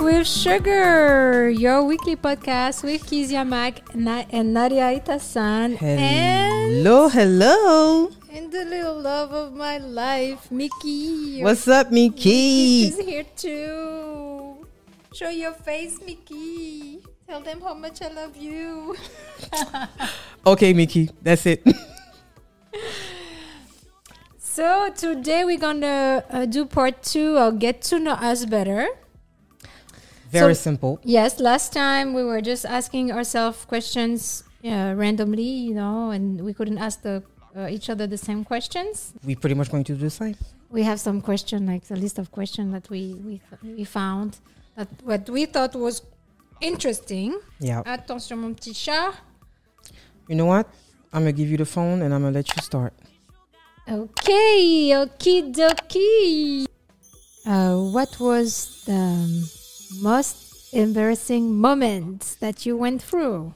with 0.00 0.26
Sugar, 0.26 1.50
your 1.50 1.84
weekly 1.84 2.16
podcast 2.16 2.82
with 2.82 3.04
Kizia 3.04 3.46
Mack 3.46 3.82
and 4.32 4.54
Nadia 4.54 4.96
Itasan. 4.98 5.80
And, 5.82 6.80
Hello, 6.80 7.08
hello. 7.08 8.08
and 8.32 8.50
the 8.50 8.64
little 8.64 8.98
love 9.00 9.32
of 9.32 9.52
my 9.54 9.78
life, 9.78 10.50
Mickey. 10.50 11.42
What's 11.42 11.68
up, 11.68 11.90
Mickey? 11.92 12.88
Is 12.88 12.98
here 12.98 13.24
too. 13.36 14.66
Show 15.12 15.28
your 15.28 15.52
face, 15.52 16.00
Mickey. 16.04 17.02
Tell 17.28 17.40
them 17.40 17.60
how 17.60 17.74
much 17.74 18.00
I 18.02 18.08
love 18.08 18.36
you. 18.36 18.96
Okay, 20.46 20.72
Mickey, 20.72 21.10
that's 21.22 21.44
it. 21.46 21.62
So 24.38 24.90
today 24.90 25.44
we're 25.44 25.58
gonna 25.60 26.24
uh, 26.28 26.44
do 26.44 26.66
part 26.66 27.02
two 27.02 27.38
of 27.38 27.58
Get 27.60 27.80
to 27.92 27.98
Know 28.00 28.12
Us 28.18 28.44
Better. 28.44 28.88
Very 30.30 30.54
So- 30.54 30.62
simple. 30.70 30.98
Yes, 31.04 31.40
last 31.40 31.72
time 31.72 32.14
we 32.14 32.22
were 32.24 32.40
just 32.40 32.64
asking 32.64 33.10
ourselves 33.12 33.64
questions 33.64 34.44
uh, 34.64 34.94
randomly, 34.96 35.42
you 35.68 35.74
know, 35.74 36.10
and 36.10 36.40
we 36.42 36.52
couldn't 36.52 36.78
ask 36.78 37.02
the, 37.02 37.22
uh, 37.56 37.66
each 37.68 37.88
other 37.90 38.06
the 38.06 38.18
same 38.18 38.44
questions. 38.44 39.12
We 39.24 39.34
pretty 39.34 39.54
much 39.54 39.70
going 39.70 39.84
to 39.84 39.94
do 39.94 39.98
the 39.98 40.10
same. 40.10 40.36
We 40.70 40.82
have 40.84 41.00
some 41.00 41.20
question, 41.20 41.66
like 41.66 41.82
a 41.90 41.94
list 41.96 42.18
of 42.18 42.30
questions 42.30 42.72
that 42.72 42.88
we 42.90 43.02
we, 43.26 43.40
we 43.78 43.84
found 43.84 44.38
that 44.76 44.88
what 45.02 45.28
we 45.28 45.46
thought 45.46 45.74
was 45.74 46.02
interesting. 46.60 47.30
Yeah. 47.58 47.82
Attention, 47.86 48.38
mon 48.38 48.54
petit 48.54 48.74
chat. 48.74 49.14
You 50.28 50.36
know 50.36 50.46
what? 50.46 50.66
I'm 51.12 51.22
gonna 51.22 51.32
give 51.32 51.48
you 51.50 51.56
the 51.56 51.66
phone 51.66 52.02
and 52.02 52.14
I'm 52.14 52.22
gonna 52.22 52.34
let 52.40 52.48
you 52.54 52.62
start. 52.62 52.92
Okay, 53.88 54.90
okie 54.94 55.52
dokie. 55.52 56.66
Uh, 57.44 57.74
what 57.90 58.20
was 58.20 58.84
the 58.86 59.00
most 59.98 60.72
embarrassing 60.72 61.54
moment 61.54 62.36
that 62.40 62.64
you 62.64 62.76
went 62.76 63.02
through? 63.02 63.54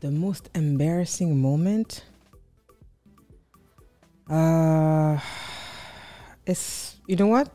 The 0.00 0.10
most 0.10 0.48
embarrassing 0.54 1.40
moment. 1.40 2.04
Uh, 4.28 5.18
it's 6.46 6.96
you 7.06 7.16
know 7.16 7.26
what? 7.26 7.48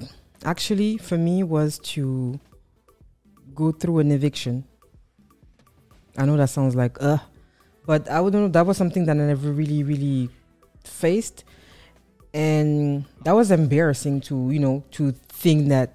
Actually, 0.43 0.97
for 0.97 1.17
me, 1.17 1.43
was 1.43 1.79
to 1.79 2.39
go 3.55 3.71
through 3.71 3.99
an 3.99 4.11
eviction. 4.11 4.65
I 6.17 6.25
know 6.25 6.37
that 6.37 6.49
sounds 6.49 6.75
like 6.75 6.97
uh, 7.01 7.17
but 7.85 8.09
I 8.09 8.19
wouldn't 8.21 8.43
know. 8.43 8.49
That 8.49 8.65
was 8.65 8.77
something 8.77 9.05
that 9.05 9.11
I 9.11 9.19
never 9.19 9.51
really, 9.51 9.83
really 9.83 10.29
faced, 10.83 11.45
and 12.33 13.05
that 13.23 13.31
was 13.31 13.49
embarrassing 13.51 14.21
to 14.21 14.51
you 14.51 14.59
know 14.59 14.83
to 14.91 15.11
think 15.29 15.69
that. 15.69 15.93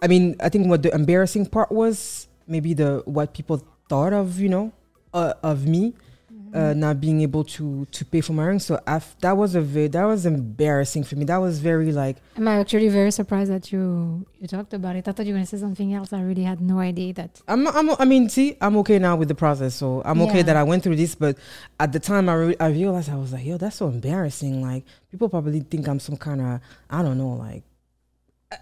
I 0.00 0.06
mean, 0.06 0.36
I 0.40 0.48
think 0.48 0.68
what 0.68 0.82
the 0.82 0.94
embarrassing 0.94 1.46
part 1.46 1.72
was 1.72 2.28
maybe 2.46 2.74
the 2.74 3.02
what 3.04 3.34
people 3.34 3.62
thought 3.88 4.12
of 4.12 4.38
you 4.38 4.48
know 4.48 4.72
uh, 5.14 5.34
of 5.42 5.66
me 5.66 5.94
uh, 6.54 6.72
not 6.74 7.00
being 7.00 7.20
able 7.20 7.44
to 7.44 7.86
to 7.86 8.04
pay 8.04 8.20
for 8.20 8.32
my 8.32 8.46
rent. 8.46 8.62
So 8.62 8.80
that 9.20 9.36
was 9.36 9.54
a 9.54 9.60
very 9.60 9.88
that 9.88 10.04
was 10.04 10.26
embarrassing 10.26 11.04
for 11.04 11.16
me. 11.16 11.24
That 11.24 11.38
was 11.38 11.58
very 11.58 11.92
like 11.92 12.16
am 12.36 12.48
I'm 12.48 12.60
actually 12.60 12.88
very 12.88 13.10
surprised 13.10 13.50
that 13.50 13.72
you 13.72 14.26
you 14.40 14.48
talked 14.48 14.72
about 14.72 14.96
it. 14.96 15.06
I 15.08 15.12
thought 15.12 15.26
you 15.26 15.32
were 15.32 15.38
going 15.38 15.46
to 15.46 15.56
say 15.56 15.60
something 15.60 15.92
else. 15.94 16.12
I 16.12 16.20
really 16.22 16.44
had 16.44 16.60
no 16.60 16.78
idea 16.78 17.12
that. 17.14 17.40
I'm 17.48 17.66
I'm 17.68 17.90
I 17.98 18.04
mean 18.04 18.28
see 18.28 18.56
I'm 18.60 18.76
okay 18.78 18.98
now 18.98 19.16
with 19.16 19.28
the 19.28 19.34
process. 19.34 19.74
So 19.74 20.02
I'm 20.04 20.20
okay 20.22 20.42
that 20.42 20.56
I 20.56 20.62
went 20.62 20.82
through 20.82 20.96
this. 20.96 21.14
But 21.14 21.38
at 21.78 21.92
the 21.92 22.00
time 22.00 22.28
I 22.28 22.34
re- 22.34 22.56
I 22.60 22.68
realized 22.68 23.10
I 23.10 23.16
was 23.16 23.32
like 23.32 23.44
yo 23.44 23.56
that's 23.56 23.76
so 23.76 23.88
embarrassing. 23.88 24.62
Like 24.62 24.84
people 25.10 25.28
probably 25.28 25.60
think 25.60 25.88
I'm 25.88 26.00
some 26.00 26.16
kind 26.16 26.40
of 26.40 26.60
I 26.90 27.02
don't 27.02 27.18
know 27.18 27.30
like. 27.30 27.62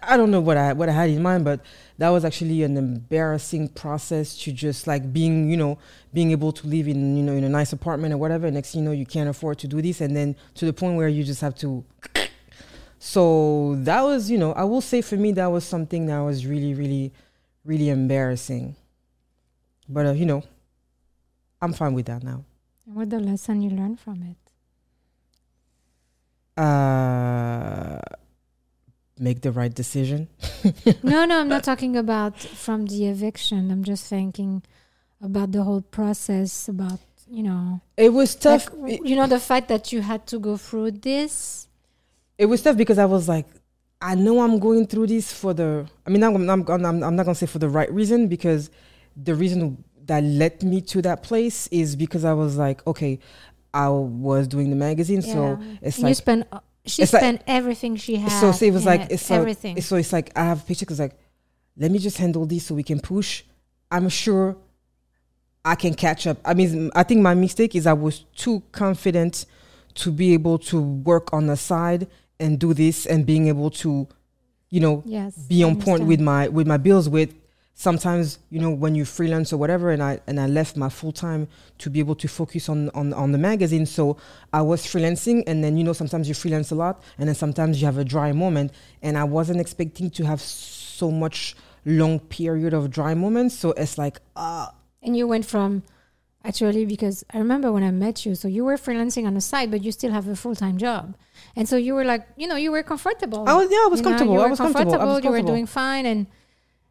I- 0.01 0.17
don't 0.17 0.31
know 0.31 0.41
what 0.41 0.57
I 0.57 0.73
what 0.73 0.89
I 0.89 0.91
had 0.91 1.09
in 1.09 1.21
mind, 1.21 1.45
but 1.45 1.61
that 1.97 2.09
was 2.09 2.25
actually 2.25 2.63
an 2.63 2.75
embarrassing 2.75 3.69
process 3.69 4.37
to 4.39 4.51
just 4.51 4.85
like 4.85 5.13
being, 5.13 5.49
you 5.49 5.55
know, 5.57 5.77
being 6.13 6.31
able 6.31 6.51
to 6.51 6.67
live 6.67 6.87
in, 6.87 7.15
you 7.15 7.23
know, 7.23 7.33
in 7.33 7.43
a 7.45 7.49
nice 7.49 7.71
apartment 7.71 8.13
or 8.13 8.17
whatever. 8.17 8.51
Next, 8.51 8.75
you 8.75 8.81
know, 8.81 8.91
you 8.91 9.05
can't 9.05 9.29
afford 9.29 9.59
to 9.59 9.67
do 9.67 9.81
this, 9.81 10.01
and 10.01 10.15
then 10.15 10.35
to 10.55 10.65
the 10.65 10.73
point 10.73 10.97
where 10.97 11.07
you 11.07 11.23
just 11.23 11.41
have 11.41 11.55
to. 11.55 11.83
So 12.99 13.75
that 13.81 14.01
was, 14.01 14.31
you 14.31 14.39
know, 14.39 14.53
I 14.53 14.63
will 14.63 14.81
say 14.81 15.03
for 15.03 15.15
me 15.17 15.31
that 15.33 15.45
was 15.51 15.63
something 15.63 16.07
that 16.07 16.17
was 16.17 16.47
really, 16.47 16.73
really, 16.73 17.13
really 17.63 17.89
embarrassing. 17.89 18.75
But 19.87 20.07
uh, 20.07 20.11
you 20.13 20.25
know, 20.25 20.43
I'm 21.61 21.73
fine 21.73 21.93
with 21.93 22.07
that 22.07 22.23
now. 22.23 22.43
What 22.85 23.11
the 23.11 23.19
lesson 23.19 23.61
you 23.61 23.69
learned 23.69 23.99
from 23.99 24.23
it? 24.23 24.37
Uh, 26.59 27.99
make 29.19 29.41
the 29.41 29.51
right 29.51 29.73
decision. 29.73 30.27
no, 31.03 31.25
no, 31.25 31.39
I'm 31.41 31.47
not 31.47 31.63
talking 31.63 31.95
about 31.97 32.37
from 32.39 32.85
the 32.85 33.07
eviction. 33.07 33.71
I'm 33.71 33.83
just 33.83 34.05
thinking 34.07 34.63
about 35.21 35.51
the 35.51 35.63
whole 35.63 35.81
process. 35.81 36.67
About 36.67 36.99
you 37.29 37.43
know, 37.43 37.81
It 37.97 38.13
was 38.13 38.35
tough. 38.35 38.69
like, 38.73 39.01
you 39.03 39.15
know, 39.15 39.27
the 39.27 39.39
fact 39.39 39.67
that 39.67 39.91
you 39.91 40.01
had 40.01 40.25
to 40.27 40.39
go 40.39 40.55
through 40.57 40.91
this. 40.91 41.67
it 42.37 42.45
was 42.45 42.61
tough 42.61 42.77
because 42.77 42.97
I 42.97 43.05
was 43.05 43.27
like, 43.27 43.45
I 44.01 44.15
know 44.15 44.41
I'm 44.41 44.59
going 44.59 44.85
through 44.87 45.07
this 45.07 45.33
for 45.33 45.53
the. 45.53 45.87
I 46.05 46.09
mean, 46.09 46.23
I'm, 46.23 46.35
I'm, 46.49 46.69
I'm, 46.69 46.85
I'm 47.03 47.15
not 47.15 47.25
gonna 47.25 47.35
say 47.35 47.47
for 47.47 47.59
the 47.59 47.67
right 47.69 47.91
reason 47.91 48.27
because 48.27 48.69
the 49.15 49.33
reason 49.35 49.83
that 50.05 50.23
led 50.23 50.63
me 50.63 50.79
to 50.81 51.01
that 51.01 51.23
place 51.23 51.67
is 51.67 51.95
because 51.95 52.23
I 52.23 52.33
was 52.33 52.55
like, 52.57 52.85
okay, 52.87 53.19
I 53.73 53.89
was 53.89 54.47
doing 54.47 54.69
the 54.69 54.75
magazine, 54.75 55.21
so 55.21 55.59
it's 55.81 55.97
you 55.97 56.05
like 56.05 56.15
spent. 56.15 56.47
uh, 56.51 56.59
She 56.87 57.03
it's 57.03 57.13
like- 57.13 57.21
spent 57.21 57.41
everything 57.47 57.95
she 57.95 58.15
had. 58.15 58.31
so. 58.31 58.51
So 58.51 58.65
it 58.65 58.73
was 58.73 58.85
like 58.85 59.01
it, 59.01 59.11
it's 59.13 59.25
so, 59.25 59.35
everything. 59.35 59.79
So 59.81 59.95
it's 59.97 60.13
like 60.13 60.31
I 60.35 60.43
have 60.45 60.61
a 60.61 60.65
pictures. 60.65 60.89
It's 60.91 60.99
like, 60.99 61.17
let 61.77 61.91
me 61.91 61.99
just 61.99 62.17
handle 62.17 62.45
this 62.45 62.65
so 62.65 62.75
we 62.75 62.83
can 62.83 62.99
push. 62.99 63.43
I'm 63.91 64.09
sure 64.09 64.57
I 65.63 65.75
can 65.75 65.93
catch 65.93 66.27
up. 66.27 66.37
I 66.45 66.53
mean, 66.53 66.91
I 66.95 67.03
think 67.03 67.21
my 67.21 67.33
mistake 67.33 67.75
is 67.75 67.85
I 67.85 67.93
was 67.93 68.19
too 68.35 68.63
confident 68.71 69.45
to 69.95 70.11
be 70.11 70.33
able 70.33 70.57
to 70.59 70.81
work 70.81 71.33
on 71.33 71.47
the 71.47 71.57
side 71.57 72.07
and 72.39 72.59
do 72.59 72.73
this 72.73 73.05
and 73.05 73.25
being 73.25 73.47
able 73.47 73.69
to, 73.71 74.07
you 74.69 74.79
know, 74.79 75.03
yes, 75.05 75.35
be 75.35 75.63
on 75.63 75.79
point 75.79 76.05
with 76.05 76.21
my 76.21 76.47
with 76.47 76.67
my 76.67 76.77
bills 76.77 77.09
with 77.09 77.33
sometimes 77.79 78.39
you 78.49 78.59
know 78.59 78.71
when 78.71 78.95
you 78.95 79.05
freelance 79.05 79.53
or 79.53 79.57
whatever 79.57 79.91
and 79.91 80.01
i 80.01 80.19
and 80.25 80.39
i 80.39 80.47
left 80.47 80.75
my 80.75 80.89
full 80.89 81.11
time 81.11 81.47
to 81.77 81.91
be 81.91 81.99
able 81.99 82.15
to 82.15 82.27
focus 82.27 82.67
on 82.69 82.89
on 82.99 83.13
on 83.13 83.31
the 83.31 83.37
magazine. 83.37 83.85
So 83.85 84.17
i 84.51 84.61
was 84.63 84.81
freelancing 84.91 85.43
and 85.45 85.63
then 85.63 85.77
you 85.77 85.83
know 85.83 85.93
sometimes 85.93 86.27
you 86.27 86.33
freelance 86.33 86.71
a 86.71 86.75
lot 86.75 86.95
and 87.19 87.27
then 87.27 87.35
sometimes 87.35 87.79
you 87.79 87.85
have 87.85 87.99
a 87.99 88.03
dry 88.15 88.31
moment. 88.31 88.71
And 89.03 89.13
i 89.15 89.23
wasn't 89.23 89.59
expecting 89.61 90.09
to 90.17 90.25
have 90.25 90.41
so 90.41 91.11
much 91.11 91.55
long 91.85 92.19
period 92.19 92.73
of 92.73 92.89
dry 92.89 93.13
moments. 93.13 93.53
So 93.61 93.67
it's 93.83 93.97
like 94.03 94.17
uh 94.35 94.67
And 95.03 95.15
you 95.15 95.27
went 95.27 95.45
from 95.45 95.83
actually 96.43 96.83
because 96.85 97.23
I 97.33 97.37
remember 97.37 97.71
when 97.71 97.83
I 97.83 97.91
met 97.91 98.25
you, 98.25 98.33
so 98.41 98.47
you 98.47 98.65
were 98.65 98.77
freelancing 98.77 99.25
on 99.29 99.33
the 99.35 99.41
side, 99.51 99.69
but 99.69 99.83
you 99.85 99.91
still 99.91 100.11
have 100.17 100.27
a 100.27 100.35
full 100.43 100.55
time 100.55 100.77
job, 100.87 101.03
and 101.55 101.69
so 101.69 101.75
you 101.77 101.93
were 101.97 102.05
like, 102.13 102.23
you 102.41 102.47
know, 102.49 102.55
you 102.65 102.71
were 102.75 102.83
comfortable. 102.93 103.41
i 103.47 103.53
was 103.59 103.67
yeah 103.75 103.85
i 103.87 103.89
was 103.95 104.01
comfortable 104.01 104.41
i 104.41 104.47
was 104.47 104.59
comfortable, 104.65 104.95
I 104.95 105.05
was 105.13 105.23
You 105.23 105.31
were 105.37 105.45
doing 105.53 105.67
fine, 105.81 106.05
and 106.11 106.25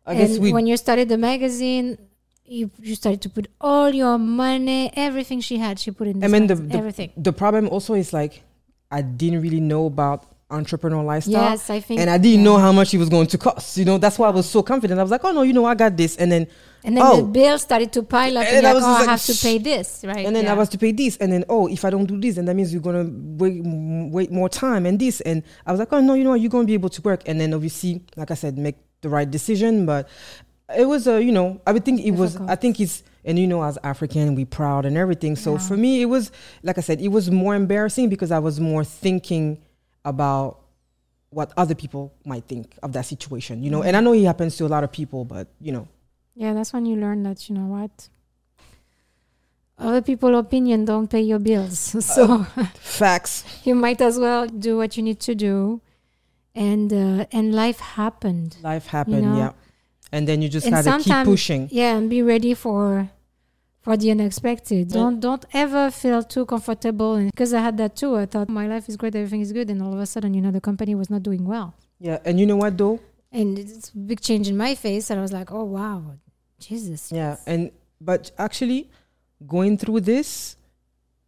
i 0.06 0.14
guess 0.14 0.34
and 0.34 0.42
we 0.42 0.52
when 0.52 0.66
you 0.66 0.76
started 0.76 1.08
the 1.08 1.18
magazine, 1.18 1.98
you 2.44 2.70
you 2.80 2.94
started 2.94 3.20
to 3.22 3.28
put 3.28 3.46
all 3.60 3.90
your 4.02 4.18
money, 4.18 4.90
everything 4.94 5.40
she 5.40 5.56
had, 5.58 5.78
she 5.78 5.90
put 5.90 6.06
in. 6.08 6.20
This 6.20 6.28
I 6.28 6.32
mean, 6.32 6.46
the- 6.46 6.54
the- 6.54 6.76
everything. 6.76 7.10
the 7.16 7.32
problem 7.32 7.68
also 7.68 7.94
is 7.94 8.12
like 8.12 8.42
i 8.90 9.02
didn't 9.02 9.40
really 9.42 9.58
know 9.72 9.86
about 9.86 10.20
entrepreneur 10.48 11.02
lifestyle 11.02 11.50
Yes, 11.50 11.70
I 11.70 11.80
think. 11.80 11.98
and 12.00 12.08
I 12.08 12.18
didn't 12.18 12.38
yeah. 12.38 12.44
know 12.48 12.56
how 12.58 12.70
much 12.70 12.94
it 12.94 12.98
was 12.98 13.08
going 13.08 13.26
to 13.26 13.36
cost. 13.36 13.76
You 13.76 13.84
know, 13.84 13.98
that's 13.98 14.16
why 14.16 14.28
I 14.28 14.30
was 14.30 14.46
so 14.48 14.62
confident. 14.62 15.00
I 15.00 15.02
was 15.02 15.10
like, 15.10 15.24
oh 15.24 15.32
no, 15.32 15.42
you 15.42 15.52
know, 15.52 15.64
I 15.64 15.74
got 15.74 15.96
this. 15.96 16.14
And 16.16 16.30
then, 16.30 16.46
And 16.84 16.96
then 16.96 17.04
oh. 17.04 17.16
the 17.16 17.24
bill 17.24 17.58
started 17.58 17.90
to 17.94 18.04
pile 18.04 18.38
up, 18.38 18.46
And 18.46 18.58
and, 18.58 18.66
I 18.68 18.72
was 18.72 18.84
like, 18.84 18.92
oh, 18.92 18.94
just 18.94 19.08
I 19.08 19.12
like, 19.12 19.20
have 19.26 19.26
to 19.36 19.42
pay 19.42 19.58
this, 19.58 20.04
right? 20.06 20.24
and 20.24 20.36
then 20.36 20.44
yeah. 20.44 20.52
I 20.52 20.54
was 20.54 20.68
to 20.68 20.78
pay 20.78 20.92
this. 20.92 21.16
And 21.16 21.32
then, 21.32 21.42
oh, 21.48 21.66
if 21.66 21.84
I 21.84 21.90
don't 21.90 22.06
do 22.06 22.16
this, 22.20 22.36
then 22.36 22.44
that 22.44 22.54
means 22.54 22.72
you're 22.72 22.80
gonna 22.80 23.10
wait, 23.10 23.60
wait 23.64 24.30
more 24.30 24.48
time 24.48 24.86
and 24.86 25.00
this. 25.00 25.20
And 25.22 25.42
I 25.66 25.72
was 25.72 25.80
like, 25.80 25.92
oh 25.92 26.00
no, 26.00 26.14
you 26.14 26.22
know, 26.22 26.30
what, 26.30 26.40
you're 26.40 26.50
gonna 26.56 26.64
be 26.72 26.74
able 26.74 26.90
to 26.90 27.02
work. 27.02 27.22
And 27.26 27.40
then 27.40 27.52
obviously, 27.52 28.02
like 28.14 28.30
I 28.30 28.34
said, 28.34 28.56
make 28.56 28.76
the 29.06 29.10
right 29.18 29.30
decision. 29.30 29.86
But 29.86 30.08
it 30.76 30.84
was 30.86 31.06
a, 31.06 31.22
you 31.22 31.32
know, 31.32 31.60
I 31.66 31.72
would 31.72 31.84
think 31.84 32.00
it 32.00 32.12
was. 32.12 32.36
I 32.36 32.56
think 32.56 32.80
it's, 32.80 33.02
and 33.24 33.38
you 33.38 33.46
know, 33.46 33.62
as 33.62 33.78
African, 33.82 34.34
we 34.34 34.44
proud 34.44 34.84
and 34.84 34.96
everything. 34.96 35.36
So 35.36 35.52
Yeah. 35.52 35.58
for 35.68 35.76
me, 35.76 36.02
it 36.02 36.06
was 36.06 36.30
like 36.62 36.78
I 36.78 36.82
said, 36.82 37.00
it 37.00 37.08
was 37.08 37.30
more 37.30 37.54
embarrassing 37.54 38.08
because 38.08 38.30
I 38.30 38.40
was 38.40 38.60
more 38.60 38.84
thinking 38.84 39.58
about 40.04 40.60
what 41.30 41.52
other 41.56 41.74
people 41.74 42.12
might 42.24 42.44
think 42.46 42.76
of 42.82 42.92
that 42.92 43.04
situation, 43.06 43.62
you 43.62 43.70
know. 43.70 43.82
And 43.82 43.96
I 43.96 44.00
know 44.00 44.12
it 44.12 44.24
happens 44.24 44.56
to 44.58 44.66
a 44.66 44.70
lot 44.76 44.84
of 44.84 44.90
people, 44.92 45.24
but 45.24 45.46
you 45.60 45.72
know, 45.72 45.86
Yeah, 46.34 46.52
that's 46.54 46.72
when 46.72 46.84
you 46.86 46.96
learn 46.96 47.22
that 47.24 47.48
you 47.48 47.54
know 47.58 47.66
what. 47.66 48.08
Other 49.78 50.00
people' 50.00 50.34
opinion 50.38 50.86
don't 50.86 51.08
pay 51.08 51.20
your 51.20 51.38
bills, 51.38 51.78
so 52.14 52.46
uh, 52.56 52.64
facts. 52.80 53.44
you 53.64 53.74
might 53.74 54.00
as 54.00 54.18
well 54.18 54.46
do 54.46 54.76
what 54.78 54.96
you 54.96 55.02
need 55.02 55.20
to 55.20 55.34
do, 55.34 55.80
and 56.56 56.92
uh, 56.92 57.26
and 57.30 57.54
life 57.54 57.80
happened. 57.80 58.56
Life 58.62 58.86
happened, 58.86 59.22
know? 59.22 59.36
yeah. 59.36 59.52
And 60.12 60.26
then 60.26 60.40
you 60.42 60.48
just 60.48 60.66
And 60.66 60.74
had 60.74 60.84
to 60.84 60.98
keep 61.04 61.24
pushing. 61.24 61.68
Yeah, 61.70 61.96
and 61.96 62.08
be 62.10 62.22
ready 62.22 62.54
for 62.54 63.10
for 63.80 63.96
the 63.96 64.10
unexpected. 64.10 64.88
Don't 64.88 65.20
don't 65.20 65.44
ever 65.52 65.90
feel 65.90 66.22
too 66.22 66.46
comfortable. 66.46 67.14
And 67.14 67.30
because 67.30 67.52
I 67.54 67.60
had 67.60 67.76
that 67.76 67.94
too, 67.94 68.16
I 68.16 68.26
thought 68.26 68.48
my 68.48 68.66
life 68.66 68.88
is 68.88 68.96
great, 68.96 69.14
everything 69.14 69.42
is 69.42 69.52
good, 69.52 69.70
and 69.70 69.82
all 69.82 69.92
of 69.92 70.00
a 70.00 70.06
sudden, 70.06 70.34
you 70.34 70.40
know, 70.40 70.50
the 70.50 70.60
company 70.60 70.94
was 70.94 71.10
not 71.10 71.22
doing 71.22 71.44
well. 71.44 71.74
Yeah, 72.00 72.18
and 72.24 72.40
you 72.40 72.46
know 72.46 72.56
what 72.56 72.76
though? 72.78 72.98
and 73.32 73.58
it's 73.58 73.90
a 73.90 73.98
big 73.98 74.20
change 74.20 74.48
in 74.48 74.56
my 74.56 74.74
face. 74.74 75.10
And 75.10 75.18
I 75.18 75.22
was 75.22 75.32
like, 75.32 75.52
oh 75.52 75.64
wow, 75.64 76.14
Jesus. 76.58 77.12
Yeah, 77.12 77.36
and 77.46 77.70
but 78.00 78.30
actually, 78.38 78.90
going 79.46 79.76
through 79.76 80.00
this 80.00 80.56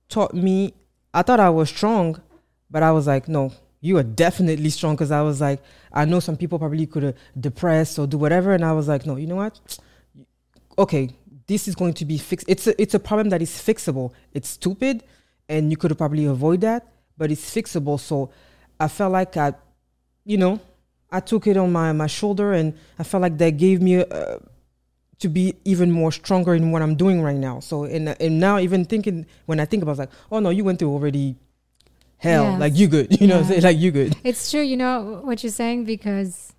taught 0.08 0.32
me. 0.34 0.74
I 1.12 1.22
thought 1.22 1.40
I 1.40 1.50
was 1.50 1.68
strong, 1.68 2.20
but 2.70 2.82
I 2.82 2.92
was 2.92 3.06
like, 3.06 3.28
no, 3.28 3.52
you 3.80 3.96
are 3.98 4.02
definitely 4.02 4.70
strong. 4.70 4.94
Because 4.94 5.10
I 5.10 5.22
was 5.22 5.40
like, 5.40 5.62
I 5.92 6.04
know 6.04 6.20
some 6.20 6.36
people 6.36 6.58
probably 6.58 6.86
could 6.86 7.02
have 7.02 7.14
depressed 7.38 7.98
or 7.98 8.06
do 8.06 8.18
whatever, 8.18 8.52
and 8.52 8.64
I 8.64 8.72
was 8.72 8.88
like, 8.88 9.06
no, 9.06 9.16
you 9.16 9.26
know 9.26 9.36
what? 9.36 9.78
Okay, 10.78 11.10
this 11.46 11.66
is 11.68 11.74
going 11.74 11.94
to 11.94 12.04
be 12.04 12.18
fixed. 12.18 12.46
It's 12.48 12.66
a, 12.66 12.80
it's 12.80 12.94
a 12.94 13.00
problem 13.00 13.30
that 13.30 13.42
is 13.42 13.50
fixable. 13.50 14.12
It's 14.32 14.48
stupid, 14.48 15.04
and 15.48 15.70
you 15.70 15.76
could 15.76 15.96
probably 15.96 16.26
avoid 16.26 16.60
that, 16.62 16.86
but 17.16 17.30
it's 17.30 17.54
fixable. 17.54 17.98
So 17.98 18.30
I 18.78 18.88
felt 18.88 19.12
like 19.12 19.36
I, 19.36 19.54
you 20.24 20.36
know, 20.36 20.60
I 21.10 21.20
took 21.20 21.46
it 21.46 21.56
on 21.56 21.72
my 21.72 21.92
my 21.92 22.06
shoulder, 22.06 22.52
and 22.52 22.74
I 22.98 23.02
felt 23.02 23.22
like 23.22 23.38
that 23.38 23.56
gave 23.56 23.82
me. 23.82 24.02
Uh, 24.02 24.38
to 25.18 25.28
be 25.28 25.54
even 25.64 25.90
more 25.90 26.12
stronger 26.12 26.54
in 26.54 26.70
what 26.70 26.80
I'm 26.80 26.94
doing 26.94 27.22
right 27.22 27.36
now. 27.36 27.60
So 27.60 27.84
and 27.84 28.08
and 28.20 28.38
now 28.38 28.58
even 28.58 28.84
thinking 28.84 29.26
when 29.46 29.60
I 29.60 29.64
think 29.64 29.82
about 29.82 29.92
it, 29.92 29.98
like, 29.98 30.10
oh 30.30 30.38
no, 30.38 30.50
you 30.50 30.64
went 30.64 30.78
through 30.78 30.90
already 30.90 31.36
hell. 32.18 32.44
Yes. 32.44 32.60
Like 32.60 32.76
you 32.76 32.88
good. 32.88 33.08
You 33.20 33.26
know, 33.26 33.40
Yeah. 33.40 33.60
like 33.62 33.78
you 33.78 33.90
good. 33.90 34.16
It's 34.24 34.50
true, 34.50 34.62
you 34.62 34.76
know 34.76 35.20
what 35.24 35.42
you're 35.42 35.52
saying 35.52 35.84
because 35.84 36.52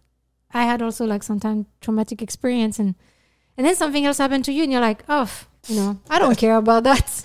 I 0.53 0.63
had 0.63 0.81
also 0.81 1.05
like 1.05 1.23
sometimes 1.23 1.65
traumatic 1.81 2.21
experience 2.21 2.79
and 2.79 2.95
and 3.57 3.67
then 3.67 3.75
something 3.75 4.05
else 4.05 4.17
happened 4.17 4.45
to 4.45 4.53
you 4.53 4.63
and 4.63 4.71
you're 4.71 4.81
like, 4.81 5.03
oh, 5.09 5.29
you 5.67 5.75
know, 5.75 5.99
I 6.09 6.17
don't 6.19 6.37
care 6.45 6.55
about 6.55 6.83
that. 6.85 7.23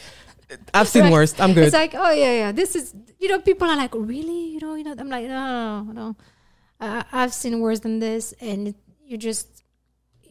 I've 0.74 0.88
seen 0.88 1.10
worse. 1.10 1.38
I'm 1.40 1.54
good. 1.54 1.64
It's 1.64 1.74
like, 1.74 1.94
oh 1.94 2.10
yeah, 2.12 2.32
yeah. 2.32 2.52
This 2.52 2.74
is, 2.76 2.92
you 3.20 3.28
know, 3.28 3.38
people 3.40 3.68
are 3.68 3.76
like, 3.76 3.94
really, 3.94 4.50
you 4.54 4.60
know, 4.60 4.74
you 4.74 4.84
know. 4.84 4.94
I'm 4.98 5.08
like, 5.08 5.26
no, 5.26 5.82
no, 5.84 5.92
no. 5.92 6.16
Uh, 6.80 7.02
I've 7.12 7.32
seen 7.32 7.60
worse 7.60 7.80
than 7.80 7.98
this, 8.00 8.34
and 8.40 8.68
it, 8.68 8.76
you 9.06 9.16
just. 9.16 9.53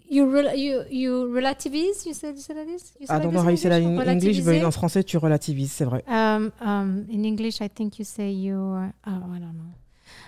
You, 0.10 0.30
rel- 0.30 0.56
you 0.56 0.84
you 0.90 1.28
relativize 1.34 2.06
you 2.06 2.14
said 2.14 2.36
you 2.36 2.42
said 2.42 2.58
that 2.58 2.68
is 2.68 2.94
you 3.00 3.08
said 3.08 3.16
I 3.16 3.24
don't 3.24 3.34
know 3.34 3.42
how 3.42 3.50
you 3.50 3.58
say 3.58 3.70
that 3.70 3.82
in 3.82 3.98
English, 3.98 4.42
but 4.44 4.56
en 4.56 4.72
français 4.72 5.04
tu 5.04 5.18
relativises, 5.18 5.72
c'est 5.72 5.86
vrai. 5.86 6.04
Um, 6.08 6.52
um, 6.60 7.06
in 7.10 7.26
English, 7.26 7.62
I 7.62 7.70
think 7.70 7.98
you 7.98 8.06
say 8.06 8.30
you're. 8.30 8.94
Oh, 9.08 9.12
I 9.36 9.40
don't 9.40 9.58
know. 9.58 9.74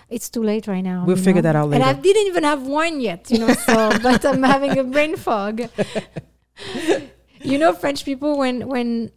It's 0.08 0.30
too 0.30 0.42
late 0.42 0.66
right 0.66 0.82
now. 0.82 1.04
We'll 1.04 1.16
figure 1.16 1.42
know? 1.42 1.52
that 1.52 1.56
out 1.56 1.68
later. 1.68 1.84
And 1.84 1.98
I 1.98 2.00
didn't 2.00 2.26
even 2.26 2.44
have 2.44 2.66
wine 2.66 3.00
yet, 3.00 3.30
you 3.30 3.38
know. 3.38 3.52
So, 3.52 3.90
but 4.02 4.24
I'm 4.24 4.42
having 4.42 4.78
a 4.78 4.84
brain 4.84 5.16
fog. 5.16 5.60
you 7.42 7.58
know, 7.58 7.72
French 7.72 8.04
people 8.04 8.38
when 8.38 8.66
when 8.68 9.10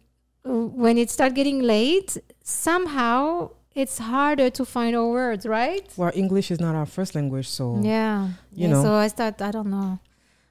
when 0.44 0.98
it 0.98 1.10
start 1.10 1.34
getting 1.34 1.60
late, 1.60 2.16
somehow 2.42 3.50
it's 3.74 3.98
harder 3.98 4.50
to 4.50 4.64
find 4.64 4.96
our 4.96 5.08
words, 5.08 5.46
right? 5.46 5.86
Well, 5.96 6.10
English 6.14 6.50
is 6.50 6.60
not 6.60 6.74
our 6.74 6.86
first 6.86 7.14
language, 7.14 7.48
so 7.48 7.80
Yeah. 7.82 8.28
You 8.52 8.66
yeah, 8.66 8.68
know. 8.68 8.82
So 8.82 8.94
I 8.94 9.08
start. 9.08 9.40
I 9.40 9.50
don't 9.50 9.70
know. 9.70 9.98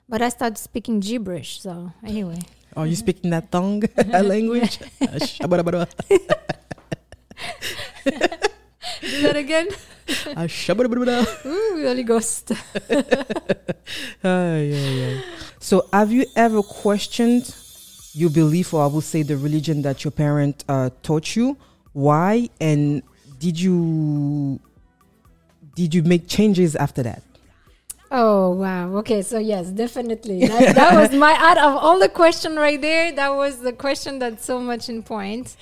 But 0.09 0.21
I 0.21 0.29
started 0.29 0.57
speaking 0.57 0.99
gibberish. 0.99 1.61
So 1.61 1.93
anyway, 2.03 2.41
are 2.75 2.87
you 2.87 2.95
speaking 2.95 3.29
that 3.29 3.51
tongue, 3.51 3.81
that 3.95 4.25
language? 4.33 4.79
Do 9.01 9.21
that 9.21 9.37
again. 9.37 9.67
Ah, 10.35 10.49
shabba-dabba-da. 10.49 11.23
Ooh, 11.45 11.85
Holy 11.85 12.03
Ghost. 12.03 12.51
Ay, 14.23 14.73
ay, 14.73 15.05
ay. 15.05 15.23
So, 15.59 15.87
have 15.93 16.11
you 16.11 16.25
ever 16.35 16.63
questioned 16.63 17.53
your 18.13 18.29
belief, 18.29 18.73
or 18.73 18.83
I 18.83 18.87
would 18.87 19.03
say 19.03 19.21
the 19.23 19.37
religion 19.37 19.83
that 19.83 20.03
your 20.03 20.11
parent 20.11 20.65
uh, 20.67 20.89
taught 21.03 21.35
you? 21.35 21.55
Why, 21.93 22.49
and 22.59 23.03
did 23.39 23.59
you 23.59 24.59
did 25.75 25.93
you 25.93 26.03
make 26.03 26.27
changes 26.27 26.75
after 26.75 27.03
that? 27.03 27.23
Oh 28.11 28.51
wow. 28.51 28.95
Okay, 28.97 29.21
so 29.21 29.37
yes, 29.37 29.69
definitely. 29.69 30.39
That, 30.47 30.75
that 30.75 30.95
was 30.95 31.11
my 31.11 31.33
out 31.33 31.57
of 31.57 31.75
all 31.77 31.99
the 31.99 32.09
question 32.09 32.55
right 32.55 32.81
there. 32.81 33.11
That 33.11 33.35
was 33.35 33.59
the 33.59 33.73
question 33.73 34.19
that's 34.19 34.45
so 34.45 34.59
much 34.59 34.89
in 34.89 35.03
point. 35.03 35.55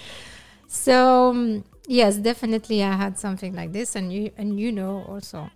So 0.68 1.30
um, 1.30 1.64
yes, 1.88 2.18
definitely, 2.18 2.84
I 2.84 2.94
had 2.94 3.20
something 3.20 3.54
like 3.54 3.74
this, 3.74 3.96
and 3.96 4.14
you 4.14 4.32
and 4.38 4.60
you 4.60 4.72
know 4.72 5.04
also, 5.08 5.50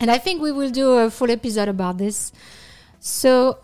and 0.00 0.10
I 0.10 0.18
think 0.18 0.42
we 0.42 0.50
will 0.50 0.70
do 0.70 0.92
a 0.98 1.10
full 1.10 1.30
episode 1.30 1.68
about 1.68 1.98
this. 1.98 2.32
So 3.00 3.58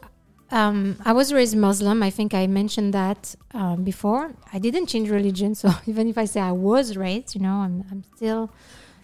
um, 0.51 0.97
I 1.05 1.12
was 1.12 1.33
raised 1.33 1.56
Muslim. 1.56 2.03
I 2.03 2.11
think 2.11 2.35
I 2.35 2.47
mentioned 2.47 2.95
that 2.95 3.35
um, 3.53 3.83
before. 3.83 4.33
I 4.53 4.61
didn't 4.61 4.87
change 4.87 5.11
religion, 5.11 5.56
so 5.56 5.71
even 5.87 6.09
if 6.09 6.17
I 6.17 6.25
say 6.27 6.41
I 6.41 6.53
was 6.53 6.97
raised, 6.97 7.35
you 7.35 7.41
know, 7.41 7.56
I'm, 7.67 7.85
I'm 7.91 8.05
still 8.15 8.51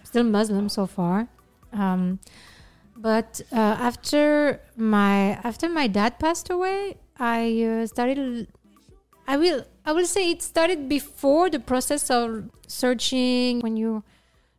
still 0.05 0.23
Muslim 0.23 0.69
so 0.69 0.87
far. 0.87 1.26
Um, 1.73 2.20
but 3.00 3.41
uh, 3.50 3.56
after 3.56 4.61
my 4.76 5.38
after 5.43 5.69
my 5.69 5.87
dad 5.87 6.19
passed 6.19 6.50
away, 6.50 6.97
I 7.19 7.62
uh, 7.62 7.87
started. 7.87 8.49
I 9.26 9.37
will 9.37 9.64
I 9.85 9.93
will 9.93 10.06
say 10.06 10.31
it 10.31 10.43
started 10.43 10.88
before 10.88 11.49
the 11.49 11.61
process 11.61 12.11
of 12.11 12.50
searching 12.67 13.61
when 13.61 13.76
you 13.76 14.02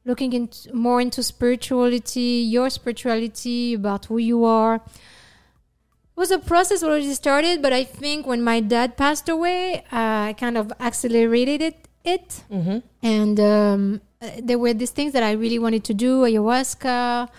looking 0.05 0.33
into 0.33 0.73
more 0.73 0.99
into 0.99 1.21
spirituality, 1.21 2.47
your 2.49 2.69
spirituality 2.69 3.75
about 3.75 4.05
who 4.05 4.17
you 4.17 4.43
are. 4.43 4.75
It 4.75 6.17
was 6.17 6.31
a 6.31 6.39
process 6.39 6.83
already 6.83 7.13
started, 7.13 7.61
but 7.61 7.73
I 7.73 7.83
think 7.83 8.25
when 8.25 8.41
my 8.43 8.59
dad 8.59 8.97
passed 8.97 9.29
away, 9.29 9.83
uh, 9.91 10.29
I 10.29 10.35
kind 10.37 10.57
of 10.57 10.71
accelerated 10.79 11.61
it. 11.61 11.87
it 12.03 12.43
Mm-hmm. 12.51 12.77
and 13.03 13.39
um, 13.39 14.01
uh, 14.21 14.29
there 14.41 14.57
were 14.57 14.73
these 14.73 14.91
things 14.91 15.13
that 15.13 15.23
I 15.23 15.33
really 15.33 15.59
wanted 15.59 15.83
to 15.85 15.93
do 15.93 16.23
ayahuasca. 16.23 17.29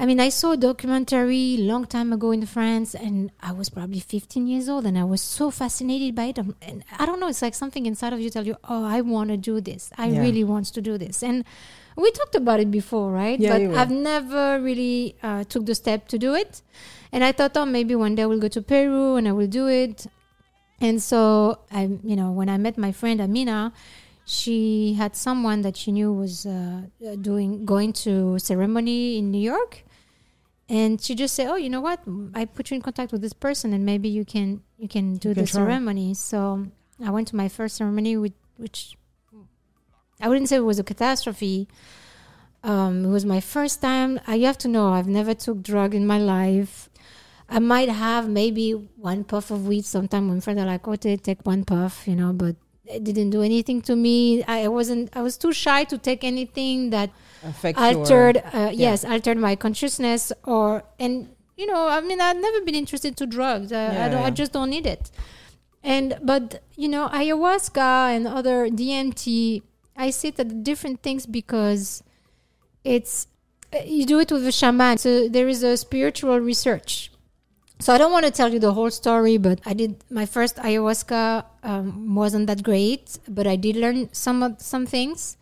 I 0.00 0.06
mean, 0.06 0.20
I 0.20 0.28
saw 0.28 0.52
a 0.52 0.56
documentary 0.56 1.56
long 1.56 1.84
time 1.84 2.12
ago 2.12 2.30
in 2.30 2.46
France, 2.46 2.94
and 2.94 3.32
I 3.42 3.50
was 3.50 3.68
probably 3.68 3.98
15 3.98 4.46
years 4.46 4.68
old, 4.68 4.86
and 4.86 4.96
I 4.96 5.02
was 5.02 5.20
so 5.20 5.50
fascinated 5.50 6.14
by 6.14 6.26
it. 6.26 6.38
Um, 6.38 6.54
And 6.62 6.84
I 6.98 7.04
don't 7.04 7.18
know, 7.18 7.26
it's 7.28 7.42
like 7.42 7.54
something 7.56 7.84
inside 7.84 8.12
of 8.12 8.20
you 8.20 8.30
tell 8.30 8.46
you, 8.46 8.56
"Oh, 8.68 8.84
I 8.84 9.00
want 9.00 9.30
to 9.30 9.36
do 9.36 9.60
this. 9.60 9.90
I 9.98 10.06
Yeah. 10.08 10.20
really 10.20 10.44
want 10.44 10.66
to 10.72 10.80
do 10.80 10.98
this." 10.98 11.22
And 11.24 11.44
we 11.96 12.12
talked 12.12 12.36
about 12.36 12.60
it 12.60 12.70
before, 12.70 13.10
right? 13.10 13.40
Yeah, 13.40 13.58
but. 13.58 13.76
I've 13.76 13.90
never 13.90 14.60
really 14.62 15.16
uh, 15.22 15.42
took 15.52 15.66
the 15.66 15.74
step 15.74 16.06
to 16.08 16.16
do 16.18 16.32
it. 16.34 16.62
And 17.10 17.24
I 17.24 17.32
thought, 17.32 17.56
oh, 17.56 17.66
maybe 17.66 17.94
one 17.96 18.14
day 18.14 18.24
we'll 18.26 18.38
go 18.38 18.48
to 18.48 18.62
Peru 18.62 19.16
and 19.16 19.26
I 19.26 19.32
will 19.32 19.48
do 19.48 19.66
it. 19.66 20.06
And 20.80 21.02
so 21.02 21.58
I, 21.72 21.82
you 22.04 22.14
know, 22.14 22.30
when 22.30 22.48
I 22.48 22.56
met 22.56 22.78
my 22.78 22.92
friend 22.92 23.20
Amina, 23.20 23.72
she 24.24 24.94
had 24.94 25.16
someone 25.16 25.62
that 25.62 25.76
she 25.76 25.90
knew 25.90 26.12
was 26.12 26.46
uh, 26.46 26.82
doing 27.20 27.64
going 27.64 27.92
to 28.04 28.38
ceremony 28.38 29.18
in 29.18 29.32
New 29.32 29.40
York, 29.40 29.82
and 30.68 31.00
she 31.00 31.14
just 31.14 31.34
said, 31.34 31.48
"Oh, 31.48 31.56
you 31.56 31.70
know 31.70 31.80
what? 31.80 32.00
I 32.34 32.44
put 32.44 32.70
you 32.70 32.76
in 32.76 32.82
contact 32.82 33.12
with 33.12 33.22
this 33.22 33.32
person, 33.32 33.72
and 33.72 33.84
maybe 33.84 34.08
you 34.08 34.24
can 34.24 34.62
you 34.76 34.88
can 34.88 35.16
do 35.16 35.34
can 35.34 35.44
the 35.44 35.48
try." 35.48 35.60
ceremony." 35.60 36.14
So 36.14 36.66
I 37.04 37.10
went 37.10 37.28
to 37.28 37.36
my 37.36 37.48
first 37.48 37.76
ceremony, 37.76 38.16
with, 38.16 38.32
which 38.56 38.96
I 40.20 40.28
wouldn't 40.28 40.48
say 40.48 40.56
it 40.56 40.60
was 40.60 40.78
a 40.78 40.84
catastrophe. 40.84 41.68
Um, 42.64 43.04
it 43.04 43.08
was 43.08 43.24
my 43.24 43.40
first 43.40 43.80
time. 43.80 44.20
I, 44.26 44.34
you 44.34 44.46
have 44.46 44.58
to 44.58 44.68
know, 44.68 44.88
I've 44.88 45.06
never 45.06 45.32
took 45.32 45.62
drug 45.62 45.94
in 45.94 46.06
my 46.06 46.18
life. 46.18 46.90
I 47.48 47.60
might 47.60 47.88
have 47.88 48.28
maybe 48.28 48.72
one 48.72 49.24
puff 49.24 49.50
of 49.50 49.66
weed 49.66 49.84
sometime 49.84 50.28
when 50.28 50.40
friends 50.40 50.60
are 50.60 50.66
like, 50.66 50.86
okay, 50.86 51.16
take 51.16 51.46
one 51.46 51.64
puff, 51.64 52.06
you 52.06 52.16
know, 52.16 52.32
but 52.32 52.56
it 52.90 53.04
didn't 53.04 53.30
do 53.30 53.42
anything 53.42 53.80
to 53.82 53.96
me. 53.96 54.42
I 54.44 54.68
wasn't, 54.68 55.14
I 55.16 55.22
was 55.22 55.36
too 55.36 55.52
shy 55.52 55.84
to 55.84 55.98
take 55.98 56.24
anything 56.24 56.90
that 56.90 57.10
Affect 57.44 57.78
altered, 57.78 58.42
uh, 58.52 58.70
yes, 58.72 59.04
altered 59.04 59.38
my 59.38 59.56
consciousness 59.56 60.32
or, 60.44 60.82
and, 60.98 61.28
you 61.56 61.66
know, 61.66 61.88
I 61.88 62.00
mean, 62.00 62.20
I've 62.20 62.36
never 62.36 62.60
been 62.62 62.74
interested 62.74 63.16
to 63.18 63.26
drugs. 63.26 63.72
I, 63.72 63.92
Yeah, 63.92 64.08
don't, 64.08 64.22
I 64.22 64.30
just 64.30 64.52
don't 64.52 64.70
need 64.70 64.86
it. 64.86 65.10
And, 65.82 66.18
but, 66.22 66.62
you 66.76 66.88
know, 66.88 67.08
ayahuasca 67.08 68.16
and 68.16 68.26
other 68.26 68.68
DMT, 68.68 69.62
I 69.96 70.10
see 70.10 70.32
at 70.38 70.62
different 70.64 71.02
things 71.02 71.26
because 71.26 72.02
it's, 72.84 73.26
uh, 73.72 73.78
you 73.84 74.06
do 74.06 74.18
it 74.18 74.32
with 74.32 74.46
a 74.46 74.52
shaman. 74.52 74.98
So 74.98 75.28
there 75.28 75.48
is 75.48 75.62
a 75.62 75.76
spiritual 75.76 76.40
research. 76.40 77.10
So 77.80 77.94
I 77.94 77.98
don't 77.98 78.10
want 78.10 78.24
to 78.24 78.32
tell 78.32 78.52
you 78.52 78.58
the 78.58 78.72
whole 78.72 78.90
story, 78.90 79.38
but 79.38 79.60
I 79.64 79.72
did 79.72 80.02
my 80.10 80.26
first 80.26 80.56
ayahuasca 80.56 81.44
um, 81.62 82.14
wasn't 82.14 82.48
that 82.48 82.64
great, 82.64 83.18
but 83.28 83.46
I 83.46 83.54
did 83.54 83.76
learn 83.76 84.08
some 84.12 84.56
some 84.58 84.84
things. 84.84 85.36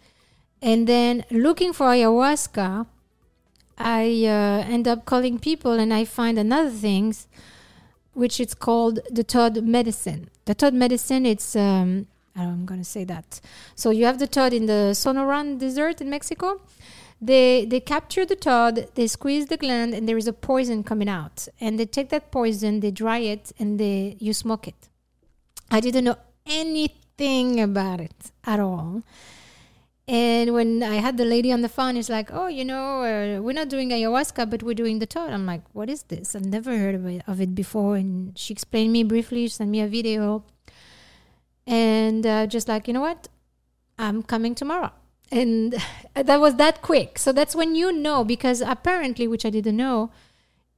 And 0.61 0.87
then 0.87 1.25
looking 1.31 1.73
for 1.73 1.87
ayahuasca, 1.87 2.87
I 3.79 4.05
uh, 4.27 4.71
end 4.71 4.87
up 4.87 5.07
calling 5.07 5.39
people 5.39 5.73
and 5.73 5.95
I 5.95 6.05
find 6.05 6.39
another 6.39 6.71
things, 6.71 7.27
which 8.13 8.39
it's 8.39 8.55
called 8.55 9.01
the 9.11 9.25
toad 9.25 9.63
medicine. 9.65 10.29
The 10.45 10.55
toad 10.55 10.75
medicine, 10.75 11.25
it's 11.25 11.57
um, 11.57 12.07
I'm 12.35 12.67
gonna 12.67 12.85
say 12.85 13.05
that. 13.05 13.41
So 13.75 13.89
you 13.91 14.05
have 14.05 14.19
the 14.19 14.27
toad 14.27 14.53
in 14.53 14.67
the 14.67 14.93
Sonoran 14.93 15.59
Desert 15.59 16.03
in 16.03 16.11
Mexico 16.11 16.61
they 17.27 17.65
they 17.65 17.81
capture 17.81 18.25
the 18.25 18.37
toad 18.49 18.75
they 18.95 19.07
squeeze 19.07 19.47
the 19.47 19.57
gland 19.57 19.95
and 19.95 20.09
there 20.09 20.19
is 20.23 20.29
a 20.29 20.33
poison 20.33 20.83
coming 20.91 21.09
out 21.09 21.49
and 21.61 21.79
they 21.79 21.87
take 21.97 22.09
that 22.11 22.31
poison 22.31 22.81
they 22.81 22.91
dry 22.91 23.19
it 23.35 23.53
and 23.59 23.81
they 23.83 24.17
you 24.19 24.33
smoke 24.33 24.65
it 24.73 24.81
i 25.71 25.79
didn't 25.81 26.05
know 26.05 26.19
anything 26.63 27.61
about 27.61 28.01
it 28.01 28.21
at 28.45 28.61
all 28.61 29.03
And 30.09 30.55
when 30.55 30.85
I 30.85 30.97
had 30.97 31.17
the 31.17 31.25
lady 31.25 31.51
on 31.51 31.63
the 31.63 31.69
phone, 31.69 31.97
it's 31.97 32.09
like, 32.09 32.31
oh, 32.33 32.47
you 32.47 32.65
know, 32.65 33.03
uh, 33.03 33.43
we're 33.43 33.53
not 33.53 33.69
doing 33.69 33.91
ayahuasca, 33.91 34.49
but 34.49 34.63
we're 34.63 34.75
doing 34.75 35.01
the 35.01 35.07
toad. 35.07 35.31
I'm 35.31 35.47
like, 35.47 35.63
what 35.73 35.91
is 35.91 36.05
this? 36.05 36.37
I've 36.37 36.47
never 36.47 36.79
heard 36.79 36.95
of 36.95 37.07
it, 37.07 37.23
of 37.27 37.41
it 37.41 37.57
before. 37.57 37.97
And 37.97 38.39
she 38.39 38.53
explained 38.55 38.93
me 38.93 39.03
briefly, 39.03 39.49
sent 39.49 39.69
me 39.69 39.81
a 39.81 39.89
video. 39.89 40.45
And 41.67 42.25
uh, 42.25 42.47
just 42.47 42.69
like, 42.69 42.87
you 42.87 42.95
know 42.95 43.01
what? 43.01 43.27
I'm 43.99 44.23
coming 44.23 44.55
tomorrow. 44.55 44.93
And 45.31 45.75
that 46.15 46.41
was 46.41 46.55
that 46.57 46.83
quick. 46.83 47.19
So 47.19 47.33
that's 47.33 47.57
when 47.57 47.75
you 47.75 47.93
know, 47.93 48.25
because 48.25 48.61
apparently, 48.61 49.27
which 49.27 49.45
I 49.45 49.51
didn't 49.51 49.77
know, 49.77 50.11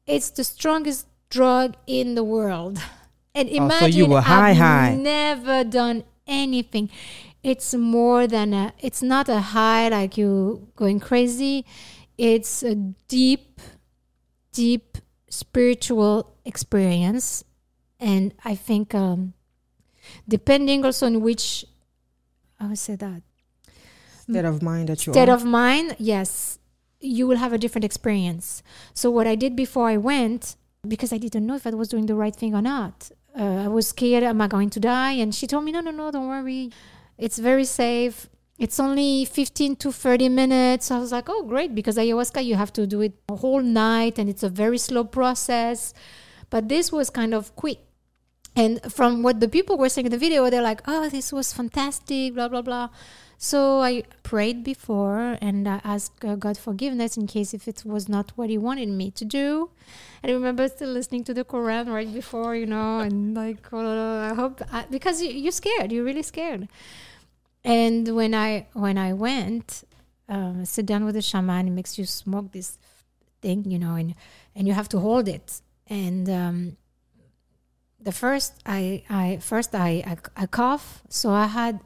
it's 0.06 0.30
the 0.30 0.44
strongest 0.44 1.06
drug 1.28 1.76
in 1.86 2.14
the 2.14 2.24
world. 2.24 2.80
And 3.34 3.48
imagine 3.48 3.88
Oh, 3.88 3.90
so 3.90 3.96
you 3.96 4.06
were 4.06 4.20
high, 4.22 4.50
I've 4.50 4.56
high. 4.56 4.94
never 4.96 5.62
done 5.64 6.04
anything. 6.26 6.90
It's 7.42 7.74
more 7.74 8.26
than 8.26 8.52
a. 8.52 8.72
It's 8.80 9.02
not 9.02 9.28
a 9.28 9.40
high 9.40 9.88
like 9.88 10.16
you 10.18 10.68
going 10.74 10.98
crazy. 10.98 11.64
It's 12.16 12.64
a 12.64 12.74
deep, 13.06 13.60
deep 14.52 14.98
spiritual 15.30 16.34
experience, 16.44 17.44
and 18.00 18.34
I 18.44 18.56
think 18.56 18.92
um, 18.92 19.34
depending 20.26 20.84
also 20.84 21.06
on 21.06 21.20
which, 21.20 21.64
I 22.58 22.66
would 22.66 22.78
say 22.78 22.96
that 22.96 23.22
State 24.30 24.44
of 24.44 24.62
mind 24.62 24.88
that 24.88 25.06
you 25.06 25.12
state 25.12 25.28
are. 25.28 25.34
of 25.34 25.44
mind, 25.44 25.96
yes, 25.98 26.58
you 27.00 27.26
will 27.26 27.36
have 27.36 27.52
a 27.52 27.58
different 27.58 27.84
experience. 27.84 28.62
So 28.94 29.10
what 29.10 29.26
I 29.26 29.34
did 29.34 29.56
before 29.56 29.88
I 29.88 29.96
went, 29.96 30.56
because 30.86 31.12
I 31.12 31.18
didn't 31.18 31.46
know 31.46 31.56
if 31.56 31.66
I 31.66 31.70
was 31.70 31.88
doing 31.88 32.06
the 32.06 32.14
right 32.14 32.34
thing 32.34 32.54
or 32.54 32.62
not, 32.62 33.10
uh, 33.38 33.64
I 33.64 33.68
was 33.68 33.88
scared. 33.88 34.24
Am 34.24 34.40
I 34.40 34.48
going 34.48 34.70
to 34.70 34.80
die? 34.80 35.12
And 35.12 35.34
she 35.34 35.46
told 35.46 35.64
me, 35.64 35.72
no, 35.72 35.80
no, 35.80 35.90
no, 35.90 36.10
don't 36.10 36.28
worry. 36.28 36.70
It's 37.16 37.38
very 37.38 37.64
safe. 37.64 38.28
It's 38.58 38.80
only 38.80 39.24
15 39.24 39.76
to 39.76 39.92
30 39.92 40.28
minutes. 40.28 40.90
I 40.90 40.98
was 40.98 41.12
like, 41.12 41.28
oh, 41.28 41.44
great, 41.44 41.74
because 41.74 41.96
ayahuasca, 41.96 42.44
you 42.44 42.56
have 42.56 42.72
to 42.72 42.86
do 42.86 43.00
it 43.00 43.14
a 43.28 43.36
whole 43.36 43.62
night 43.62 44.18
and 44.18 44.28
it's 44.28 44.42
a 44.42 44.48
very 44.48 44.78
slow 44.78 45.04
process. 45.04 45.94
But 46.50 46.68
this 46.68 46.90
was 46.90 47.08
kind 47.08 47.34
of 47.34 47.54
quick. 47.54 47.78
And 48.56 48.80
from 48.92 49.22
what 49.22 49.38
the 49.38 49.48
people 49.48 49.78
were 49.78 49.88
saying 49.88 50.06
in 50.06 50.10
the 50.10 50.18
video, 50.18 50.50
they're 50.50 50.62
like, 50.62 50.82
oh, 50.88 51.08
this 51.08 51.32
was 51.32 51.52
fantastic, 51.52 52.34
blah, 52.34 52.48
blah, 52.48 52.62
blah. 52.62 52.88
So 53.40 53.80
I 53.80 54.02
prayed 54.24 54.64
before 54.64 55.38
and 55.40 55.68
I 55.68 55.80
asked 55.84 56.24
uh, 56.24 56.34
God 56.34 56.58
forgiveness 56.58 57.16
in 57.16 57.28
case 57.28 57.54
if 57.54 57.68
it 57.68 57.84
was 57.84 58.08
not 58.08 58.32
what 58.34 58.50
He 58.50 58.58
wanted 58.58 58.88
me 58.88 59.12
to 59.12 59.24
do. 59.24 59.70
And 60.22 60.32
I 60.32 60.34
remember 60.34 60.66
still 60.68 60.90
listening 60.90 61.22
to 61.24 61.34
the 61.34 61.44
Quran 61.44 61.86
right 61.86 62.12
before, 62.12 62.56
you 62.56 62.66
know, 62.66 62.98
and 62.98 63.36
like, 63.36 63.58
oh, 63.72 64.20
I 64.20 64.34
hope 64.34 64.60
I, 64.72 64.86
because 64.90 65.22
you, 65.22 65.30
you're 65.30 65.52
scared, 65.52 65.92
you're 65.92 66.02
really 66.02 66.24
scared. 66.24 66.68
And 67.62 68.16
when 68.16 68.34
I 68.34 68.66
when 68.72 68.98
I 68.98 69.12
went, 69.12 69.84
um, 70.28 70.64
sit 70.64 70.84
down 70.84 71.04
with 71.04 71.14
the 71.14 71.22
shaman, 71.22 71.66
he 71.66 71.70
makes 71.70 71.96
you 71.96 72.06
smoke 72.06 72.50
this 72.50 72.76
thing, 73.40 73.70
you 73.70 73.78
know, 73.78 73.94
and 73.94 74.16
and 74.56 74.66
you 74.66 74.74
have 74.74 74.88
to 74.88 74.98
hold 74.98 75.28
it. 75.28 75.60
And 75.86 76.28
um, 76.28 76.76
the 78.00 78.10
first 78.10 78.54
I 78.66 79.04
I 79.08 79.38
first 79.40 79.76
I, 79.76 80.02
I 80.04 80.42
I 80.42 80.46
cough, 80.46 81.02
so 81.08 81.30
I 81.30 81.46
had 81.46 81.78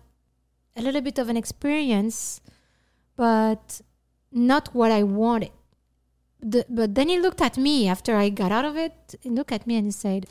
a 0.77 0.83
little 0.83 1.01
bit 1.01 1.19
of 1.19 1.29
an 1.29 1.37
experience, 1.37 2.41
but 3.17 3.81
not 4.31 4.75
what 4.75 4.91
I 4.91 5.03
wanted. 5.03 5.53
The, 6.41 6.67
but 6.69 6.95
then 6.95 7.09
he 7.09 7.21
looked 7.21 7.41
at 7.41 7.57
me 7.57 7.87
after 7.89 8.17
I 8.17 8.29
got 8.29 8.51
out 8.51 8.65
of 8.65 8.77
it. 8.77 9.15
He 9.21 9.31
looked 9.31 9.53
at 9.53 9.67
me 9.67 9.77
and 9.77 9.87
he 9.87 9.93
said, 9.93 10.27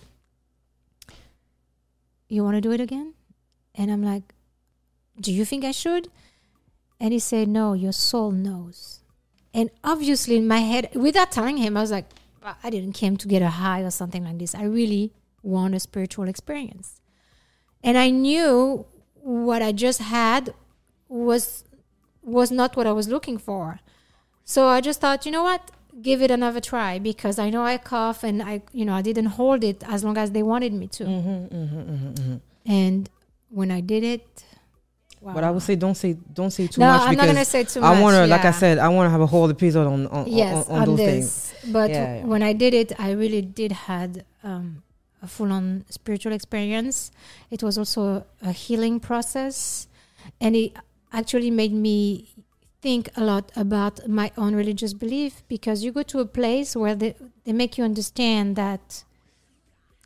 "You 2.28 2.44
want 2.44 2.56
to 2.56 2.62
do 2.62 2.72
it 2.72 2.82
again?" 2.82 3.14
And 3.76 3.90
I'm 3.92 4.04
like, 4.04 4.34
"Do 5.20 5.32
you 5.32 5.46
think 5.46 5.64
I 5.64 5.72
should?" 5.72 6.10
And 7.00 7.14
he 7.14 7.20
said, 7.20 7.48
"No, 7.48 7.74
your 7.74 7.94
soul 7.94 8.32
knows." 8.32 9.00
And 9.54 9.70
obviously, 9.84 10.36
in 10.36 10.48
my 10.48 10.60
head, 10.60 10.90
without 10.96 11.32
telling 11.32 11.58
him, 11.58 11.78
I 11.78 11.82
was 11.82 11.92
like, 11.92 12.10
"I 12.64 12.70
didn't 12.70 12.94
came 12.94 13.16
to 13.18 13.28
get 13.28 13.42
a 13.42 13.50
high 13.50 13.82
or 13.82 13.92
something 13.92 14.24
like 14.24 14.40
this. 14.40 14.54
I 14.54 14.64
really 14.64 15.14
want 15.44 15.76
a 15.76 15.80
spiritual 15.80 16.28
experience." 16.28 17.00
And 17.84 17.98
I 17.98 18.10
knew 18.10 18.86
what 19.24 19.62
I 19.62 19.72
just 19.72 20.00
had 20.02 20.54
was 21.10 21.64
was 22.24 22.52
not 22.52 22.76
what 22.76 22.86
I 22.88 22.92
was 22.92 23.08
looking 23.08 23.38
for. 23.38 23.80
So 24.44 24.68
I 24.68 24.82
just 24.82 25.02
thought, 25.02 25.26
you 25.26 25.32
know 25.32 25.44
what? 25.44 25.72
Give 26.02 26.22
it 26.22 26.32
another 26.32 26.60
try 26.62 27.00
because 27.00 27.38
I 27.40 27.50
know 27.50 27.64
I 27.64 27.78
cough 27.78 28.24
and 28.24 28.42
I, 28.42 28.62
you 28.74 28.86
know, 28.86 28.94
I 28.94 29.02
didn't 29.02 29.28
hold 29.28 29.64
it 29.64 29.84
as 29.88 30.04
long 30.04 30.18
as 30.18 30.32
they 30.32 30.44
wanted 30.44 30.74
me 30.74 30.88
to. 30.88 31.04
Mm-hmm, 31.04 32.36
And 32.66 33.10
when 33.50 33.72
I 33.72 33.82
did 33.82 34.04
it, 34.04 34.44
wow. 35.20 35.34
But 35.34 35.44
I 35.44 35.52
would 35.52 35.62
say 35.62 35.76
don't 35.76 35.96
say 35.96 36.14
don't 36.34 36.52
say 36.52 36.68
too 36.68 36.80
no, 36.82 36.88
much 36.88 37.02
I'm 37.10 37.16
not 37.16 37.26
gonna 37.28 37.46
say 37.46 37.64
too 37.64 37.82
much. 37.82 37.98
I 37.98 38.02
want 38.02 38.16
to, 38.16 38.26
like 38.28 38.46
I 38.46 38.52
said, 38.52 38.78
I 38.80 38.88
want 38.90 39.08
to 39.08 39.12
have 39.12 39.22
a 39.22 39.26
whole 39.28 39.50
episode 39.50 39.88
on 39.88 40.08
on, 40.08 40.28
yes, 40.28 40.68
on, 40.70 40.80
on 40.80 40.86
those 40.88 40.98
things. 41.00 41.52
this. 41.52 41.72
But 41.72 41.90
Yeah, 41.90 42.16
yeah. 42.18 42.26
when 42.26 42.42
I 42.44 42.54
did 42.54 42.74
it, 42.74 42.94
I 43.00 43.12
really 43.12 43.42
did 43.42 43.72
had 43.72 44.26
um, 44.44 44.82
a 45.22 45.28
full-on 45.28 45.86
spiritual 45.90 46.34
experience. 46.34 47.12
It 47.50 47.62
was 47.64 47.78
also 47.78 48.26
a 48.42 48.52
healing 48.52 49.00
process, 49.00 49.88
and 50.40 50.56
it 50.56 50.74
actually 51.14 51.52
made 51.52 51.74
me 51.74 52.30
think 52.82 53.10
a 53.16 53.24
lot 53.24 53.52
about 53.56 54.08
my 54.08 54.32
own 54.38 54.56
religious 54.56 54.94
belief 54.94 55.44
because 55.48 55.84
you 55.84 55.92
go 55.92 56.04
to 56.04 56.20
a 56.20 56.26
place 56.26 56.76
where 56.76 56.96
they, 56.96 57.16
they 57.44 57.54
make 57.54 57.78
you 57.78 57.84
understand 57.84 58.56
that 58.56 59.04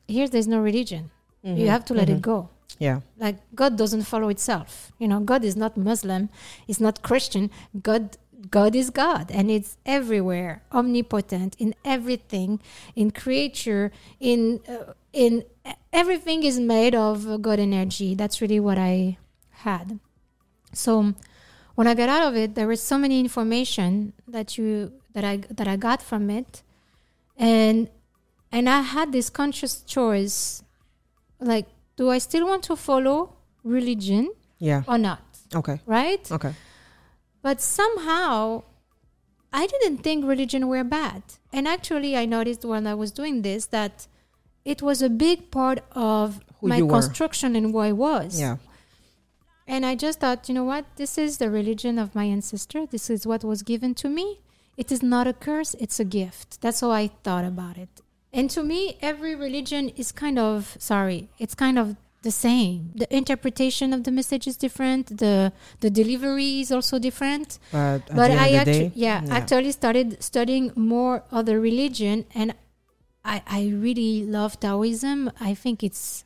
here 0.07 0.27
there's 0.27 0.47
no 0.47 0.59
religion. 0.59 1.11
You 1.43 1.51
Mhm, 1.67 1.67
have 1.67 1.85
to 1.85 1.93
let 1.93 2.07
mhm. 2.07 2.15
it 2.17 2.21
go 2.21 2.49
Yeah. 2.79 2.99
like 3.17 3.37
god 3.53 3.77
doesn't 3.77 4.01
follow 4.03 4.29
itself 4.29 4.91
you 4.99 5.07
know 5.07 5.19
god 5.21 5.43
is 5.45 5.55
not 5.55 5.77
muslim 5.77 6.27
it's 6.67 6.81
not 6.81 7.01
christian 7.03 7.49
god 7.89 8.17
god 8.49 8.75
is 8.75 8.89
god 8.89 9.31
and 9.31 9.49
it's 9.49 9.77
everywhere 9.85 10.61
omnipotent 10.73 11.55
in 11.57 11.73
everything 11.85 12.59
in 12.95 13.11
creature 13.11 13.91
in 14.19 14.59
uh, 14.67 14.93
in 15.23 15.43
everything 15.93 16.43
is 16.43 16.59
made 16.59 16.93
of 16.93 17.41
god 17.41 17.59
energy 17.59 18.13
that's 18.15 18.41
really 18.41 18.59
what 18.59 18.77
i 18.77 19.17
had 19.67 19.97
so 20.73 21.13
when 21.75 21.87
i 21.87 21.93
got 22.01 22.09
out 22.15 22.23
of 22.27 22.35
it 22.35 22.53
there 22.55 22.67
was 22.67 22.81
so 22.81 22.97
many 22.97 23.17
information 23.19 24.11
that 24.27 24.57
you 24.57 24.91
that 25.13 25.23
i 25.23 25.37
that 25.59 25.67
i 25.73 25.75
got 25.87 26.01
from 26.01 26.29
it 26.29 26.61
and 27.37 27.89
and 28.51 28.69
i 28.69 28.81
had 28.81 29.11
this 29.13 29.29
conscious 29.29 29.81
choice 29.95 30.63
like 31.39 31.67
do 31.95 32.09
i 32.09 32.17
still 32.17 32.45
want 32.45 32.61
to 32.63 32.75
follow 32.75 33.17
religion 33.63 34.29
Yeah. 34.59 34.83
or 34.87 34.97
not 34.97 35.21
Okay. 35.55 35.79
right 35.85 36.29
Okay. 36.37 36.53
but 37.41 37.61
somehow 37.61 38.63
i 39.53 39.65
didn't 39.67 39.99
think 39.99 40.25
religion 40.25 40.67
were 40.67 40.83
bad 40.83 41.23
and 41.53 41.67
actually 41.67 42.17
i 42.17 42.25
noticed 42.25 42.65
when 42.65 42.85
i 42.85 42.93
was 42.93 43.11
doing 43.11 43.41
this 43.43 43.67
that 43.67 44.07
it 44.65 44.81
was 44.81 45.01
a 45.01 45.09
big 45.09 45.51
part 45.51 45.79
of 45.91 46.39
Who 46.59 46.67
my 46.67 46.77
you 46.77 46.85
were. 46.87 46.93
construction 46.99 47.55
and 47.55 47.65
who 47.71 47.77
i 47.77 47.91
was 47.91 48.39
Yeah. 48.39 48.57
and 49.67 49.85
I 49.85 49.95
just 49.95 50.19
thought, 50.19 50.47
you 50.47 50.53
know 50.57 50.63
what? 50.73 50.85
This 51.01 51.17
is 51.17 51.37
the 51.37 51.49
religion 51.49 51.97
of 52.03 52.07
my 52.19 52.25
ancestor. 52.25 52.81
This 52.95 53.09
is 53.09 53.25
what 53.25 53.43
was 53.43 53.63
given 53.63 53.91
to 53.95 54.07
me. 54.09 54.27
It 54.77 54.91
is 54.95 55.01
not 55.01 55.25
a 55.27 55.33
curse, 55.33 55.71
it's 55.83 55.99
a 55.99 56.07
gift. 56.19 56.61
That's 56.61 56.81
how 56.81 56.91
I 56.91 57.05
thought 57.25 57.45
about 57.53 57.75
it. 57.77 57.89
And 58.37 58.47
to 58.55 58.61
me, 58.63 58.81
every 59.01 59.33
religion 59.47 59.83
is 60.01 60.11
kind 60.11 60.37
of, 60.37 60.75
sorry, 60.91 61.29
it's 61.43 61.55
kind 61.65 61.77
of 61.79 61.87
the 62.27 62.31
same. 62.47 62.91
The 63.01 63.07
interpretation 63.21 63.87
of 63.95 63.99
the 64.03 64.11
message 64.19 64.45
is 64.51 64.57
different. 64.65 65.03
The 65.23 65.35
the 65.83 65.89
delivery 66.01 66.51
is 66.63 66.69
also 66.77 66.95
different. 67.07 67.47
But 67.71 68.01
but 68.19 68.29
I 68.45 68.47
actually, 68.61 68.89
day, 68.89 68.91
yeah, 69.07 69.19
actually 69.39 69.71
started 69.81 70.07
studying 70.29 70.65
more 70.75 71.15
other 71.39 71.55
religion, 71.69 72.25
and 72.41 72.49
I 73.25 73.41
I 73.47 73.61
really 73.85 74.23
love 74.25 74.59
Taoism. 74.59 75.31
I 75.39 75.53
think 75.55 75.83
it's 75.83 76.23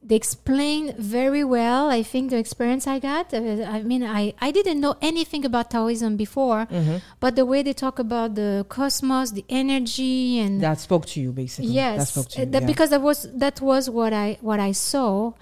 they 0.00 0.14
explain 0.14 0.94
very 0.96 1.42
well. 1.42 1.90
I 1.90 2.02
think 2.04 2.30
the 2.30 2.38
experience 2.38 2.86
I 2.86 2.98
got. 3.00 3.34
uh, 3.34 3.38
I 3.76 3.82
mean, 3.82 4.02
I 4.04 4.32
I 4.40 4.52
didn't 4.52 4.80
know 4.80 4.94
anything 5.02 5.44
about 5.44 5.70
Taoism 5.74 6.16
before, 6.16 6.66
Mhm. 6.70 7.02
but 7.20 7.34
the 7.34 7.44
way 7.44 7.62
they 7.62 7.72
talk 7.74 7.98
about 7.98 8.36
the 8.36 8.64
cosmos, 8.68 9.32
the 9.32 9.44
energy, 9.48 10.38
and 10.38 10.60
that 10.62 10.78
spoke 10.80 11.04
to 11.06 11.20
you 11.20 11.32
basically. 11.32 11.72
yes, 11.72 11.98
That 11.98 12.08
spoke 12.14 12.28
to 12.32 12.38
uh, 12.38 12.44
you. 12.44 12.50
that 12.52 12.62
yeah. 12.62 12.66
because 12.72 12.90
that 12.90 13.02
was 13.02 13.26
that 13.34 13.60
was 13.60 13.90
what 13.90 14.12
I 14.12 14.38
what 14.40 14.60
I 14.60 14.72
saw, 14.72 15.32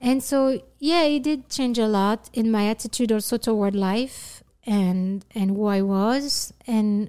and 0.00 0.22
so 0.22 0.60
yeah, 0.78 1.02
it 1.04 1.22
did 1.22 1.48
change 1.48 1.78
a 1.78 1.88
lot 1.88 2.28
in 2.34 2.50
my 2.50 2.68
attitude 2.68 3.10
also 3.10 3.38
toward 3.38 3.74
life 3.74 4.44
and 4.66 5.24
and 5.34 5.50
who 5.56 5.64
I 5.66 5.80
was 5.80 6.52
and 6.68 7.08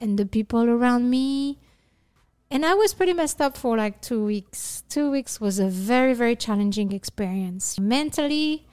and 0.00 0.18
the 0.18 0.24
people 0.26 0.64
around 0.64 1.10
me. 1.10 1.58
And 2.52 2.66
I 2.66 2.74
was 2.74 2.92
pretty 2.92 3.14
messed 3.14 3.40
up 3.40 3.56
for 3.56 3.78
like 3.78 4.02
two 4.02 4.22
weeks. 4.22 4.84
Two 4.90 5.10
weeks 5.10 5.40
was 5.40 5.58
a 5.58 5.68
very, 5.68 6.12
very 6.12 6.36
challenging 6.36 6.92
experience. 6.92 7.80
Mentally, 7.80 8.66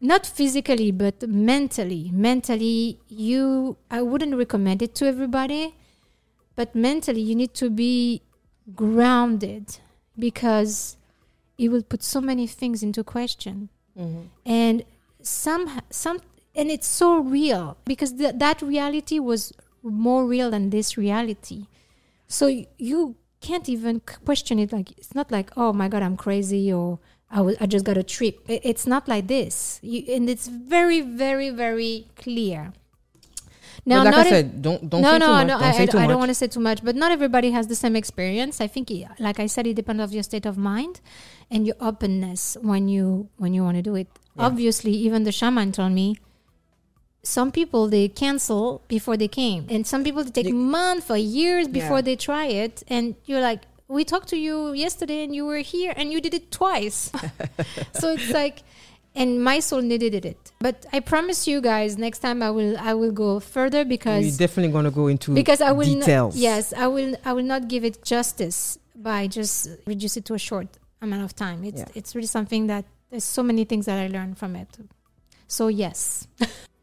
not 0.00 0.26
physically, 0.26 0.90
but 0.90 1.22
mentally. 1.28 2.10
Mentally, 2.12 2.98
you, 3.06 3.76
I 3.88 4.02
wouldn't 4.02 4.34
recommend 4.34 4.82
it 4.82 4.96
to 4.96 5.06
everybody, 5.06 5.76
but 6.56 6.74
mentally, 6.74 7.20
you 7.20 7.36
need 7.36 7.54
to 7.54 7.70
be 7.70 8.22
grounded 8.74 9.78
because 10.18 10.96
it 11.56 11.68
will 11.68 11.84
put 11.84 12.02
so 12.02 12.20
many 12.20 12.48
things 12.48 12.82
into 12.82 13.04
question. 13.04 13.68
Mhm. 13.96 14.24
And 14.44 14.84
some 15.22 15.70
some 15.88 16.18
and 16.56 16.68
it's 16.68 16.88
so 16.88 17.18
real 17.20 17.76
because 17.84 18.14
th- 18.14 18.34
that 18.38 18.60
reality 18.60 19.20
was 19.20 19.52
more 19.84 20.26
real 20.26 20.50
than 20.50 20.70
this 20.70 20.96
reality 20.96 21.68
so 22.26 22.46
you 22.78 23.16
can't 23.40 23.68
even 23.68 24.00
question 24.24 24.58
it 24.58 24.72
like 24.72 24.90
it's 24.98 25.14
not 25.14 25.30
like 25.30 25.50
oh 25.56 25.72
my 25.72 25.88
god 25.88 26.02
i'm 26.02 26.16
crazy 26.16 26.72
or 26.72 26.98
i, 27.30 27.36
w- 27.36 27.56
I 27.60 27.66
just 27.66 27.84
got 27.84 27.96
a 27.98 28.02
trip 28.02 28.40
it's 28.48 28.86
not 28.86 29.06
like 29.06 29.26
this 29.26 29.78
you, 29.82 30.02
and 30.14 30.28
it's 30.30 30.48
very 30.48 31.00
very 31.02 31.50
very 31.50 32.08
clear 32.16 32.72
but 33.86 34.04
like 34.06 34.14
I 34.14 34.30
said, 34.30 34.62
don't 34.62 34.88
don't 34.88 35.02
no, 35.02 35.12
say 35.12 35.18
no, 35.18 35.26
too 35.26 35.32
much. 35.32 35.46
no. 35.46 35.58
don't 35.58 35.62
I, 35.62 35.72
say 35.72 35.82
I, 35.82 35.86
too 35.86 35.98
I 35.98 36.00
much. 36.02 36.08
don't 36.08 36.18
want 36.18 36.30
to 36.30 36.34
say 36.34 36.46
too 36.46 36.60
much, 36.60 36.82
but 36.82 36.96
not 36.96 37.12
everybody 37.12 37.50
has 37.50 37.66
the 37.66 37.74
same 37.74 37.96
experience. 37.96 38.60
I 38.62 38.66
think, 38.66 38.90
it- 38.90 39.06
like 39.18 39.38
I 39.38 39.46
said, 39.46 39.66
it 39.66 39.74
depends 39.74 40.02
of 40.02 40.12
your 40.12 40.22
state 40.22 40.46
of 40.46 40.56
mind 40.56 41.02
and 41.50 41.66
your 41.66 41.76
openness 41.80 42.56
when 42.62 42.88
you 42.88 43.28
when 43.36 43.52
you 43.52 43.62
want 43.62 43.76
to 43.76 43.82
do 43.82 43.94
it. 43.94 44.08
Yeah. 44.36 44.46
Obviously, 44.46 44.92
even 44.92 45.24
the 45.24 45.32
shaman 45.32 45.72
told 45.72 45.92
me 45.92 46.16
some 47.24 47.50
people 47.50 47.88
they 47.88 48.06
cancel 48.08 48.82
before 48.88 49.16
they 49.16 49.28
came, 49.28 49.66
and 49.68 49.86
some 49.86 50.04
people 50.04 50.22
they 50.24 50.30
take 50.30 50.46
You- 50.48 50.54
months 50.54 51.10
or 51.10 51.16
years 51.18 51.66
before 51.68 51.98
Yeah. 51.98 52.08
they 52.08 52.16
try 52.16 52.46
it, 52.46 52.82
and 52.88 53.14
you're 53.26 53.40
like. 53.40 53.62
We 53.86 54.02
talked 54.02 54.28
to 54.28 54.36
you 54.38 54.72
yesterday 54.72 55.22
and 55.24 55.34
you 55.36 55.44
were 55.44 55.58
here 55.58 55.92
and 55.94 56.10
you 56.10 56.18
did 56.26 56.32
it 56.32 56.50
twice. 56.50 57.12
so 58.00 58.12
it's 58.16 58.30
like 58.30 58.62
and 59.14 59.44
my 59.44 59.60
soul 59.60 59.82
needed 59.82 60.24
it. 60.24 60.52
But 60.58 60.86
I 60.90 61.00
promise 61.00 61.46
you 61.46 61.60
guys 61.60 61.98
next 61.98 62.20
time 62.20 62.42
I 62.42 62.50
will 62.50 62.76
I 62.78 62.94
will 62.94 63.12
go 63.12 63.40
further 63.40 63.84
because 63.84 64.24
We're 64.24 64.38
definitely 64.46 64.72
going 64.72 64.86
to 64.86 64.90
go 64.90 65.06
into 65.08 65.34
because 65.34 65.60
I 65.60 65.72
will 65.72 65.84
details. 66.00 66.34
Not, 66.34 66.40
yes, 66.48 66.72
I 66.72 66.86
will. 66.88 67.14
I 67.26 67.34
will 67.34 67.44
not 67.54 67.68
give 67.68 67.84
it 67.84 68.02
justice 68.02 68.78
by 68.96 69.26
just 69.26 69.68
reduce 69.86 70.16
it 70.16 70.24
to 70.28 70.34
a 70.34 70.38
short 70.38 70.68
amount 71.02 71.22
of 71.22 71.36
time. 71.36 71.62
It's 71.62 71.80
Yeah. 71.84 71.98
it's 71.98 72.14
really 72.16 72.26
something 72.38 72.66
that 72.68 72.86
there's 73.10 73.28
so 73.38 73.42
many 73.42 73.64
things 73.64 73.84
that 73.84 73.98
I 74.00 74.06
learned 74.08 74.38
from 74.38 74.56
it. 74.56 74.68
So 75.46 75.68
yes. 75.68 76.26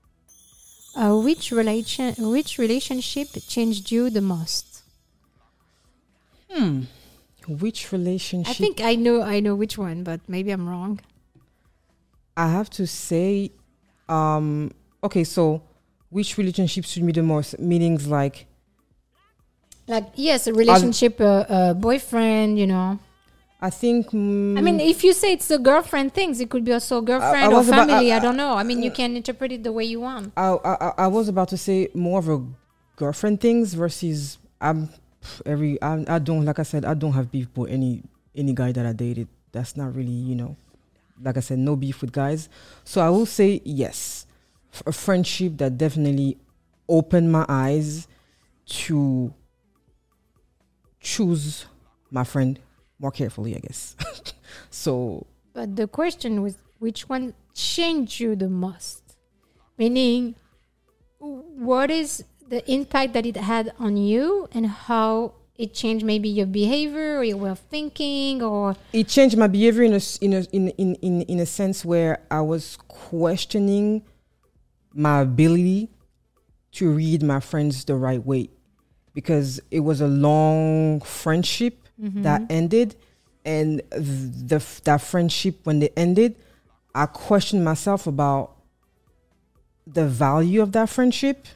uh, 0.96 1.16
which 1.16 1.52
relation 1.52 2.16
which 2.18 2.58
relationship 2.58 3.30
changed 3.48 3.92
you 3.92 4.10
the 4.10 4.22
most? 4.22 4.84
Hmm. 6.50 6.84
Which 7.48 7.92
relationship? 7.92 8.52
I 8.52 8.54
think 8.54 8.82
I 8.82 8.96
know 8.96 9.22
I 9.22 9.40
know 9.40 9.56
which 9.56 9.78
one, 9.78 10.04
but 10.04 10.20
maybe 10.28 10.52
I'm 10.52 10.68
wrong. 10.68 11.00
I 12.38 12.48
have 12.48 12.70
to 12.72 12.88
say, 12.88 13.52
um, 14.08 14.72
okay, 15.04 15.24
so 15.24 15.64
which 16.10 16.38
relationship 16.38 16.86
suit 16.86 17.04
me 17.04 17.12
the 17.12 17.24
most? 17.24 17.60
Meanings 17.60 18.08
like 18.08 18.48
Like 19.88 20.08
yes, 20.16 20.48
a 20.48 20.54
relationship, 20.54 21.20
uh, 21.20 21.46
uh, 21.50 21.74
boyfriend, 21.74 22.60
you 22.60 22.68
know. 22.68 23.00
I 23.62 23.70
think. 23.70 24.08
mm, 24.10 24.58
I 24.58 24.62
mean, 24.62 24.80
if 24.80 25.04
you 25.04 25.14
say 25.14 25.34
it's 25.34 25.52
a 25.52 25.60
girlfriend 25.60 26.14
things, 26.16 26.42
it 26.42 26.50
could 26.50 26.64
be 26.64 26.74
also 26.74 27.00
girlfriend 27.02 27.54
or 27.54 27.58
was 27.58 27.68
about- 27.70 27.88
family. 27.90 28.12
I- 28.12 28.18
I 28.18 28.20
don't 28.20 28.36
know. 28.38 28.54
I 28.56 28.64
mean, 28.64 28.82
you 28.82 28.90
can 28.92 29.16
interpret 29.16 29.52
it 29.52 29.64
the 29.64 29.72
way 29.72 29.84
you 29.84 30.00
want. 30.02 30.34
I, 30.36 30.58
I 30.66 30.94
I 31.06 31.08
was 31.08 31.28
about 31.30 31.50
to 31.50 31.58
say 31.58 31.90
more 31.94 32.18
of 32.20 32.28
a 32.30 32.44
girlfriend 32.96 33.40
things 33.40 33.74
versus 33.76 34.40
I'm 34.60 34.90
every 35.46 35.80
I, 35.82 36.04
I 36.08 36.20
don't 36.20 36.44
like 36.46 36.58
I 36.58 36.64
said 36.64 36.86
I 36.86 36.96
don't 36.96 37.14
have 37.14 37.32
beef 37.32 37.50
with 37.56 37.70
any 37.70 38.02
any 38.36 38.54
guy 38.54 38.72
that 38.72 38.86
I 38.86 38.94
dated. 38.94 39.28
That's 39.52 39.78
not 39.78 39.94
really 39.96 40.10
you 40.30 40.36
know, 40.36 40.56
like 41.22 41.38
I 41.38 41.42
said, 41.42 41.60
no 41.60 41.76
beef 41.76 42.02
with 42.02 42.12
guys. 42.12 42.50
So 42.84 43.00
I 43.02 43.10
will 43.10 43.28
say 43.28 43.62
yes, 43.64 44.26
F- 44.74 44.84
a 44.88 44.92
friendship 44.92 45.58
that 45.58 45.78
definitely 45.78 46.38
opened 46.90 47.32
my 47.32 47.46
eyes 47.48 48.08
to 48.66 49.34
choose 51.00 51.66
my 52.10 52.24
friend 52.24 52.60
more 53.02 53.12
carefully. 53.12 53.56
I 53.56 53.60
guess. 53.60 53.96
so 54.70 55.26
But 55.54 55.76
the 55.76 55.88
question 55.88 56.42
was 56.42 56.58
which 56.80 57.10
one 57.10 57.34
changed 57.54 58.20
you 58.20 58.36
the 58.36 58.50
most? 58.50 59.18
Meaning, 59.78 60.36
what 61.20 61.90
is 61.90 62.24
the 62.48 62.70
impact 62.72 63.14
that 63.14 63.26
it 63.26 63.38
had 63.38 63.74
on 63.80 63.98
you 63.98 64.48
and 64.52 64.68
how 64.68 65.34
it 65.56 65.74
changed 65.74 66.04
maybe 66.04 66.28
your 66.28 66.46
behavior 66.46 67.18
or 67.20 67.24
your 67.24 67.38
way 67.38 67.50
of 67.50 67.60
thinking 67.60 68.42
or 68.42 68.76
it 68.94 69.08
changed 69.08 69.38
my 69.38 69.48
behavior 69.48 69.84
in 69.84 69.94
a 69.94 70.02
in 70.22 70.34
a 70.34 70.42
in 70.52 70.68
in 70.70 70.96
in, 70.96 71.22
in 71.22 71.40
a 71.40 71.46
sense 71.46 71.86
where 71.86 72.20
I 72.32 72.42
was 72.42 72.78
questioning 72.88 74.04
my 74.94 75.22
ability 75.22 75.90
to 76.74 76.90
read 76.92 77.22
my 77.22 77.40
friends 77.40 77.86
the 77.86 77.96
right 77.96 78.26
way 78.26 78.50
because 79.14 79.62
it 79.70 79.82
was 79.82 80.02
a 80.02 80.08
long 80.08 81.00
friendship 81.02 81.81
that 82.02 82.42
mm-hmm. 82.42 82.52
ended 82.52 82.96
and 83.46 83.82
th- 83.92 84.02
the 84.02 84.66
that 84.84 85.02
friendship 85.02 85.60
when 85.64 85.80
they 85.80 85.90
ended 85.96 86.36
I 86.94 87.06
questioned 87.06 87.64
myself 87.64 88.08
about 88.08 88.58
the 89.88 90.06
value 90.06 90.62
of 90.62 90.74
that 90.74 90.90
friendship. 90.90 91.48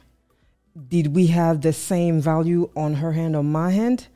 Did 0.88 1.14
we 1.14 1.26
have 1.28 1.60
the 1.60 1.72
same 1.72 2.20
value 2.20 2.70
on 2.76 2.94
her 2.94 3.12
hand 3.12 3.36
or 3.36 3.44
my 3.44 3.70
hand? 3.70 4.08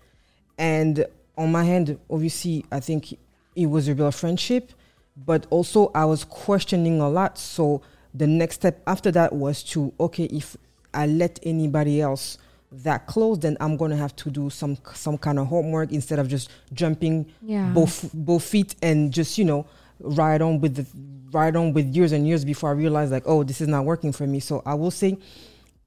And 0.58 1.04
on 1.40 1.50
my 1.50 1.64
hand 1.64 1.98
obviously 2.10 2.64
i 2.70 2.78
think 2.78 3.16
it 3.56 3.66
was 3.66 3.88
a 3.88 3.94
real 3.94 4.12
friendship 4.12 4.72
but 5.16 5.46
also 5.50 5.90
i 5.94 6.04
was 6.04 6.22
questioning 6.24 7.00
a 7.00 7.08
lot. 7.08 7.38
So 7.38 7.82
the 8.14 8.26
next 8.26 8.56
step 8.56 8.82
after 8.86 9.10
that 9.12 9.32
was 9.32 9.62
to 9.72 9.92
okay 9.98 10.24
if 10.24 10.56
i 10.92 11.06
let 11.06 11.38
anybody 11.42 12.00
else 12.00 12.38
that 12.72 13.06
close 13.06 13.38
then 13.40 13.56
i'm 13.60 13.76
going 13.76 13.90
to 13.90 13.96
have 13.96 14.14
to 14.14 14.30
do 14.30 14.48
some 14.48 14.76
some 14.94 15.18
kind 15.18 15.38
of 15.38 15.46
homework 15.48 15.90
instead 15.92 16.18
of 16.20 16.28
just 16.28 16.50
jumping 16.72 17.26
yeah 17.42 17.72
both 17.72 18.10
both 18.14 18.44
feet 18.44 18.76
and 18.82 19.12
just 19.12 19.36
you 19.38 19.44
know 19.44 19.66
ride 19.98 20.40
on 20.40 20.60
with 20.60 20.76
the 20.76 20.86
ride 21.32 21.56
on 21.56 21.72
with 21.72 21.86
years 21.94 22.12
and 22.12 22.26
years 22.26 22.44
before 22.44 22.70
I 22.70 22.72
realize 22.72 23.10
like 23.10 23.24
oh 23.26 23.42
this 23.44 23.60
is 23.60 23.68
not 23.68 23.84
working 23.84 24.12
for 24.12 24.26
me. 24.26 24.40
So 24.40 24.62
I 24.64 24.74
will 24.74 24.90
say, 24.90 25.16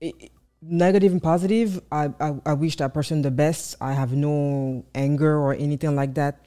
i- 0.02 0.14
i- 0.22 0.30
negative 0.62 1.12
and 1.12 1.22
positive. 1.22 1.82
I, 1.92 2.12
I 2.20 2.36
I 2.46 2.54
wish 2.54 2.78
that 2.78 2.94
person 2.94 3.22
the 3.24 3.32
best. 3.32 3.76
I 3.82 3.94
have 3.94 4.14
no 4.14 4.86
anger 4.96 5.36
or 5.38 5.54
anything 5.54 5.96
like 5.96 6.14
that, 6.14 6.46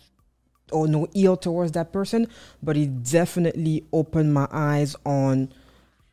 or 0.72 0.86
no 0.88 1.08
ill 1.14 1.36
towards 1.36 1.72
that 1.72 1.92
person. 1.92 2.28
But 2.62 2.76
it 2.76 3.02
definitely 3.02 3.84
opened 3.92 4.32
my 4.32 4.48
eyes 4.50 4.96
on 5.04 5.50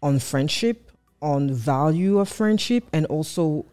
on 0.02 0.20
friendship, 0.20 0.92
on 1.22 1.54
value 1.54 2.20
of 2.20 2.28
friendship, 2.30 2.84
and 2.92 3.06
also 3.06 3.66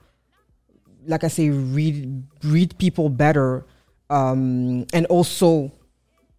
like 1.07 1.25
I 1.25 1.29
say, 1.29 1.51
read 1.51 2.25
read 2.45 2.77
people 2.79 3.09
better, 3.09 3.67
um, 4.09 4.87
and 4.93 5.07
also 5.07 5.73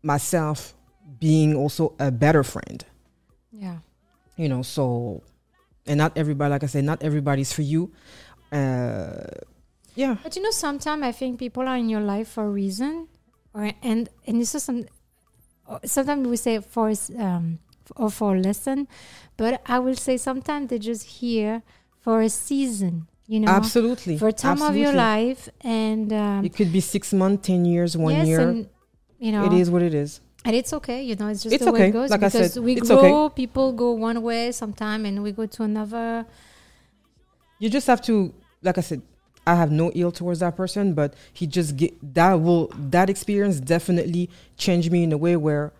myself 0.04 0.74
being 1.19 1.56
also 1.56 1.95
a 2.00 2.12
better 2.12 2.43
friend. 2.43 2.86
yeah 3.52 3.80
You 4.38 4.50
know, 4.50 4.62
so 4.63 5.21
and 5.86 5.97
not 5.97 6.17
everybody, 6.17 6.52
like 6.52 6.63
I 6.63 6.67
said, 6.67 6.84
not 6.86 7.04
everybody's 7.04 7.54
for 7.54 7.62
you. 7.62 7.91
Uh, 8.52 9.28
yeah, 9.95 10.17
But 10.24 10.36
you 10.36 10.41
know, 10.41 10.52
sometimes 10.52 11.04
I 11.04 11.12
think 11.12 11.39
people 11.39 11.67
are 11.67 11.78
in 11.78 11.89
your 11.89 12.02
life 12.02 12.30
for 12.30 12.45
a 12.45 12.50
reason, 12.50 13.08
or 13.54 13.71
and 13.84 14.10
and 14.26 14.41
it's 14.41 14.54
just 14.54 14.65
some. 14.65 14.86
Sometimes 15.86 16.28
we 16.28 16.38
say 16.38 16.60
for 16.60 16.91
um 17.17 17.60
or 17.95 18.10
for 18.10 18.36
a 18.36 18.39
lesson, 18.39 18.88
but 19.38 19.62
I 19.67 19.80
will 19.80 19.95
say 19.95 20.17
sometimes 20.17 20.69
they're 20.69 20.80
just 20.80 21.19
here 21.19 21.63
for 22.00 22.21
a 22.21 22.30
season. 22.30 23.08
You 23.27 23.39
know, 23.39 23.47
absolutely. 23.51 24.17
for 24.17 24.27
a 24.27 24.34
time 24.34 24.62
of 24.62 24.75
your 24.75 24.91
life, 24.93 25.47
and 25.62 26.12
um, 26.12 26.43
It 26.45 26.53
could 26.53 26.71
be 26.73 26.81
six 26.81 27.13
months, 27.13 27.47
ten 27.47 27.63
years, 27.65 27.95
one 27.95 28.15
yes, 28.15 28.27
year. 28.27 28.39
and 28.41 28.69
you 29.19 29.31
know, 29.31 29.45
it 29.45 29.53
is 29.53 29.69
what 29.69 29.81
it 29.81 29.93
is. 29.93 30.19
and 30.43 30.55
it's 30.55 30.73
okay. 30.73 31.03
You 31.03 31.15
know, 31.15 31.27
it's 31.27 31.43
just 31.43 31.53
It's 31.55 31.63
the 31.63 31.71
way 31.71 31.88
it 31.89 31.91
goes 31.91 32.10
Like 32.10 32.19
because 32.19 32.53
said, 32.53 32.63
we 32.63 32.75
grow. 32.75 33.29
People 33.29 33.71
go 33.73 33.91
one 33.91 34.21
way 34.21 34.51
sometime, 34.51 35.05
and 35.05 35.23
we 35.23 35.31
go 35.31 35.45
to 35.45 35.63
another. 35.63 36.25
You 37.60 37.69
just 37.69 37.88
have 37.88 38.01
to, 38.03 38.34
like 38.63 38.77
I 38.77 38.81
said, 38.81 39.01
I 39.45 39.55
have 39.55 39.71
no 39.71 39.91
ill 39.95 40.12
towards 40.12 40.39
that 40.39 40.55
person, 40.57 40.93
but 40.93 41.13
he 41.31 41.47
just 41.47 41.77
get 41.77 41.93
that 42.15 42.34
will 42.41 42.71
that 42.75 43.10
experience 43.10 43.60
definitely 43.60 44.29
changed 44.57 44.91
me 44.91 45.03
in 45.03 45.12
a 45.13 45.17
way 45.17 45.36
where 45.36 45.73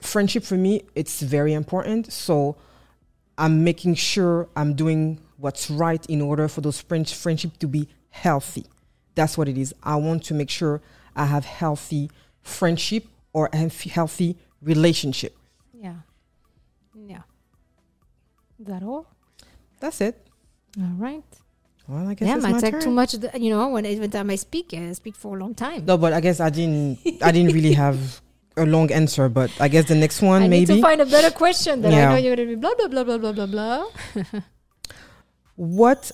friendship 0.00 0.42
for 0.44 0.56
me 0.56 0.82
it's 0.94 1.20
very 1.22 1.52
important. 1.52 2.12
So 2.12 2.56
I'm 3.38 3.64
making 3.64 3.94
sure 3.94 4.48
I'm 4.56 4.74
doing 4.74 5.20
what's 5.40 5.70
right 5.70 6.04
in 6.06 6.20
order 6.20 6.46
for 6.48 6.60
those 6.60 6.80
friend 6.80 7.08
friendship 7.08 7.58
to 7.58 7.66
be 7.66 7.88
healthy. 8.10 8.66
That's 9.14 9.36
what 9.38 9.48
it 9.48 9.56
is. 9.58 9.74
I 9.82 9.96
want 9.96 10.24
to 10.24 10.34
make 10.34 10.50
sure 10.50 10.80
I 11.16 11.24
have 11.26 11.44
healthy 11.44 12.10
friendship 12.42 13.04
or 13.32 13.48
a 13.52 13.68
healthy- 13.96 14.36
relationship. 14.62 15.36
Yeah, 15.72 15.94
yeah. 16.94 17.22
Is 18.60 18.66
that 18.66 18.82
all? 18.82 19.06
That's 19.80 20.00
it. 20.00 20.26
All 20.78 20.94
right. 20.98 21.24
Well, 21.88 22.06
I 22.06 22.14
guess 22.14 22.28
Yeah, 22.28 22.34
it's 22.36 22.42
might 22.44 22.52
my 22.52 22.60
take 22.60 22.72
turn. 22.74 22.82
too 22.82 22.90
much. 22.90 23.12
th- 23.12 23.34
You 23.34 23.50
know, 23.50 23.68
when 23.70 23.84
every 23.86 24.08
time 24.08 24.30
I 24.30 24.36
speak, 24.36 24.72
I 24.74 24.92
speak 24.92 25.16
for 25.16 25.36
a 25.36 25.40
long 25.40 25.54
time. 25.54 25.86
No, 25.86 25.96
but 25.96 26.12
I 26.12 26.20
guess 26.20 26.38
I 26.38 26.50
didn't. 26.50 26.98
I 27.22 27.32
didn't 27.32 27.52
really 27.52 27.72
have 27.72 28.20
a 28.56 28.66
long 28.66 28.92
answer. 28.92 29.28
But 29.28 29.50
I 29.58 29.68
guess 29.68 29.88
the 29.88 29.94
next 29.96 30.20
one 30.22 30.42
I 30.42 30.46
need 30.46 30.68
maybe. 30.68 30.80
to 30.80 30.82
find 30.82 31.00
a 31.00 31.06
better 31.06 31.30
question 31.34 31.80
that 31.82 31.92
I 31.94 32.12
know 32.12 32.16
you're 32.16 32.36
gonna 32.36 32.46
be 32.48 32.54
blah 32.54 32.74
blah 32.78 32.88
blah 32.88 33.04
blah 33.04 33.18
blah 33.18 33.32
blah 33.32 33.46
blah. 33.46 33.86
what 35.60 36.10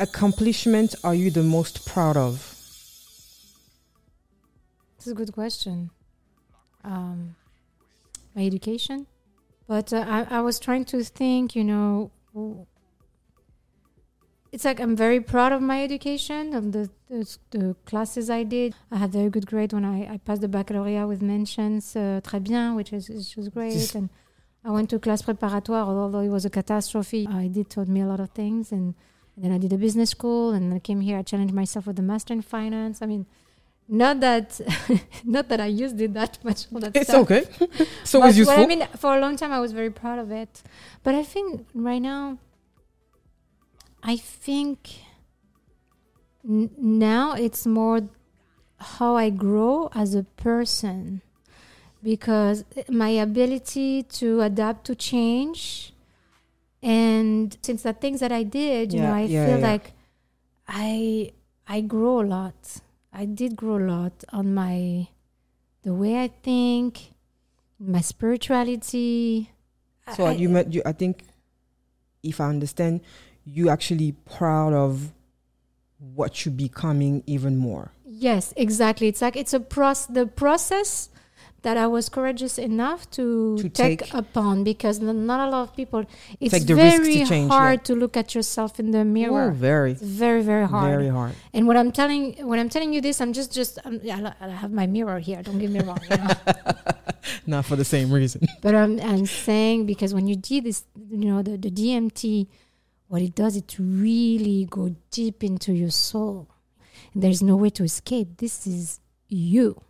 accomplishment 0.00 0.96
are 1.04 1.14
you 1.14 1.30
the 1.30 1.44
most 1.44 1.86
proud 1.86 2.16
of? 2.16 2.52
It's 4.96 5.06
a 5.06 5.14
good 5.14 5.32
question. 5.32 5.90
Um, 6.82 7.36
my 8.34 8.44
education, 8.44 9.06
But 9.68 9.92
uh, 9.92 10.04
I, 10.08 10.38
I 10.38 10.40
was 10.40 10.58
trying 10.58 10.84
to 10.86 11.04
think, 11.04 11.54
you 11.54 11.62
know, 11.62 12.10
it's 14.50 14.64
like 14.64 14.80
I'm 14.80 14.96
very 14.96 15.20
proud 15.20 15.52
of 15.52 15.62
my 15.62 15.84
education, 15.84 16.52
of 16.52 16.72
the, 16.72 16.90
the, 17.08 17.38
the 17.50 17.76
classes 17.84 18.28
I 18.28 18.42
did. 18.42 18.74
I 18.90 18.96
had 18.96 19.12
very 19.12 19.30
good 19.30 19.46
grade 19.46 19.72
when 19.72 19.84
I, 19.84 20.14
I 20.14 20.16
passed 20.16 20.40
the 20.40 20.48
baccalaureate 20.48 21.06
with 21.06 21.22
mentions, 21.22 21.94
uh, 21.94 22.20
très 22.24 22.42
bien, 22.42 22.74
which 22.74 22.92
is 22.92 23.08
which 23.08 23.36
was 23.36 23.48
great. 23.48 23.94
and 23.94 24.10
I 24.68 24.70
went 24.76 24.88
to 24.90 24.98
class 24.98 25.22
préparatoire, 25.22 25.84
although 26.04 26.20
it 26.28 26.32
was 26.38 26.44
a 26.44 26.50
catastrophe. 26.50 27.22
Uh, 27.26 27.38
it 27.46 27.52
did 27.56 27.66
taught 27.74 27.88
me 27.96 28.00
a 28.02 28.06
lot 28.12 28.20
of 28.20 28.30
things, 28.40 28.64
and, 28.76 28.86
and 29.34 29.40
then 29.44 29.52
I 29.56 29.58
did 29.64 29.72
a 29.72 29.78
business 29.86 30.10
school, 30.10 30.50
and 30.56 30.64
I 30.74 30.80
came 30.88 31.00
here. 31.08 31.16
I 31.18 31.22
challenged 31.22 31.54
myself 31.62 31.86
with 31.86 31.96
the 31.96 32.02
master 32.12 32.32
in 32.34 32.42
finance. 32.42 32.96
I 33.00 33.06
mean, 33.12 33.24
not 33.88 34.20
that 34.26 34.48
not 35.36 35.48
that 35.50 35.60
I 35.68 35.70
used 35.84 35.98
it 36.06 36.12
that 36.20 36.32
much. 36.44 36.60
All 36.72 36.80
that 36.80 36.94
It's 36.94 37.08
stuff. 37.08 37.22
okay. 37.30 37.42
so 38.04 38.22
it's 38.26 38.36
useful. 38.36 38.62
I 38.62 38.66
mean, 38.66 38.82
for 39.02 39.16
a 39.16 39.20
long 39.24 39.34
time, 39.40 39.52
I 39.58 39.60
was 39.60 39.72
very 39.72 39.92
proud 40.02 40.18
of 40.24 40.30
it. 40.42 40.52
But 41.04 41.14
I 41.14 41.22
think 41.22 41.66
right 41.90 42.02
now, 42.12 42.24
I 44.02 44.16
think 44.46 44.78
n- 46.46 46.70
now 46.76 47.32
it's 47.32 47.66
more 47.66 48.00
how 48.98 49.16
I 49.16 49.30
grow 49.30 49.88
as 49.94 50.14
a 50.14 50.24
person 50.48 51.22
because 52.08 52.64
my 52.88 53.10
ability 53.10 54.02
to 54.02 54.40
adapt 54.40 54.86
to 54.86 54.94
change 54.94 55.92
and 56.82 57.58
since 57.60 57.82
the 57.82 57.92
things 57.92 58.20
that 58.20 58.32
I 58.32 58.44
did, 58.44 58.94
you 58.94 59.00
know, 59.00 59.12
I 59.12 59.24
yeah, 59.24 59.44
feel 59.44 59.58
yeah. 59.58 59.68
like 59.70 59.92
I 60.66 61.32
I 61.66 61.82
grow 61.82 62.22
a 62.22 62.26
lot. 62.36 62.80
I 63.12 63.26
did 63.26 63.56
grow 63.56 63.76
a 63.76 63.84
lot 63.94 64.24
on 64.32 64.54
my 64.54 65.08
the 65.82 65.92
way 65.92 66.22
I 66.22 66.28
think, 66.42 67.12
my 67.78 68.00
spirituality. 68.00 69.50
So 70.16 70.24
I- 70.24 70.32
you 70.32 70.48
you. 70.70 70.80
I 70.86 70.92
think, 70.92 71.24
if 72.22 72.40
I 72.40 72.48
understand, 72.48 73.02
you 73.44 73.68
actually 73.68 74.12
proud 74.12 74.72
of 74.72 75.12
what 75.98 76.46
you 76.46 76.52
becoming 76.52 77.22
even 77.26 77.58
more. 77.58 77.92
Yes, 78.06 78.54
exactly. 78.56 79.08
It's 79.08 79.20
like 79.20 79.36
it's 79.36 79.52
a 79.52 79.60
process. 79.60 80.06
The 80.06 80.26
process 80.26 81.10
that 81.62 81.76
I 81.76 81.86
was 81.86 82.08
courageous 82.08 82.56
enough 82.58 83.10
to, 83.12 83.58
To 83.58 83.68
take, 83.68 84.00
take. 84.02 84.14
upon 84.14 84.64
because 84.64 85.00
not 85.00 85.40
a 85.48 85.50
lot 85.50 85.62
of 85.68 85.74
people. 85.74 86.04
It's 86.40 86.52
risk 86.52 86.66
to 86.68 86.74
very 86.76 87.24
change, 87.24 87.50
hard 87.50 87.80
yeah. 87.80 87.84
to 87.84 87.94
look 87.96 88.16
at 88.16 88.34
yourself 88.34 88.78
in 88.78 88.92
the 88.92 89.04
mirror. 89.04 89.50
very, 89.50 89.92
It's 89.92 90.02
very 90.02 90.42
very 90.42 90.66
hard. 90.66 90.90
very 90.90 91.08
hard. 91.08 91.34
And 91.52 91.66
when 91.66 91.76
I'm 91.76 91.90
telling 91.92 92.46
when 92.46 92.58
I'm 92.60 92.68
telling 92.68 92.92
you 92.92 93.00
this, 93.00 93.20
I'm 93.20 93.32
just 93.32 93.52
just 93.52 93.78
um, 93.84 93.98
yeah, 94.02 94.32
I 94.40 94.46
I 94.46 94.50
have 94.50 94.72
my 94.72 94.86
mirror 94.86 95.18
here. 95.18 95.42
Don't 95.42 95.58
get 95.58 95.70
me 95.70 95.80
wrong. 95.80 95.98
You 96.10 96.16
know? 96.16 96.34
Not 97.46 97.64
for 97.64 97.76
the 97.76 97.84
same 97.84 98.12
reason. 98.12 98.46
But 98.62 98.74
I'm, 98.74 99.00
I'm 99.00 99.26
saying 99.26 99.86
because 99.86 100.12
when 100.14 100.26
you 100.26 100.36
do 100.36 100.60
this, 100.60 100.84
you 101.10 101.26
know, 101.30 101.42
the, 101.42 101.56
the 101.56 101.70
DMT, 101.70 102.46
what 103.08 103.22
it 103.22 103.34
does, 103.34 103.56
it 103.56 103.76
really 103.78 104.66
go 104.68 104.94
deep 105.10 105.42
into 105.44 105.72
your 105.72 105.90
soul. 105.90 106.48
And 107.14 107.22
there's 107.22 107.42
no 107.42 107.56
way 107.56 107.70
to 107.70 107.84
escape. 107.84 108.38
This 108.38 108.66
is 108.66 109.00
you. 109.28 109.80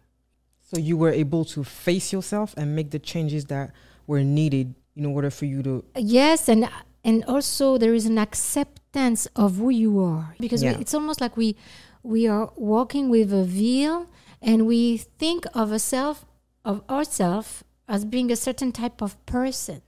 So 0.70 0.78
you 0.78 0.98
were 0.98 1.10
able 1.10 1.46
to 1.46 1.64
face 1.64 2.12
yourself 2.12 2.54
and 2.58 2.76
make 2.76 2.90
the 2.90 2.98
changes 2.98 3.46
that 3.46 3.72
were 4.06 4.22
needed 4.22 4.74
in 4.94 5.06
order 5.06 5.30
for 5.30 5.46
you 5.46 5.62
to. 5.62 5.84
Yes, 5.96 6.46
and 6.46 6.68
and 7.02 7.24
also 7.24 7.78
there 7.78 7.94
is 7.94 8.04
an 8.04 8.18
acceptance 8.18 9.26
of 9.34 9.56
who 9.56 9.70
you 9.70 9.98
are 9.98 10.34
because 10.38 10.62
we, 10.62 10.68
it's 10.68 10.92
almost 10.92 11.22
like 11.22 11.38
we 11.38 11.56
we 12.02 12.28
are 12.28 12.52
walking 12.56 13.08
with 13.08 13.32
a 13.32 13.44
veil 13.44 14.10
and 14.42 14.66
we 14.66 14.98
think 14.98 15.46
of 15.54 15.72
a 15.72 15.78
self 15.78 16.26
of 16.66 16.82
ourselves 16.90 17.64
as 17.88 18.04
being 18.04 18.30
a 18.30 18.36
certain 18.36 18.70
type 18.70 19.00
of 19.00 19.16
person. 19.24 19.80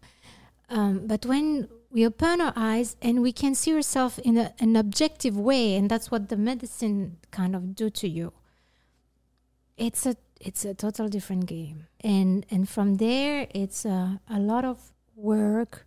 Um, 0.71 1.07
but 1.07 1.27
when 1.27 1.69
we 1.90 2.07
open 2.07 2.40
our 2.40 2.55
eyes 2.57 2.97
and 3.03 3.21
we 3.21 3.33
can 3.33 3.55
see 3.55 3.75
ourselves 3.75 4.19
in 4.19 4.38
a, 4.38 4.55
an 4.61 4.77
objective 4.77 5.37
way, 5.37 5.75
and 5.75 5.90
that's 5.90 6.11
what 6.11 6.31
the 6.31 6.38
medicine 6.38 7.19
kind 7.31 7.55
of 7.55 7.75
do 7.75 7.90
to 7.90 8.09
you. 8.09 8.33
It's 9.77 10.07
a 10.07 10.16
it's 10.40 10.64
a 10.64 10.74
total 10.74 11.09
different 11.09 11.46
game, 11.46 11.87
and 12.00 12.46
and 12.50 12.68
from 12.68 12.96
there 12.96 13.46
it's 13.55 13.85
a, 13.85 14.20
a 14.29 14.38
lot 14.38 14.64
of 14.64 14.92
work, 15.14 15.87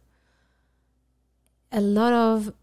a 1.72 1.82
lot 1.82 2.14
of 2.14 2.54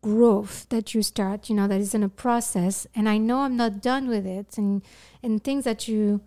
growth 0.00 0.68
that 0.68 0.94
you 0.94 1.02
start. 1.02 1.48
You 1.48 1.56
know 1.56 1.68
that 1.68 1.80
is 1.80 1.94
in 1.94 2.02
a 2.02 2.08
process, 2.08 2.86
and 2.94 3.08
I 3.08 3.18
know 3.18 3.40
I'm 3.40 3.56
not 3.56 3.82
done 3.82 4.08
with 4.08 4.26
it, 4.26 4.56
and 4.56 4.82
and 5.22 5.42
things 5.42 5.64
that 5.64 5.88
you. 5.88 6.20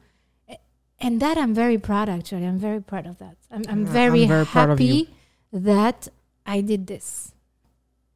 And 0.97 1.19
that 1.19 1.37
I'm 1.37 1.53
very 1.53 1.77
proud 1.77 2.07
actually. 2.07 2.45
I'm 2.45 2.57
very 2.57 2.81
proud 2.81 3.05
of 3.05 3.17
that. 3.17 3.35
I'm, 3.51 3.63
I'm 3.67 3.85
very, 3.85 4.23
I'm 4.23 4.29
very 4.29 4.45
happy 4.45 5.09
that 5.51 6.07
I 6.45 6.61
did 6.61 6.87
this. 6.87 7.33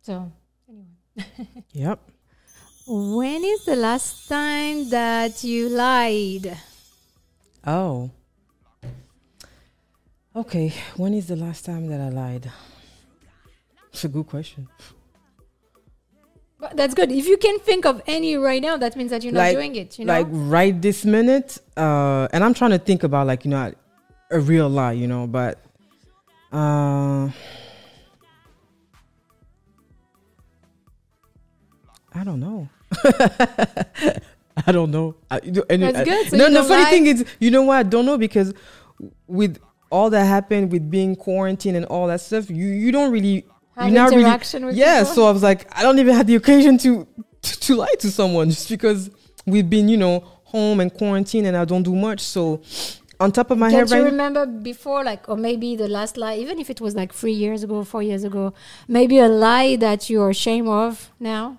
So, 0.02 0.32
anyway. 0.68 1.48
Yep. 1.74 2.00
When 2.92 3.44
is 3.44 3.66
the 3.66 3.76
last 3.76 4.28
time 4.28 4.90
that 4.90 5.44
you 5.44 5.70
lied? 5.70 6.58
Oh. 7.68 8.10
Okay. 10.36 10.74
When 10.98 11.14
is 11.14 11.28
the 11.28 11.36
last 11.36 11.66
time 11.66 11.86
that 11.90 12.02
I 12.02 12.10
lied? 12.10 12.52
It's 13.94 14.04
a 14.06 14.08
good 14.08 14.26
question. 14.26 14.68
But 16.60 16.76
that's 16.76 16.96
good. 16.96 17.12
If 17.12 17.28
you 17.28 17.38
can 17.38 17.60
think 17.60 17.86
of 17.86 18.02
any 18.08 18.36
right 18.38 18.62
now, 18.62 18.76
that 18.78 18.96
means 18.96 19.12
that 19.12 19.24
you're 19.24 19.34
not 19.34 19.42
Like- 19.42 19.56
doing 19.56 19.76
it. 19.76 20.00
You 20.00 20.06
know, 20.06 20.14
Like 20.14 20.28
right 20.32 20.82
this 20.82 21.06
minute, 21.06 21.60
uh, 21.78 22.28
and 22.34 22.44
I'm 22.44 22.56
trying 22.56 22.72
to 22.72 22.80
think 22.80 23.04
about 23.04 23.28
like 23.28 23.46
you 23.46 23.52
know 23.52 23.72
a 24.32 24.40
real 24.40 24.68
lie, 24.68 24.94
you 24.94 25.08
know, 25.08 25.28
but 25.28 25.60
uh, 26.52 27.30
I 32.14 32.24
don't 32.24 32.40
know. 32.40 32.68
I 34.68 34.72
don't 34.72 34.92
know. 34.92 35.16
I, 35.32 35.40
you 35.44 35.64
and 35.70 35.84
That's 35.84 36.04
good. 36.04 36.30
So 36.30 36.38
no, 36.38 36.48
you 36.48 36.54
the 36.54 36.64
funny 36.64 36.86
thing 36.90 37.06
is, 37.06 37.26
you 37.40 37.52
know 37.52 37.64
what? 37.64 37.78
I 37.78 37.84
don't 37.84 38.06
know 38.06 38.18
because 38.18 38.54
with 39.28 39.60
all 39.90 40.10
that 40.10 40.26
happened 40.26 40.72
with 40.72 40.90
being 40.90 41.16
quarantined 41.16 41.78
and 41.78 41.86
all 41.86 42.08
that 42.08 42.22
stuff, 42.22 42.50
you 42.50 42.68
you 42.68 42.92
don't 42.92 43.12
really 43.12 43.46
have 43.78 43.88
you're 43.88 43.96
not 43.96 44.10
really 44.10 44.24
interaction 44.24 44.66
with 44.66 44.76
yeah. 44.76 45.00
people. 45.00 45.16
So 45.16 45.28
I 45.28 45.32
was 45.32 45.44
like, 45.44 45.68
I 45.78 45.84
don't 45.84 46.00
even 46.00 46.16
have 46.16 46.28
the 46.28 46.36
occasion 46.36 46.78
to, 46.80 47.08
to 47.42 47.60
to 47.60 47.76
lie 47.76 47.96
to 48.00 48.12
someone 48.12 48.50
just 48.50 48.70
because 48.70 49.10
we've 49.46 49.70
been 49.70 49.88
you 49.88 49.98
know 49.98 50.20
home 50.44 50.80
and 50.80 50.94
quarantine 50.94 51.46
and 51.46 51.56
I 51.56 51.66
don't 51.66 51.84
do 51.84 51.96
much. 51.96 52.22
So 52.22 52.62
on 53.20 53.32
top 53.32 53.52
of 53.52 53.58
my 53.58 53.70
head 53.70 53.90
you 53.90 53.96
right 53.96 54.04
remember 54.04 54.46
before, 54.46 55.04
like, 55.04 55.28
or 55.28 55.36
maybe 55.36 55.76
the 55.76 55.88
last 55.88 56.18
lie, 56.18 56.36
even 56.36 56.60
if 56.60 56.70
it 56.70 56.82
was 56.82 56.96
like 56.96 57.14
three 57.14 57.34
years 57.34 57.64
ago, 57.64 57.84
four 57.84 58.02
years 58.02 58.24
ago, 58.24 58.54
maybe 58.88 59.20
a 59.20 59.28
lie 59.28 59.76
that 59.76 60.10
you're 60.10 60.30
ashamed 60.30 60.68
of 60.68 61.12
now? 61.20 61.58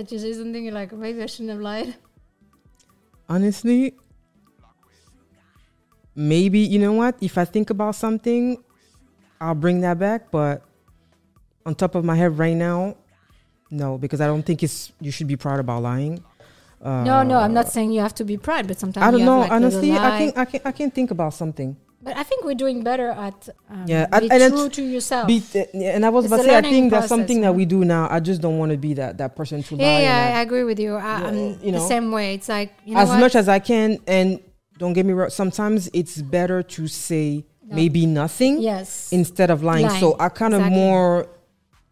That 0.00 0.10
you 0.10 0.18
say 0.18 0.32
something 0.32 0.64
you're 0.64 0.72
like, 0.72 0.92
maybe 0.92 1.22
I 1.22 1.26
shouldn't 1.26 1.50
have 1.50 1.60
lied. 1.60 1.94
honestly, 3.28 3.92
maybe 6.14 6.60
you 6.60 6.78
know 6.78 6.94
what? 6.94 7.16
If 7.20 7.36
I 7.36 7.44
think 7.44 7.68
about 7.68 7.96
something, 7.96 8.64
I'll 9.42 9.54
bring 9.54 9.82
that 9.82 9.98
back. 9.98 10.30
But 10.30 10.62
on 11.66 11.74
top 11.74 11.96
of 11.96 12.02
my 12.02 12.16
head 12.16 12.38
right 12.38 12.56
now, 12.56 12.96
no, 13.70 13.98
because 13.98 14.22
I 14.22 14.26
don't 14.26 14.42
think 14.42 14.62
it's 14.62 14.90
you 15.02 15.10
should 15.10 15.28
be 15.28 15.36
proud 15.36 15.60
about 15.60 15.82
lying. 15.82 16.24
Uh, 16.80 17.04
no, 17.04 17.22
no, 17.22 17.36
I'm 17.36 17.52
not 17.52 17.68
saying 17.68 17.92
you 17.92 18.00
have 18.00 18.14
to 18.14 18.24
be 18.24 18.38
proud, 18.38 18.68
but 18.68 18.80
sometimes 18.80 19.04
I 19.04 19.10
don't 19.10 19.26
know. 19.26 19.40
Like, 19.40 19.52
honestly, 19.52 19.92
I 19.92 20.16
can 20.16 20.32
I 20.34 20.44
can 20.46 20.60
I 20.64 20.72
can 20.72 20.90
think 20.90 21.10
about 21.10 21.34
something. 21.34 21.76
But 22.02 22.16
I 22.16 22.22
think 22.22 22.44
we're 22.44 22.54
doing 22.54 22.82
better 22.82 23.10
at 23.10 23.48
um, 23.68 23.84
Yeah, 23.86 24.06
be 24.06 24.30
and- 24.30 24.42
and 24.42 24.54
true 24.54 24.68
to 24.70 24.82
yourself. 24.82 25.28
Uh, 25.28 25.58
and 25.74 26.06
I 26.06 26.08
was 26.08 26.24
It's 26.24 26.32
about 26.32 26.42
to 26.44 26.48
say, 26.48 26.56
I 26.56 26.62
think 26.62 26.90
that's 26.90 27.08
something 27.08 27.36
you 27.38 27.42
that 27.42 27.54
we 27.54 27.66
do 27.66 27.84
now. 27.84 28.08
I 28.10 28.20
just 28.20 28.40
don't 28.40 28.56
want 28.58 28.72
to 28.72 28.78
be 28.78 28.94
that 28.94 29.18
that 29.18 29.36
person 29.36 29.62
to 29.64 29.76
lie. 29.76 29.82
yeah, 29.84 29.96
and 29.96 30.04
yeah, 30.04 30.36
I- 30.36 30.38
I 30.38 30.42
agree 30.42 30.64
with 30.64 30.78
you. 30.80 30.94
I, 30.96 30.98
Yeah, 31.20 31.26
I'm 31.28 31.36
you 31.36 31.72
the 31.72 31.72
know. 31.72 31.88
same 31.88 32.10
way. 32.10 32.34
It's 32.34 32.48
like 32.48 32.72
you 32.86 32.94
know 32.94 33.00
as 33.00 33.08
what? 33.10 33.20
much 33.20 33.34
as 33.34 33.48
I 33.50 33.58
can, 33.58 33.98
and 34.06 34.40
don't 34.78 34.94
get 34.94 35.04
me 35.04 35.12
wrong. 35.12 35.28
Sometimes 35.28 35.90
it's 35.92 36.22
better 36.22 36.62
to 36.62 36.86
say 36.88 37.44
No. 37.68 37.76
maybe 37.76 38.06
nothing 38.06 38.60
yes, 38.62 39.12
instead 39.12 39.50
of 39.50 39.62
lying. 39.62 39.90
So 40.00 40.16
I 40.18 40.30
kind 40.30 40.54
of 40.54 40.60
exactly. 40.60 40.80
more 40.80 41.28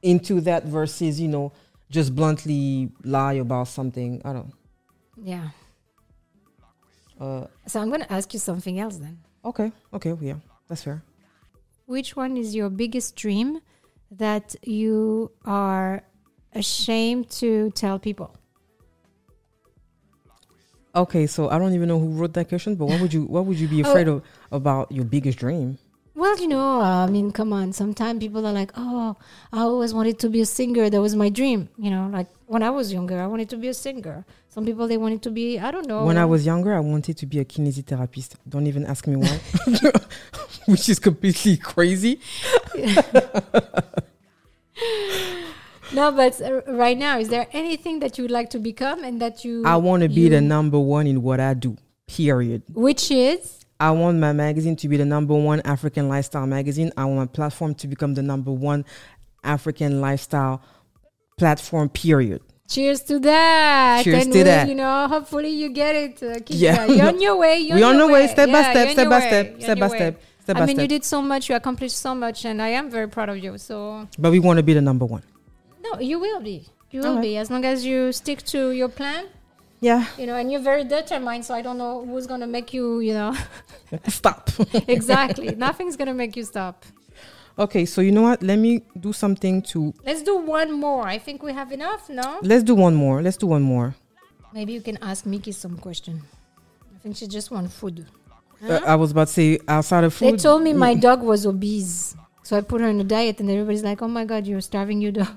into 0.02 0.40
that 0.48 0.64
versus 0.64 1.20
you 1.20 1.28
know 1.28 1.52
just 1.90 2.14
bluntly 2.16 2.88
lie 3.04 3.34
about 3.34 3.68
something. 3.68 4.22
I 4.24 4.32
don't. 4.32 4.52
yeah. 5.22 5.48
Uh, 7.20 7.46
So 7.66 7.80
I'm 7.80 7.88
going 7.88 8.00
to 8.02 8.12
ask 8.12 8.32
you 8.32 8.38
something 8.40 8.78
else 8.78 8.96
then. 8.98 9.18
Okay, 9.44 9.72
okay, 9.92 10.16
yeah, 10.20 10.34
that's 10.68 10.82
fair. 10.82 11.02
Which 11.86 12.16
one 12.16 12.36
is 12.36 12.54
your 12.54 12.68
biggest 12.70 13.16
dream 13.16 13.60
that 14.10 14.54
you 14.62 15.30
are 15.44 16.02
ashamed 16.52 17.30
to 17.30 17.70
tell 17.72 17.98
people? 17.98 18.34
Okay, 20.94 21.26
so 21.26 21.48
I 21.48 21.58
don't 21.58 21.74
even 21.74 21.88
know 21.88 21.98
who 21.98 22.08
wrote 22.12 22.32
that 22.34 22.48
question, 22.48 22.74
but 22.74 22.86
what 22.86 23.00
would 23.00 23.12
you 23.12 23.22
what 23.24 23.44
would 23.46 23.58
you 23.58 23.68
be 23.68 23.84
Oh. 23.84 23.90
afraid 23.90 24.08
of 24.08 24.22
about 24.50 24.90
your 24.90 25.04
biggest 25.04 25.38
dream? 25.38 25.78
Well, 26.18 26.36
you 26.40 26.48
know, 26.48 26.80
I 26.80 27.06
mean, 27.06 27.30
come 27.30 27.52
on. 27.52 27.72
Sometimes 27.72 28.18
people 28.18 28.44
are 28.44 28.52
like, 28.52 28.72
"Oh, 28.76 29.14
I 29.52 29.60
always 29.60 29.94
wanted 29.94 30.18
to 30.18 30.28
be 30.28 30.40
a 30.40 30.46
singer. 30.46 30.90
That 30.90 31.00
was 31.00 31.14
my 31.14 31.28
dream." 31.28 31.68
You 31.78 31.92
know, 31.92 32.10
like 32.12 32.26
when 32.46 32.64
I 32.64 32.70
was 32.70 32.92
younger, 32.92 33.20
I 33.20 33.28
wanted 33.28 33.48
to 33.50 33.56
be 33.56 33.68
a 33.68 33.74
singer. 33.74 34.24
Some 34.48 34.64
people 34.64 34.88
they 34.88 34.96
wanted 34.96 35.22
to 35.22 35.30
be, 35.30 35.60
I 35.60 35.70
don't 35.70 35.86
know. 35.86 36.04
When 36.04 36.18
I 36.18 36.24
was 36.24 36.44
younger, 36.44 36.74
I 36.74 36.80
wanted 36.80 37.16
to 37.18 37.26
be 37.26 37.38
a 37.38 37.44
kinesiotherapist. 37.44 38.34
Don't 38.48 38.66
even 38.66 38.84
ask 38.84 39.06
me 39.06 39.14
why. 39.14 39.38
which 40.66 40.88
is 40.88 40.98
completely 40.98 41.56
crazy. 41.56 42.20
No, 45.90 46.12
but 46.12 46.38
uh, 46.42 46.60
right 46.68 46.98
now, 46.98 47.18
is 47.18 47.30
there 47.30 47.46
anything 47.50 48.00
that 48.00 48.18
you 48.18 48.24
would 48.24 48.30
like 48.30 48.50
to 48.50 48.58
become 48.58 49.04
and 49.04 49.22
that 49.22 49.42
you? 49.42 49.64
I 49.64 49.76
want 49.76 50.02
to 50.02 50.08
be 50.10 50.28
the 50.28 50.40
number 50.42 50.78
one 50.78 51.06
in 51.06 51.22
what 51.22 51.40
I 51.40 51.54
do. 51.54 51.78
Period. 52.06 52.62
Which 52.74 53.10
is 53.10 53.57
I 53.80 53.90
want 53.92 54.18
my 54.18 54.32
magazine 54.32 54.76
to 54.76 54.88
be 54.88 54.96
the 54.96 55.04
number 55.04 55.34
one 55.34 55.60
African 55.64 56.08
lifestyle 56.08 56.46
magazine. 56.46 56.92
I 56.96 57.04
want 57.04 57.16
my 57.18 57.26
platform 57.26 57.74
to 57.76 57.86
become 57.88 58.14
the 58.14 58.22
number 58.22 58.50
one 58.50 58.84
African 59.44 60.00
lifestyle 60.00 60.62
platform. 61.36 61.88
Period. 61.88 62.42
cheers 62.68 63.00
to 63.00 63.18
that. 63.20 64.02
Cheers 64.04 64.24
and 64.24 64.32
to 64.32 64.38
we- 64.40 64.42
that. 64.44 64.68
You 64.68 64.74
know, 64.74 65.08
hopefully 65.08 65.48
you 65.48 65.70
get 65.70 65.94
it. 65.96 66.22
Uh, 66.22 66.34
Yeah. 66.48 66.84
you're 66.86 67.06
on 67.06 67.20
your 67.20 67.36
way. 67.38 67.56
You're 67.58 67.76
we 67.76 67.82
on 67.82 67.96
your 67.96 68.10
way, 68.10 68.26
step 68.26 68.50
by 68.50 68.60
Yeah, 68.60 68.70
step, 68.72 68.84
you're 68.86 68.92
step 68.92 69.08
by 69.08 69.18
your 69.20 69.28
step. 69.28 69.46
You're 69.52 69.60
step 69.62 69.78
by 69.78 69.88
way. 69.88 69.96
step, 69.98 70.22
step 70.42 70.56
I 70.56 70.60
by 70.60 70.66
mean, 70.66 70.80
you 70.80 70.88
did 70.88 71.02
so 71.04 71.22
much. 71.22 71.48
You 71.48 71.54
accomplished 71.56 71.96
so 71.96 72.14
much, 72.14 72.44
and 72.44 72.60
I 72.60 72.68
am 72.68 72.90
very 72.90 73.08
proud 73.08 73.30
of 73.30 73.38
you. 73.38 73.56
So 73.56 74.06
But 74.18 74.32
we 74.32 74.38
want 74.38 74.58
to 74.58 74.62
be 74.62 74.74
the 74.74 74.82
number 74.82 75.06
one. 75.06 75.22
no, 75.82 75.98
you 76.00 76.18
will 76.18 76.40
be. 76.40 76.66
You 76.90 77.00
will 77.00 77.08
Alright. 77.16 77.22
be 77.22 77.36
as 77.38 77.50
long 77.50 77.64
as 77.64 77.86
you 77.86 78.12
stick 78.12 78.42
to 78.52 78.70
your 78.72 78.88
plan. 78.88 79.26
Yeah. 79.80 80.06
You 80.18 80.26
know, 80.26 80.34
and 80.34 80.50
you're 80.50 80.60
very 80.60 80.84
determined. 80.84 81.44
So 81.44 81.54
I 81.54 81.62
don't 81.62 81.78
know 81.78 82.04
who's 82.04 82.26
gonna 82.26 82.46
make 82.46 82.72
you. 82.74 83.00
You 83.00 83.14
know, 83.14 83.36
Stop. 84.08 84.50
exactly. 84.88 85.54
Nothing's 85.54 85.96
gonna 85.96 86.14
make 86.14 86.36
you 86.36 86.44
stop. 86.44 86.84
okay, 87.58 87.84
so 87.84 88.00
you 88.00 88.12
know 88.12 88.22
what? 88.22 88.42
Let 88.42 88.58
me 88.58 88.82
do 88.98 89.12
something 89.12 89.62
to. 89.62 89.94
Let's 90.04 90.22
do 90.22 90.36
one 90.36 90.72
more. 90.72 91.06
I 91.06 91.18
think 91.18 91.42
we 91.42 91.52
have 91.52 91.72
enough. 91.72 92.08
No. 92.08 92.38
Let's 92.42 92.62
do 92.64 92.74
one 92.74 92.94
more. 92.94 93.22
Let's 93.22 93.36
do 93.36 93.46
one 93.46 93.62
more. 93.62 93.94
Maybe 94.52 94.72
you 94.72 94.80
can 94.80 94.98
ask 95.02 95.26
Mickey 95.26 95.52
some 95.52 95.76
question. 95.76 96.22
I 96.94 96.98
think 97.00 97.16
she 97.16 97.26
just 97.26 97.50
want 97.50 97.70
food. 97.70 98.06
Uh, 98.62 98.80
I 98.84 98.96
was 98.96 99.12
about 99.12 99.28
to 99.28 99.32
say 99.32 99.58
outside 99.68 100.04
of 100.04 100.14
food. 100.14 100.34
They 100.34 100.36
told 100.36 100.62
me 100.62 100.72
my 100.72 100.94
dog 100.94 101.22
was 101.22 101.46
obese. 101.46 102.16
So 102.42 102.56
I 102.56 102.62
put 102.62 102.80
her 102.80 102.88
on 102.88 102.98
a 102.98 103.04
diet 103.04 103.40
and 103.40 103.50
everybody's 103.50 103.84
like, 103.84 104.00
oh 104.02 104.08
my 104.08 104.24
God, 104.24 104.46
you're 104.46 104.62
starving 104.62 105.00
your 105.00 105.12
dog. 105.12 105.36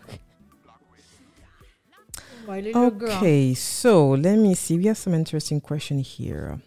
My 2.47 2.59
little 2.59 2.91
girl. 2.91 3.11
Okay, 3.17 3.53
so 3.53 4.11
let 4.11 4.37
me 4.37 4.55
see. 4.55 4.77
We 4.77 4.85
have 4.85 4.97
some 4.97 5.13
interesting 5.13 5.61
question 5.61 5.99
here. 5.99 6.59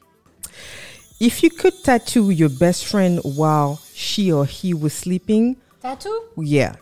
If 1.20 1.42
you 1.42 1.50
could 1.50 1.74
tattoo 1.82 2.30
your 2.30 2.48
best 2.48 2.86
friend 2.86 3.20
while 3.22 3.80
she 3.92 4.32
or 4.32 4.46
he 4.46 4.74
was 4.74 4.92
sleeping, 4.92 5.56
Tattoo? 5.80 6.22
yeah. 6.38 6.76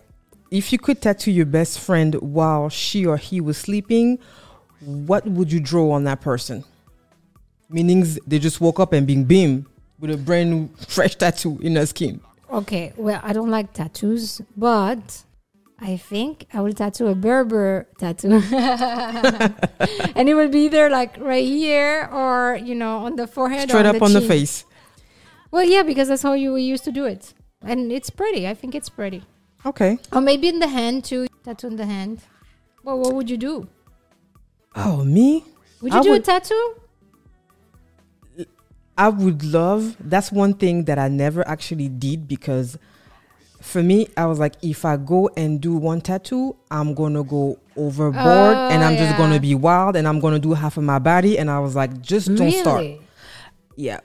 If 0.51 0.73
you 0.73 0.79
could 0.79 1.01
tattoo 1.01 1.31
your 1.31 1.47
best 1.47 1.81
friend 1.81 2.15
while 2.17 2.69
she 2.69 3.07
or 3.07 3.17
he 3.17 3.41
was 3.41 3.57
sleeping, 3.57 4.19
what 4.81 5.27
would 5.27 5.51
you 5.51 5.61
draw 5.61 5.93
on 5.93 6.05
that 6.05 6.21
person? 6.21 6.65
Meaning 7.71 8.07
they 8.27 8.39
just 8.39 8.61
woke 8.61 8.79
up 8.79 8.93
and 8.93 9.07
being 9.07 9.25
beam 9.25 9.67
with 9.99 10.11
a 10.11 10.17
brand 10.17 10.51
new 10.51 10.71
fresh 10.89 11.15
tattoo 11.15 11.59
in 11.63 11.75
their 11.75 11.87
skin. 11.87 12.21
Okay, 12.51 12.93
well, 12.97 13.21
I 13.23 13.33
don't 13.33 13.49
like 13.51 13.73
tattoos, 13.73 14.43
but 14.57 15.23
I 15.83 15.97
think 15.97 16.47
I 16.55 16.61
will 16.61 16.73
tattoo 16.73 17.09
a 17.09 17.15
Berber 17.15 17.89
tattoo. 17.99 18.31
and 20.15 20.29
it 20.29 20.35
will 20.35 20.49
be 20.49 20.67
either 20.67 20.89
like 20.89 21.19
right 21.19 21.45
here 21.45 22.09
or, 22.13 22.57
you 22.63 22.77
know, 22.77 22.99
on 22.99 23.17
the 23.17 23.27
forehead 23.27 23.69
Straight 23.69 23.87
or 23.87 23.97
up 23.97 24.01
on 24.01 24.13
the 24.13 24.21
face. 24.21 24.65
Well, 25.51 25.65
yeah, 25.65 25.83
because 25.83 26.07
that's 26.07 26.23
how 26.23 26.35
you 26.35 26.55
used 26.55 26.85
to 26.85 26.93
do 26.93 27.05
it. 27.05 27.35
And 27.63 27.91
it's 27.91 28.11
pretty. 28.11 28.47
I 28.47 28.55
think 28.55 28.77
it's 28.77 28.89
pretty. 28.89 29.25
Okay. 29.67 29.99
Or 30.13 30.21
maybe 30.21 30.47
in 30.47 30.61
the 30.61 30.69
hand 30.69 31.05
too. 31.05 31.27
Tattoo 31.43 31.67
in 31.67 31.77
the 31.77 31.87
hand. 31.87 32.21
Well, 32.85 33.01
what 33.01 33.15
would 33.15 33.29
you 33.29 33.37
do? 33.37 33.67
Oh, 34.77 35.03
me? 35.05 35.45
Would 35.81 35.93
you 35.95 35.99
I 35.99 36.03
do 36.03 36.11
would- 36.11 36.23
a 36.23 36.25
tattoo? 36.25 36.75
I 38.97 39.09
would 39.09 39.43
love 39.43 39.97
that's 39.99 40.31
one 40.31 40.53
thing 40.53 40.85
that 40.85 40.99
I 40.99 41.09
never 41.09 41.47
actually 41.49 41.89
did 41.89 42.29
because 42.29 42.79
for 43.63 43.83
me 43.83 44.09
I 44.17 44.27
was 44.27 44.39
like 44.39 44.55
if 44.63 44.85
I 44.85 44.97
go 44.97 45.31
and 45.37 45.61
do 45.61 45.77
one 45.77 46.01
tattoo 46.01 46.57
I'm 46.71 46.95
gonna 46.95 47.23
go 47.23 47.59
overboard 47.77 48.57
Oh, 48.57 48.69
and 48.71 48.83
I'm 48.85 48.97
just 48.97 49.17
gonna 49.17 49.41
be 49.41 49.55
wild 49.55 49.97
and 49.97 50.07
I'm 50.07 50.21
gonna 50.21 50.39
do 50.39 50.53
half 50.53 50.77
of 50.77 50.85
my 50.85 50.99
body. 50.99 51.39
And 51.39 51.51
I 51.51 51.59
was 51.61 51.75
like 51.75 52.01
just 52.03 52.35
don't 52.35 52.53
start. 52.53 52.85
Yeah. 53.77 54.01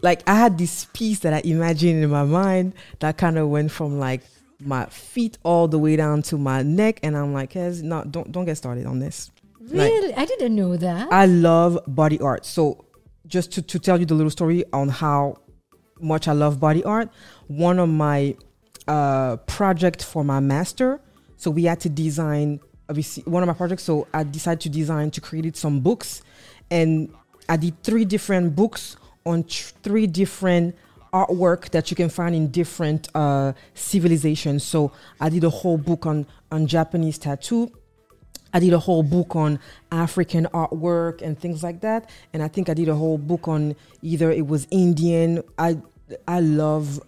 Like 0.00 0.22
I 0.26 0.34
had 0.34 0.58
this 0.58 0.86
piece 0.92 1.18
that 1.20 1.32
I 1.34 1.40
imagined 1.44 2.02
in 2.04 2.10
my 2.10 2.24
mind 2.24 2.74
that 3.00 3.18
kind 3.18 3.38
of 3.38 3.48
went 3.48 3.70
from 3.70 3.98
like 3.98 4.22
my 4.60 4.86
feet 4.86 5.36
all 5.42 5.66
the 5.68 5.78
way 5.78 5.96
down 5.96 6.22
to 6.22 6.38
my 6.38 6.62
neck. 6.62 7.00
And 7.02 7.16
I'm 7.16 7.32
like 7.34 7.52
"Kes, 7.52 7.82
no 7.82 8.04
don't 8.04 8.30
don't 8.32 8.44
get 8.44 8.56
started 8.56 8.86
on 8.86 8.98
this. 9.00 9.30
Like- 9.60 9.90
Really? 9.90 10.14
I 10.14 10.24
didn't 10.24 10.54
know 10.54 10.76
that. 10.76 11.12
I 11.12 11.26
love 11.26 11.78
body 11.86 12.20
art. 12.20 12.44
So, 12.46 12.84
just 13.26 13.52
to, 13.52 13.62
to 13.62 13.78
tell 13.78 13.98
you 13.98 14.04
the 14.06 14.14
little 14.14 14.30
story 14.30 14.62
on 14.74 14.88
how 14.90 15.36
much 16.00 16.28
I 16.28 16.32
love 16.32 16.60
body 16.60 16.84
art, 16.84 17.08
one 17.48 17.78
of 17.78 17.88
my 17.88 18.36
uh, 18.88 19.36
project 19.46 20.04
for 20.04 20.24
my 20.24 20.40
master. 20.40 21.00
So 21.36 21.50
we 21.50 21.64
had 21.64 21.80
to 21.80 21.88
design 21.88 22.60
obviously 22.88 23.22
one 23.24 23.42
of 23.42 23.46
my 23.46 23.54
projects. 23.54 23.82
So 23.82 24.06
I 24.12 24.24
decided 24.24 24.60
to 24.62 24.68
design 24.68 25.10
to 25.12 25.20
create 25.20 25.56
some 25.56 25.80
books, 25.80 26.22
and 26.70 27.12
I 27.48 27.56
did 27.56 27.82
three 27.82 28.04
different 28.04 28.54
books 28.54 28.96
on 29.26 29.44
tr- 29.44 29.72
three 29.82 30.06
different 30.06 30.76
artwork 31.12 31.70
that 31.70 31.90
you 31.90 31.96
can 31.96 32.08
find 32.08 32.34
in 32.34 32.50
different 32.50 33.08
uh, 33.14 33.52
civilizations. 33.74 34.64
So 34.64 34.92
I 35.20 35.28
did 35.28 35.44
a 35.44 35.50
whole 35.50 35.78
book 35.78 36.06
on 36.06 36.26
on 36.50 36.66
Japanese 36.66 37.18
tattoo. 37.18 37.70
I 38.52 38.60
did 38.60 38.72
a 38.72 38.78
whole 38.78 39.02
book 39.02 39.34
on 39.34 39.58
African 39.90 40.46
artwork 40.54 41.22
and 41.22 41.36
things 41.38 41.64
like 41.64 41.80
that. 41.80 42.08
And 42.32 42.40
I 42.40 42.46
think 42.46 42.68
I 42.68 42.74
did 42.74 42.88
a 42.88 42.94
whole 42.94 43.18
book 43.18 43.48
on 43.48 43.74
either 44.00 44.30
it 44.30 44.46
was 44.46 44.66
Indian. 44.70 45.42
I 45.58 45.78
I 46.28 46.40
love 46.40 47.00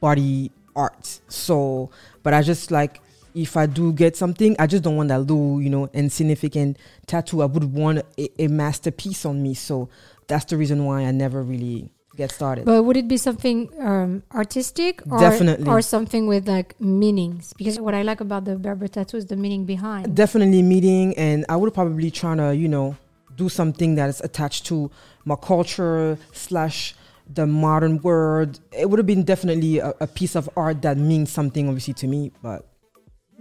body 0.00 0.50
art. 0.76 1.20
So, 1.28 1.90
but 2.22 2.34
I 2.34 2.42
just 2.42 2.70
like 2.70 3.00
if 3.34 3.56
I 3.56 3.66
do 3.66 3.92
get 3.92 4.16
something, 4.16 4.56
I 4.58 4.66
just 4.66 4.82
don't 4.82 4.96
want 4.96 5.10
that 5.10 5.20
little, 5.20 5.60
you 5.60 5.68
know, 5.68 5.88
insignificant 5.92 6.78
tattoo. 7.06 7.42
I 7.42 7.46
would 7.46 7.74
want 7.74 8.02
a, 8.18 8.42
a 8.42 8.48
masterpiece 8.48 9.26
on 9.26 9.42
me. 9.42 9.52
So 9.52 9.88
that's 10.26 10.46
the 10.46 10.56
reason 10.56 10.84
why 10.86 11.02
I 11.02 11.10
never 11.10 11.42
really 11.42 11.90
get 12.16 12.32
started. 12.32 12.64
But 12.64 12.84
would 12.84 12.96
it 12.96 13.08
be 13.08 13.18
something 13.18 13.68
um, 13.78 14.22
artistic 14.34 15.02
or, 15.10 15.18
Definitely. 15.18 15.68
or 15.68 15.82
something 15.82 16.26
with 16.26 16.48
like 16.48 16.80
meanings? 16.80 17.52
Because 17.58 17.78
what 17.78 17.94
I 17.94 18.02
like 18.02 18.22
about 18.22 18.46
the 18.46 18.56
Berber 18.56 18.88
tattoo 18.88 19.18
is 19.18 19.26
the 19.26 19.36
meaning 19.36 19.66
behind. 19.66 20.14
definitely 20.16 20.62
meaning. 20.62 21.14
and 21.18 21.44
i 21.48 21.56
would 21.56 21.72
probably 21.74 22.10
try 22.10 22.34
to 22.34 22.54
you 22.54 22.68
know 22.68 22.96
do 23.36 23.48
something 23.48 23.96
that 23.96 24.08
is 24.08 24.20
attached 24.22 24.64
to 24.64 24.90
my 25.24 25.36
culture 25.36 26.18
slash 26.32 26.94
the 27.32 27.46
modern 27.46 27.98
world 28.02 28.60
it 28.72 28.88
would 28.88 28.98
have 28.98 29.06
been 29.06 29.24
definitely 29.24 29.78
a, 29.78 29.92
a 30.00 30.06
piece 30.06 30.36
of 30.36 30.48
art 30.56 30.82
that 30.82 30.96
means 30.96 31.30
something 31.30 31.68
obviously 31.68 31.94
to 31.94 32.06
me 32.06 32.30
but 32.42 32.66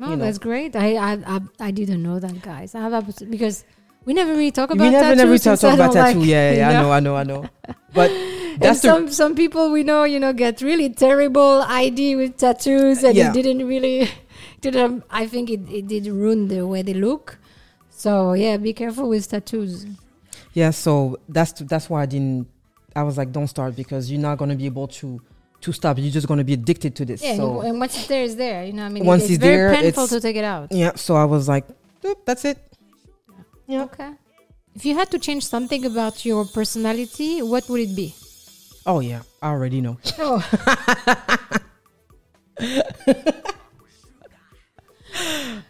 Oh, 0.01 0.09
you 0.11 0.17
know. 0.17 0.25
that's 0.25 0.39
great. 0.39 0.75
I, 0.75 0.95
I 0.97 1.11
I 1.25 1.39
I 1.59 1.71
didn't 1.71 2.03
know 2.03 2.19
that, 2.19 2.41
guys. 2.41 2.75
I 2.75 2.81
have 2.81 3.07
because 3.31 3.63
we 4.03 4.13
never 4.13 4.31
really 4.31 4.51
talk 4.51 4.69
about 4.69 4.83
we 4.83 4.89
never 4.91 5.15
never 5.15 5.37
talk, 5.45 5.57
talk 5.57 5.73
about 5.73 5.93
tattoo 5.93 6.19
like, 6.19 6.27
yeah, 6.27 6.51
yeah, 6.51 6.69
you 6.71 6.77
i 6.77 6.81
know 6.83 6.91
i 6.91 6.99
know 6.99 7.15
i 7.15 7.23
know 7.23 7.47
but 7.93 8.11
that's 8.59 8.81
some 8.81 9.07
some 9.09 9.35
people 9.35 9.71
we 9.71 9.83
know, 9.83 10.03
you 10.03 10.19
know, 10.19 10.33
get 10.33 10.59
really 10.61 10.89
terrible 10.89 11.63
ID 11.63 12.17
with 12.17 12.35
tattoos, 12.35 13.03
and 13.07 13.15
Yeah. 13.15 13.29
it 13.29 13.33
didn't 13.33 13.65
really 13.67 14.09
didn't. 14.59 15.03
I 15.09 15.27
think 15.27 15.49
it, 15.49 15.61
it 15.69 15.87
did 15.87 16.07
ruin 16.07 16.47
the 16.49 16.67
way 16.67 16.81
they 16.81 16.93
look. 16.93 17.37
So 17.89 18.33
yeah, 18.33 18.57
be 18.57 18.73
careful 18.73 19.07
with 19.07 19.27
tattoos. 19.29 19.85
yeah 20.53 20.71
so 20.71 21.19
that's 21.27 21.51
that's 21.71 21.89
why 21.89 22.03
i 22.03 22.05
didn't 22.07 22.47
i 22.95 23.03
was 23.03 23.17
like 23.17 23.31
don't 23.31 23.47
start 23.47 23.75
because 23.75 24.11
you're 24.11 24.21
not 24.21 24.37
going 24.37 24.49
to 24.49 24.55
be 24.55 24.65
able 24.65 24.87
to 24.87 25.21
to 25.61 25.71
stop 25.71 25.97
you're 25.97 26.11
just 26.11 26.27
going 26.27 26.37
to 26.37 26.43
be 26.43 26.53
addicted 26.53 26.95
to 26.95 27.05
this 27.05 27.23
Yeah, 27.23 27.35
so 27.37 27.61
and, 27.61 27.79
once 27.79 27.95
it's 27.97 28.07
there, 28.07 28.23
it's 28.23 28.35
there. 28.35 28.63
You 28.65 28.73
know, 28.73 28.83
what 28.83 28.89
I 28.91 28.93
mean, 28.93 29.05
Once 29.05 29.23
it's 29.23 29.31
it's 29.33 29.41
very 29.41 29.57
there, 29.57 29.69
painful 29.81 30.03
it's- 30.03 30.09
to 30.09 30.19
take 30.21 30.35
it 30.35 30.43
out. 30.43 30.71
yeah 30.71 30.91
so 30.95 31.15
i 31.15 31.25
was 31.25 31.47
like 31.47 31.65
that's 32.25 32.45
it 32.45 32.57
Yeah. 33.67 33.83
Okay. 33.89 34.11
If 34.75 34.85
you 34.85 34.93
had 34.93 35.09
to 35.11 35.17
change 35.19 35.43
something 35.47 35.85
about 35.85 36.23
your 36.25 36.45
personality, 36.45 37.41
what 37.41 37.67
would 37.69 37.81
it 37.81 37.95
be? 37.95 38.13
oh 38.85 38.99
yeah 38.99 39.21
i 39.41 39.49
already 39.49 39.81
know 39.81 39.97
Oh. 40.19 40.43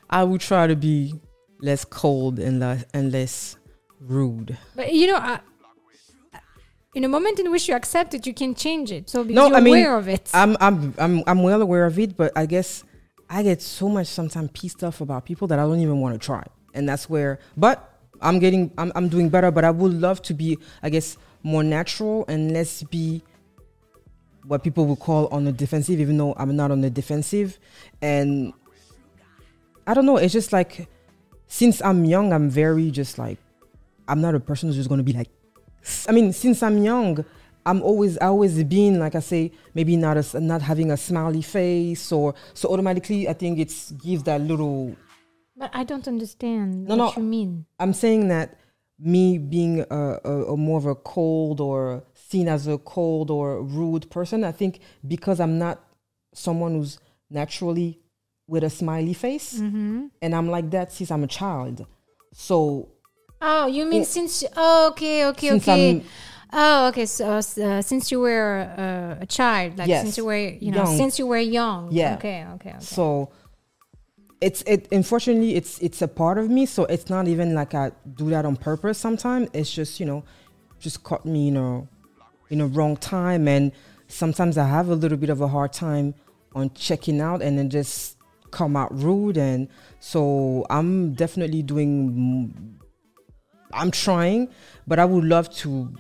I 0.10 0.24
would 0.24 0.42
try 0.42 0.68
to 0.68 0.76
be 0.76 1.14
less 1.62 1.86
cold 1.86 2.40
and 2.40 2.60
less 2.60 2.86
and 2.94 3.12
less 3.12 3.58
rude. 4.00 4.58
But 4.76 4.94
you 4.94 5.08
know, 5.08 5.18
uh, 5.18 5.40
in 6.96 7.04
a 7.04 7.10
moment 7.10 7.40
in 7.40 7.52
which 7.52 7.68
you 7.68 7.76
accept 7.76 8.14
it, 8.14 8.26
you 8.26 8.34
can 8.34 8.56
change 8.56 8.92
it. 8.92 9.10
So 9.10 9.24
because 9.24 9.36
No, 9.36 9.48
you're 9.48 9.58
I 9.58 9.62
mean, 9.62 9.74
aware 9.76 9.98
of 9.98 10.08
it. 10.08 10.32
I'm 10.34 10.56
I'm 10.60 10.94
I'm 10.98 11.24
I'm 11.28 11.44
well 11.44 11.62
aware 11.62 11.86
of 11.86 12.00
it, 12.00 12.16
but 12.16 12.32
I 12.36 12.46
guess 12.46 12.84
I 13.30 13.44
get 13.44 13.62
so 13.62 13.90
much 13.90 14.08
sometimes 14.08 14.50
pissed 14.54 14.84
off 14.84 15.02
about 15.02 15.26
people 15.26 15.48
that 15.50 15.60
I 15.60 15.64
don't 15.64 15.80
even 15.82 16.00
want 16.00 16.20
to 16.20 16.26
try, 16.26 16.44
and 16.74 16.88
that's 16.88 17.10
where. 17.10 17.40
But 17.58 17.78
I'm 18.22 18.40
getting 18.40 18.72
I'm 18.78 18.92
I'm 18.96 19.10
doing 19.10 19.30
better, 19.30 19.52
but 19.52 19.66
I 19.66 19.72
would 19.72 19.94
love 19.94 20.22
to 20.24 20.34
be 20.34 20.58
I 20.82 20.90
guess 20.90 21.18
more 21.44 21.64
natural 21.64 22.26
and 22.28 22.54
less 22.54 22.82
be 22.84 23.22
what 24.46 24.64
people 24.64 24.86
would 24.86 25.00
call 25.00 25.28
on 25.28 25.44
the 25.44 25.52
defensive, 25.52 26.00
even 26.00 26.18
though 26.18 26.34
I'm 26.38 26.56
not 26.56 26.72
on 26.72 26.80
the 26.82 26.90
defensive, 26.90 27.60
and 28.02 28.54
I 29.86 29.94
don't 29.94 30.06
know. 30.06 30.18
It's 30.18 30.34
just 30.34 30.54
like 30.54 30.88
since 31.48 31.82
I'm 31.82 32.06
young, 32.06 32.32
I'm 32.32 32.50
very 32.50 32.90
just 32.90 33.18
like 33.20 33.38
I'm 34.08 34.22
not 34.22 34.34
a 34.34 34.40
person 34.40 34.70
who's 34.70 34.78
just 34.78 34.88
gonna 34.88 35.04
be 35.04 35.14
like. 35.14 35.30
I 36.08 36.12
mean, 36.12 36.34
since 36.34 36.62
I'm 36.64 36.78
young, 36.84 37.24
I'm 37.66 37.82
always 37.82 38.18
I 38.20 38.28
always 38.28 38.64
being 38.64 39.00
like 39.00 39.16
I 39.16 39.20
say 39.22 39.52
maybe 39.74 39.96
not 39.98 40.18
a, 40.18 40.40
not 40.40 40.62
having 40.62 40.92
a 40.92 40.98
smiley 40.98 41.42
face 41.42 42.12
or 42.12 42.36
so 42.54 42.70
automatically 42.70 43.28
I 43.28 43.34
think 43.34 43.58
it's 43.60 43.92
gives 43.92 44.24
that 44.24 44.42
little 44.42 44.96
But 45.58 45.72
I 45.74 45.84
don't 45.84 46.08
understand 46.08 46.86
No, 46.86 46.96
what 46.96 47.16
no. 47.16 47.22
you 47.22 47.28
mean. 47.28 47.66
I'm 47.80 47.94
saying 47.94 48.28
that 48.30 48.60
me 49.00 49.38
being 49.38 49.82
a, 49.90 50.20
a, 50.24 50.54
a 50.54 50.58
more 50.58 50.78
of 50.78 50.86
a 50.86 50.96
cold 50.96 51.60
or 51.60 52.04
seen 52.14 52.48
as 52.48 52.68
a 52.68 52.78
cold 52.78 53.30
or 53.32 53.62
rude 53.64 54.10
person, 54.10 54.44
I 54.44 54.52
think 54.52 54.80
because 55.08 55.40
I'm 55.40 55.58
not 55.58 55.84
someone 56.34 56.74
who's 56.76 57.00
naturally 57.30 58.00
with 58.48 58.64
a 58.64 58.70
smiley 58.70 59.14
face, 59.14 59.60
Mm-hmm. 59.60 60.06
and 60.22 60.36
I'm 60.36 60.50
like 60.50 60.70
that 60.72 60.92
since 60.92 61.10
I'm 61.12 61.24
a 61.24 61.28
child. 61.28 61.86
So 62.32 62.90
Oh, 63.48 63.68
you 63.68 63.86
mean 63.86 64.06
since? 64.06 64.44
Oh, 64.56 64.90
okay, 64.92 65.26
okay, 65.28 65.50
Since 65.50 65.64
okay. 65.68 65.90
I'm- 65.92 66.04
Oh, 66.58 66.88
okay. 66.88 67.06
So 67.06 67.26
uh, 67.34 67.82
since 67.82 68.12
you 68.12 68.20
were 68.22 68.72
uh, 68.78 69.24
a 69.24 69.26
child, 69.26 69.78
like 69.78 69.90
Yes. 69.90 70.04
since 70.04 70.18
you 70.18 70.26
were, 70.26 70.38
you 70.38 70.72
know, 70.72 70.86
Young. 70.86 70.98
since 70.98 71.20
you 71.20 71.28
were 71.28 71.38
young. 71.60 71.92
Yeah. 71.92 72.16
Okay, 72.16 72.46
okay, 72.56 72.70
okay. 72.72 72.80
So 72.80 73.30
it's 74.42 74.62
it 74.64 74.88
unfortunately 74.92 75.56
it's 75.56 75.80
it's 75.80 76.02
a 76.02 76.08
part 76.08 76.38
of 76.38 76.50
me. 76.50 76.66
So 76.66 76.86
it's 76.86 77.10
not 77.10 77.28
even 77.28 77.54
like 77.54 77.74
I 77.74 77.92
do 78.16 78.30
that 78.30 78.46
on 78.46 78.56
purpose. 78.56 78.98
Sometimes 78.98 79.50
it's 79.54 79.72
just 79.74 80.00
you 80.00 80.06
know 80.06 80.24
just 80.80 81.04
caught 81.04 81.26
me 81.26 81.50
in 81.50 81.58
a 81.58 81.84
in 82.50 82.62
a 82.62 82.68
wrong 82.68 82.96
time, 82.96 83.48
and 83.50 83.72
sometimes 84.08 84.58
I 84.58 84.68
have 84.68 84.88
a 84.88 84.96
little 84.96 85.18
bit 85.18 85.30
of 85.30 85.42
a 85.42 85.48
hard 85.50 85.74
time 85.74 86.14
on 86.54 86.72
checking 86.74 87.20
out, 87.20 87.42
and 87.42 87.58
then 87.60 87.70
just 87.70 88.18
come 88.52 88.78
out 88.78 88.92
rude. 88.96 89.38
And 89.38 89.68
so 90.00 90.66
I'm 90.70 91.14
definitely 91.16 91.64
doing. 91.64 92.80
I'm 93.76 93.92
trying, 93.92 94.48
but 94.88 94.98
I 95.00 95.06
would 95.06 95.26
love 95.26 95.54
to 95.58 95.92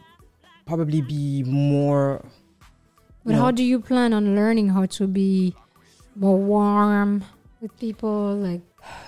probably 0.66 1.02
be 1.02 1.44
more. 1.44 2.24
but 3.26 3.34
know, 3.36 3.42
how 3.42 3.52
do 3.52 3.64
you 3.64 3.80
plan 3.80 4.14
on 4.14 4.36
learning 4.36 4.70
how 4.70 4.86
to 4.86 5.08
be 5.08 5.54
more 6.16 6.38
warm 6.40 7.24
with 7.62 7.78
people? 7.80 8.36
Like, 8.36 8.62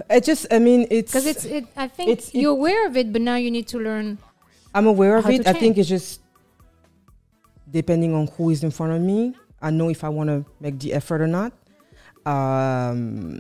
it 0.09 0.23
just 0.23 0.45
I 0.51 0.59
mean 0.59 0.85
it's 0.91 1.11
because 1.11 1.25
it's, 1.25 1.45
it. 1.45 1.65
I 1.77 1.87
think 1.87 2.09
it's- 2.11 2.29
it- 2.29 2.41
you're 2.41 2.51
aware 2.51 2.85
of 2.85 2.97
it, 2.97 3.13
but 3.13 3.21
now 3.21 3.35
you 3.35 3.49
need 3.49 3.67
to 3.69 3.79
learn. 3.79 4.17
I'm 4.75 4.85
aware 4.85 5.17
of 5.17 5.25
it. 5.29 5.47
I 5.47 5.53
think 5.53 5.77
it's 5.77 5.89
just 5.89 6.21
depending 7.71 8.13
on 8.13 8.27
who 8.37 8.49
is 8.49 8.63
in 8.63 8.71
front 8.71 8.93
of 8.93 9.01
me. 9.01 9.33
I 9.61 9.71
know 9.71 9.89
if 9.89 10.03
I 10.03 10.09
want 10.09 10.29
to 10.29 10.45
make 10.59 10.79
the 10.79 10.93
effort 10.93 11.21
or 11.21 11.27
not. 11.27 11.51
Um, 12.25 13.39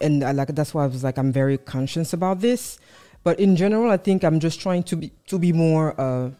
and 0.00 0.24
I 0.24 0.32
like 0.32 0.48
that's 0.54 0.72
why 0.74 0.84
I 0.84 0.86
was 0.86 1.04
like 1.04 1.18
I'm 1.18 1.30
very 1.32 1.58
conscious 1.58 2.12
about 2.12 2.40
this. 2.40 2.78
But 3.26 3.40
in 3.40 3.56
general, 3.56 3.90
I 3.90 3.96
think 3.96 4.22
I'm 4.22 4.38
just 4.38 4.60
trying 4.60 4.84
to 4.84 4.94
be 4.94 5.10
to 5.26 5.36
be 5.36 5.52
more 5.52 6.00
uh, 6.00 6.30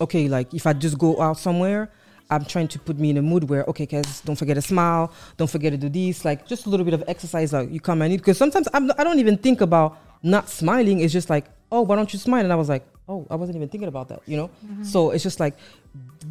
okay. 0.00 0.28
Like 0.28 0.54
if 0.54 0.64
I 0.64 0.72
just 0.72 0.96
go 0.96 1.20
out 1.20 1.38
somewhere, 1.38 1.90
I'm 2.30 2.44
trying 2.44 2.68
to 2.68 2.78
put 2.78 3.00
me 3.00 3.10
in 3.10 3.16
a 3.16 3.22
mood 3.22 3.50
where 3.50 3.64
okay, 3.64 3.84
guys, 3.84 4.20
don't 4.20 4.36
forget 4.36 4.54
to 4.54 4.62
smile, 4.62 5.10
don't 5.36 5.50
forget 5.50 5.72
to 5.72 5.76
do 5.76 5.88
this. 5.88 6.24
Like 6.24 6.46
just 6.46 6.66
a 6.66 6.70
little 6.70 6.84
bit 6.84 6.94
of 6.94 7.02
exercise 7.08 7.52
like 7.52 7.68
you 7.68 7.80
come 7.80 8.00
and 8.00 8.12
need 8.12 8.18
because 8.18 8.38
sometimes 8.38 8.68
I'm, 8.72 8.92
I 8.96 9.02
don't 9.02 9.18
even 9.18 9.36
think 9.36 9.60
about 9.60 9.98
not 10.22 10.48
smiling. 10.48 11.00
It's 11.00 11.12
just 11.12 11.30
like 11.30 11.46
oh, 11.72 11.80
why 11.80 11.96
don't 11.96 12.12
you 12.12 12.20
smile? 12.20 12.44
And 12.44 12.52
I 12.52 12.56
was 12.62 12.68
like 12.68 12.86
oh, 13.08 13.26
I 13.28 13.34
wasn't 13.34 13.56
even 13.56 13.68
thinking 13.68 13.88
about 13.88 14.06
that. 14.10 14.22
You 14.26 14.36
know. 14.36 14.50
So 14.84 15.10
it's 15.10 15.24
just 15.24 15.40
like 15.40 15.56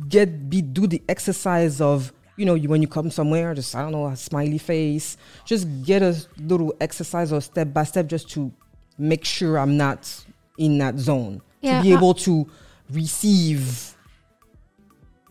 get 0.07 0.49
be 0.49 0.61
do 0.61 0.87
the 0.87 1.01
exercise 1.09 1.81
of 1.81 2.13
you 2.37 2.45
know 2.45 2.55
you 2.55 2.69
when 2.69 2.81
you 2.81 2.87
come 2.87 3.11
somewhere 3.11 3.53
just 3.53 3.75
i 3.75 3.81
don't 3.83 3.91
know 3.91 4.07
a 4.07 4.15
smiley 4.15 4.57
face 4.57 5.17
just 5.45 5.67
get 5.83 6.01
a 6.01 6.15
little 6.39 6.73
exercise 6.81 7.31
or 7.31 7.39
step 7.39 7.71
by 7.71 7.83
step 7.83 8.07
just 8.07 8.27
to 8.27 8.51
make 8.97 9.25
sure 9.25 9.57
i'm 9.57 9.75
not 9.77 10.23
in 10.57 10.77
that 10.77 10.97
zone 10.99 11.41
Yeah, 11.61 11.77
to 11.77 11.83
be 11.83 11.93
I- 11.93 11.97
able 11.97 12.13
to 12.15 12.47
receive 12.91 13.95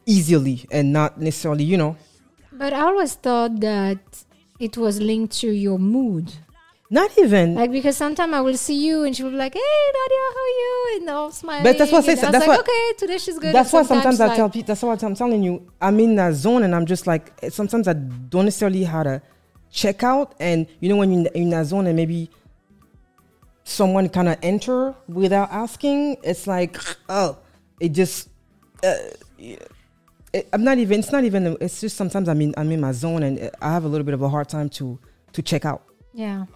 easily 0.07 0.65
and 0.71 0.93
not 0.93 1.21
necessarily 1.21 1.65
you 1.65 1.77
know 1.77 1.97
But 2.53 2.73
I 2.73 2.81
always 2.83 3.15
thought 3.15 3.61
that 3.61 3.99
it 4.61 4.77
was 4.77 5.01
linked 5.01 5.33
to 5.41 5.49
your 5.51 5.79
mood. 5.79 6.33
not 6.91 7.11
even 7.19 7.55
Like 7.55 7.73
because 7.73 7.97
sometimes 7.97 8.33
I 8.35 8.41
will 8.41 8.57
see 8.57 8.79
you 8.87 9.05
and 9.05 9.17
she 9.17 9.23
will 9.25 9.31
be 9.31 9.37
like, 9.37 9.55
"Hey, 9.55 9.81
Nadia, 9.99 10.25
how 10.37 10.43
are 10.49 10.57
you?" 10.63 10.75
And 11.01 11.11
all 11.11 11.31
smiling. 11.33 11.65
But 11.65 11.79
that's 11.79 11.91
what 11.91 12.05
I 12.07 12.15
say, 12.15 12.27
I 12.27 12.31
that's 12.31 12.47
like, 12.47 12.49
what- 12.49 12.61
"Okay, 12.61 12.85
today 12.99 13.19
she's 13.19 13.39
good." 13.39 13.55
that's 13.55 13.73
why 13.73 13.83
sometimes 13.83 14.21
I 14.21 14.27
like, 14.27 14.37
tell 14.37 14.51
people. 14.51 14.67
That's 14.69 14.83
what 14.83 15.03
I'm 15.03 15.15
telling 15.15 15.43
you. 15.43 15.55
I'm 15.81 15.99
in 16.01 16.15
that 16.17 16.35
zone, 16.35 16.63
and 16.67 16.75
I'm 16.77 16.85
just 16.87 17.07
like 17.07 17.33
eh, 17.43 17.49
sometimes 17.51 17.89
I 17.89 17.95
don't 17.95 18.45
necessarily 18.45 18.85
how 18.85 19.03
to 19.05 19.23
check 19.71 20.03
out. 20.03 20.35
And 20.39 20.67
you 20.81 20.89
know 20.91 20.97
when 20.97 21.11
you're 21.13 21.27
in, 21.33 21.43
in 21.45 21.51
that 21.51 21.67
zone, 21.67 21.87
and 21.87 21.97
maybe 21.97 22.29
someone 23.65 24.09
kind 24.09 24.29
of 24.29 24.39
enter 24.43 24.95
without 25.09 25.51
asking, 25.51 26.17
it's 26.23 26.47
like 26.47 26.79
oh, 27.09 27.39
it 27.81 27.91
just. 27.91 28.29
Uh, 28.83 28.97
it, 29.39 30.49
I'm 30.53 30.65
not 30.65 30.79
even. 30.79 31.01
It's 31.01 31.13
not 31.13 31.25
even. 31.25 31.57
It's 31.61 31.81
just 31.81 31.97
sometimes 31.97 32.29
I'm 32.29 32.41
in. 32.41 32.55
I'm 32.57 32.71
in 32.73 32.81
my 32.81 32.93
zone, 32.93 33.23
and 33.23 33.51
I 33.61 33.73
have 33.73 33.85
a 33.85 33.89
little 33.89 34.05
bit 34.05 34.15
of 34.15 34.23
a 34.23 34.29
hard 34.29 34.49
time 34.49 34.69
to 34.71 34.99
to 35.33 35.43
check 35.43 35.65
out. 35.65 35.85
Yeah. 36.15 36.47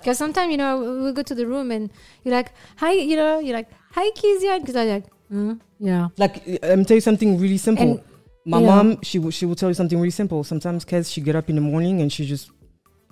Because 0.00 0.16
sometimes, 0.16 0.50
you 0.50 0.56
know, 0.56 0.80
we'll 0.80 1.12
go 1.12 1.22
to 1.22 1.34
the 1.34 1.46
room 1.46 1.70
and 1.70 1.90
you're 2.24 2.34
like, 2.34 2.52
hi, 2.76 2.92
you 2.92 3.16
know, 3.16 3.38
you're 3.38 3.54
like, 3.54 3.68
hi, 3.92 4.08
Kizia. 4.12 4.58
Because 4.58 4.74
I'm 4.74 4.88
like, 4.88 5.04
mm, 5.30 5.60
yeah. 5.78 6.08
Like 6.16 6.58
I'm 6.62 6.84
tell 6.86 6.94
you 6.94 7.02
something 7.02 7.38
really 7.38 7.58
simple. 7.58 7.90
And, 7.90 8.02
My 8.46 8.60
know- 8.60 8.66
mom, 8.66 9.02
she 9.02 9.18
will 9.18 9.30
she 9.30 9.44
will 9.44 9.54
tell 9.54 9.68
you 9.68 9.74
something 9.74 9.98
really 9.98 10.10
simple. 10.10 10.42
Sometimes, 10.42 10.84
kids, 10.84 11.10
she 11.10 11.20
get 11.20 11.36
up 11.36 11.50
in 11.50 11.54
the 11.54 11.60
morning 11.60 12.00
and 12.00 12.10
she 12.10 12.24
just 12.26 12.50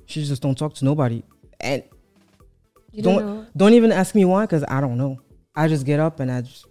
she 0.07 0.25
just 0.25 0.41
don't 0.41 0.57
talk 0.57 0.75
to 0.75 0.85
nobody, 0.87 1.23
and 1.61 1.83
You 2.99 3.03
don't 3.05 3.19
don't, 3.27 3.57
don't 3.57 3.75
even 3.75 3.93
ask 3.93 4.15
me 4.15 4.25
why 4.25 4.43
because 4.45 4.65
I 4.69 4.81
don't 4.81 4.99
know. 4.99 5.21
I 5.55 5.69
just 5.69 5.85
get 5.87 5.99
up 6.01 6.21
and 6.21 6.31
I 6.31 6.43
just 6.43 6.67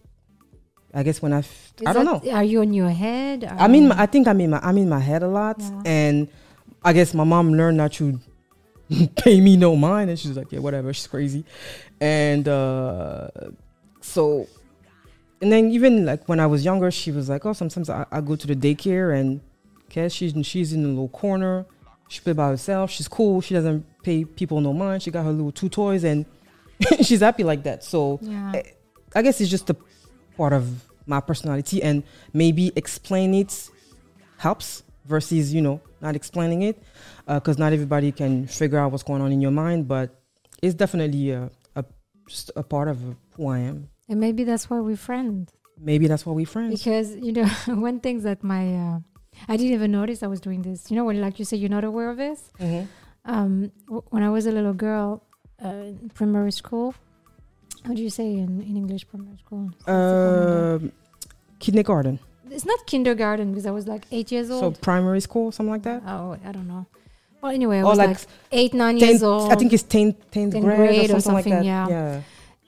I 0.93 1.03
guess 1.03 1.21
when 1.21 1.33
I 1.33 1.39
f- 1.39 1.73
I 1.85 1.93
don't 1.93 2.05
that- 2.05 2.23
know. 2.25 2.31
Are 2.31 2.43
you 2.43 2.61
in 2.61 2.73
your 2.73 2.89
head? 2.89 3.43
I 3.43 3.67
mean, 3.67 3.91
I 3.91 4.05
think 4.05 4.27
I'm 4.27 4.39
in 4.41 4.49
my 4.51 4.59
I'm 4.61 4.77
in 4.77 4.89
my 4.89 4.99
head 4.99 5.21
a 5.23 5.27
lot, 5.27 5.57
Yeah. 5.59 5.81
and 5.85 6.27
I 6.83 6.93
guess 6.93 7.13
my 7.13 7.23
mom 7.23 7.51
learned 7.53 7.77
not 7.77 7.93
to 7.93 8.19
pay 9.17 9.39
me 9.41 9.57
no 9.57 9.75
mind, 9.75 10.09
and 10.09 10.17
she's 10.19 10.35
like, 10.37 10.51
yeah, 10.51 10.59
whatever, 10.59 10.93
she's 10.93 11.07
crazy, 11.07 11.43
and 11.99 12.47
uh, 12.47 13.27
so, 14.01 14.47
and 15.41 15.51
then 15.51 15.71
even 15.71 16.05
like 16.05 16.27
when 16.29 16.39
I 16.39 16.47
was 16.47 16.63
younger, 16.63 16.89
she 16.91 17.11
was 17.11 17.27
like, 17.29 17.45
oh, 17.45 17.53
sometimes 17.53 17.89
I, 17.89 18.05
I 18.11 18.21
go 18.21 18.35
to 18.35 18.47
the 18.47 18.55
daycare 18.55 19.19
and, 19.19 19.41
okay, 19.85 20.07
she's 20.09 20.33
she's 20.45 20.71
in 20.73 20.85
a 20.85 20.87
little 20.87 21.09
corner, 21.09 21.65
she 22.07 22.21
play 22.21 22.33
by 22.33 22.47
herself, 22.49 22.89
she's 22.91 23.07
cool, 23.09 23.41
she 23.41 23.53
doesn't 23.53 23.85
pay 24.07 24.23
people 24.39 24.57
no 24.61 24.73
mind, 24.73 25.03
she 25.03 25.11
got 25.11 25.23
her 25.29 25.31
little 25.39 25.51
two 25.51 25.69
toys, 25.69 26.03
and 26.11 26.25
she's 27.07 27.19
happy 27.27 27.43
like 27.51 27.61
that. 27.67 27.83
So 27.83 28.19
yeah. 28.21 28.51
eh, 28.55 28.63
I 29.17 29.21
guess 29.21 29.41
it's 29.41 29.51
just 29.57 29.69
a 29.69 29.75
part 30.39 30.53
of 30.53 30.63
my 31.05 31.19
personality, 31.29 31.77
and 31.83 32.03
maybe 32.33 32.71
explain 32.75 33.33
it 33.33 33.51
helps 34.37 34.83
versus 35.05 35.53
you 35.53 35.61
know 35.61 35.81
not 36.01 36.15
explaining 36.15 36.61
it, 36.69 36.77
because 37.27 37.57
not 37.57 37.73
everybody 37.73 38.11
can 38.11 38.47
figure 38.47 38.79
out 38.79 38.91
what's 38.91 39.03
going 39.03 39.21
on 39.21 39.31
in 39.31 39.41
your 39.41 39.55
mind. 39.63 39.87
But 39.87 40.07
it's 40.63 40.75
definitely 40.83 41.31
a, 41.31 41.49
a 41.75 41.83
just 42.29 42.51
a 42.55 42.63
part 42.63 42.87
of 42.87 42.97
who 43.35 43.47
I 43.47 43.59
am. 43.71 43.89
And 44.09 44.19
maybe 44.19 44.43
that's 44.45 44.69
why 44.69 44.79
we're 44.79 44.95
friends. 45.09 45.51
Maybe 45.79 46.07
that's 46.07 46.25
why 46.25 46.33
we're 46.33 46.45
friends. 46.55 46.71
Because, 46.79 47.15
you 47.15 47.33
know, 47.33 47.45
one 47.89 47.99
thing 47.99 48.21
that 48.21 48.39
my, 48.43 48.63
uh, 48.83 48.99
I 49.51 49.57
didn't 49.57 49.73
even 49.73 49.91
notice 49.91 50.23
I 50.23 50.27
was 50.27 50.39
doing 50.39 50.61
this. 50.63 50.89
You 50.89 50.95
know, 50.97 51.05
when 51.05 51.19
like 51.21 51.37
you 51.39 51.45
say 51.45 51.57
you're 51.57 51.75
not 51.77 51.83
aware 51.83 52.09
of 52.09 52.17
this? 52.17 52.39
Mhm. 52.59 52.87
Um, 53.27 53.71
w- 53.85 54.03
when 54.09 54.23
I 54.23 54.29
was 54.29 54.45
a 54.45 54.51
little 54.51 54.73
girl 54.73 55.21
uh, 55.63 55.67
in 56.01 56.09
primary 56.13 56.51
school, 56.51 56.95
what 57.85 57.95
do 57.97 58.01
you 58.03 58.09
say 58.09 58.25
in, 58.33 58.61
in 58.61 58.75
English 58.77 59.07
primary 59.07 59.37
school? 59.37 59.69
Um, 59.85 60.91
kindergarten, 61.59 62.19
it's 62.49 62.65
not 62.65 62.85
kindergarten 62.87 63.51
because 63.51 63.65
I 63.65 63.71
was 63.71 63.87
like 63.87 64.05
eight 64.11 64.31
years 64.31 64.49
old. 64.49 64.61
so 64.75 64.81
primary 64.81 65.19
school, 65.21 65.51
something 65.51 65.71
like 65.71 65.83
that. 65.83 66.03
oh, 66.07 66.37
I 66.45 66.51
don't 66.51 66.67
know. 66.67 66.85
Well, 67.41 67.51
anyway, 67.51 67.77
I 67.79 67.81
Or 67.83 67.89
was 67.89 67.97
like 67.99 68.09
like, 68.09 68.19
eight, 68.51 68.73
nine 68.73 68.97
tenth, 68.97 69.11
years 69.11 69.23
old. 69.23 69.51
I 69.51 69.55
think 69.55 69.71
it's 69.73 69.83
tenth, 69.83 70.15
tenth 70.31 70.53
10th 70.55 70.61
grade, 70.61 70.77
grade 70.77 71.11
or 71.11 71.17
or 71.17 71.19
something, 71.21 71.33
like 71.35 71.43
something, 71.43 71.63
that. 71.65 71.89
yeah. 71.89 72.21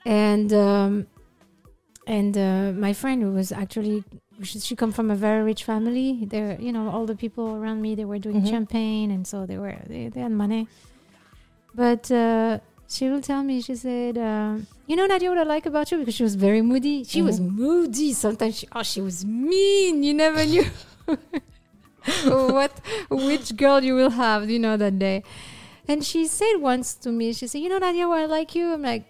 and 0.04 0.52
um, 0.52 1.06
and 2.06 2.36
uh, 2.38 2.72
my 2.86 2.92
friend 2.92 3.22
who 3.22 3.32
was 3.32 3.50
actually 3.52 4.04
she, 4.42 4.74
come 4.76 4.92
from 4.92 5.10
a 5.10 5.14
very 5.16 5.42
rich 5.42 5.64
family. 5.64 6.24
There, 6.26 6.56
you 6.60 6.72
know, 6.72 6.88
all 6.90 7.06
the 7.06 7.14
people 7.16 7.56
around 7.56 7.82
me 7.82 7.94
they 7.94 8.04
were 8.04 8.18
doing 8.18 8.42
Mhm. 8.42 8.50
champagne, 8.50 9.10
and 9.10 9.26
so 9.26 9.44
they 9.46 9.58
were 9.58 9.76
they, 9.86 10.08
they 10.08 10.20
had 10.20 10.32
money. 10.32 10.68
But 11.74 12.10
uh, 12.10 12.58
she 12.88 13.08
will 13.08 13.20
tell 13.20 13.42
me, 13.42 13.60
she 13.60 13.74
said, 13.76 14.18
um, 14.18 14.66
"You 14.86 14.96
know, 14.96 15.06
Nadia, 15.06 15.28
what 15.30 15.38
I 15.38 15.44
like 15.44 15.66
about 15.66 15.90
you 15.92 15.98
because 15.98 16.14
she 16.14 16.22
was 16.24 16.34
very 16.34 16.62
moody. 16.62 17.04
She 17.04 17.22
was 17.22 17.38
Mhm. 17.40 17.56
moody. 17.56 18.12
Sometimes 18.12 18.58
she, 18.58 18.66
oh, 18.74 18.82
she 18.82 19.00
was 19.00 19.24
mean. 19.24 20.02
You 20.02 20.14
never 20.14 20.44
knew 20.44 20.64
what 22.24 22.72
which 23.10 23.56
girl 23.56 23.82
you 23.82 23.94
will 23.94 24.10
have, 24.10 24.48
you 24.50 24.58
know, 24.58 24.76
that 24.76 24.98
day." 24.98 25.22
And 25.88 26.04
she 26.04 26.26
said 26.26 26.56
once 26.58 26.94
to 27.04 27.10
me, 27.10 27.32
she 27.32 27.46
said, 27.46 27.58
"You 27.60 27.68
know, 27.68 27.78
Nadia, 27.78 28.08
why 28.08 28.22
I 28.22 28.26
like 28.26 28.54
you?" 28.54 28.72
I'm 28.74 28.82
like, 28.82 29.04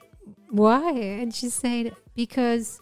"Why?" 0.51 0.91
And 0.93 1.35
she 1.35 1.49
said, 1.49 1.95
"Because 2.14 2.78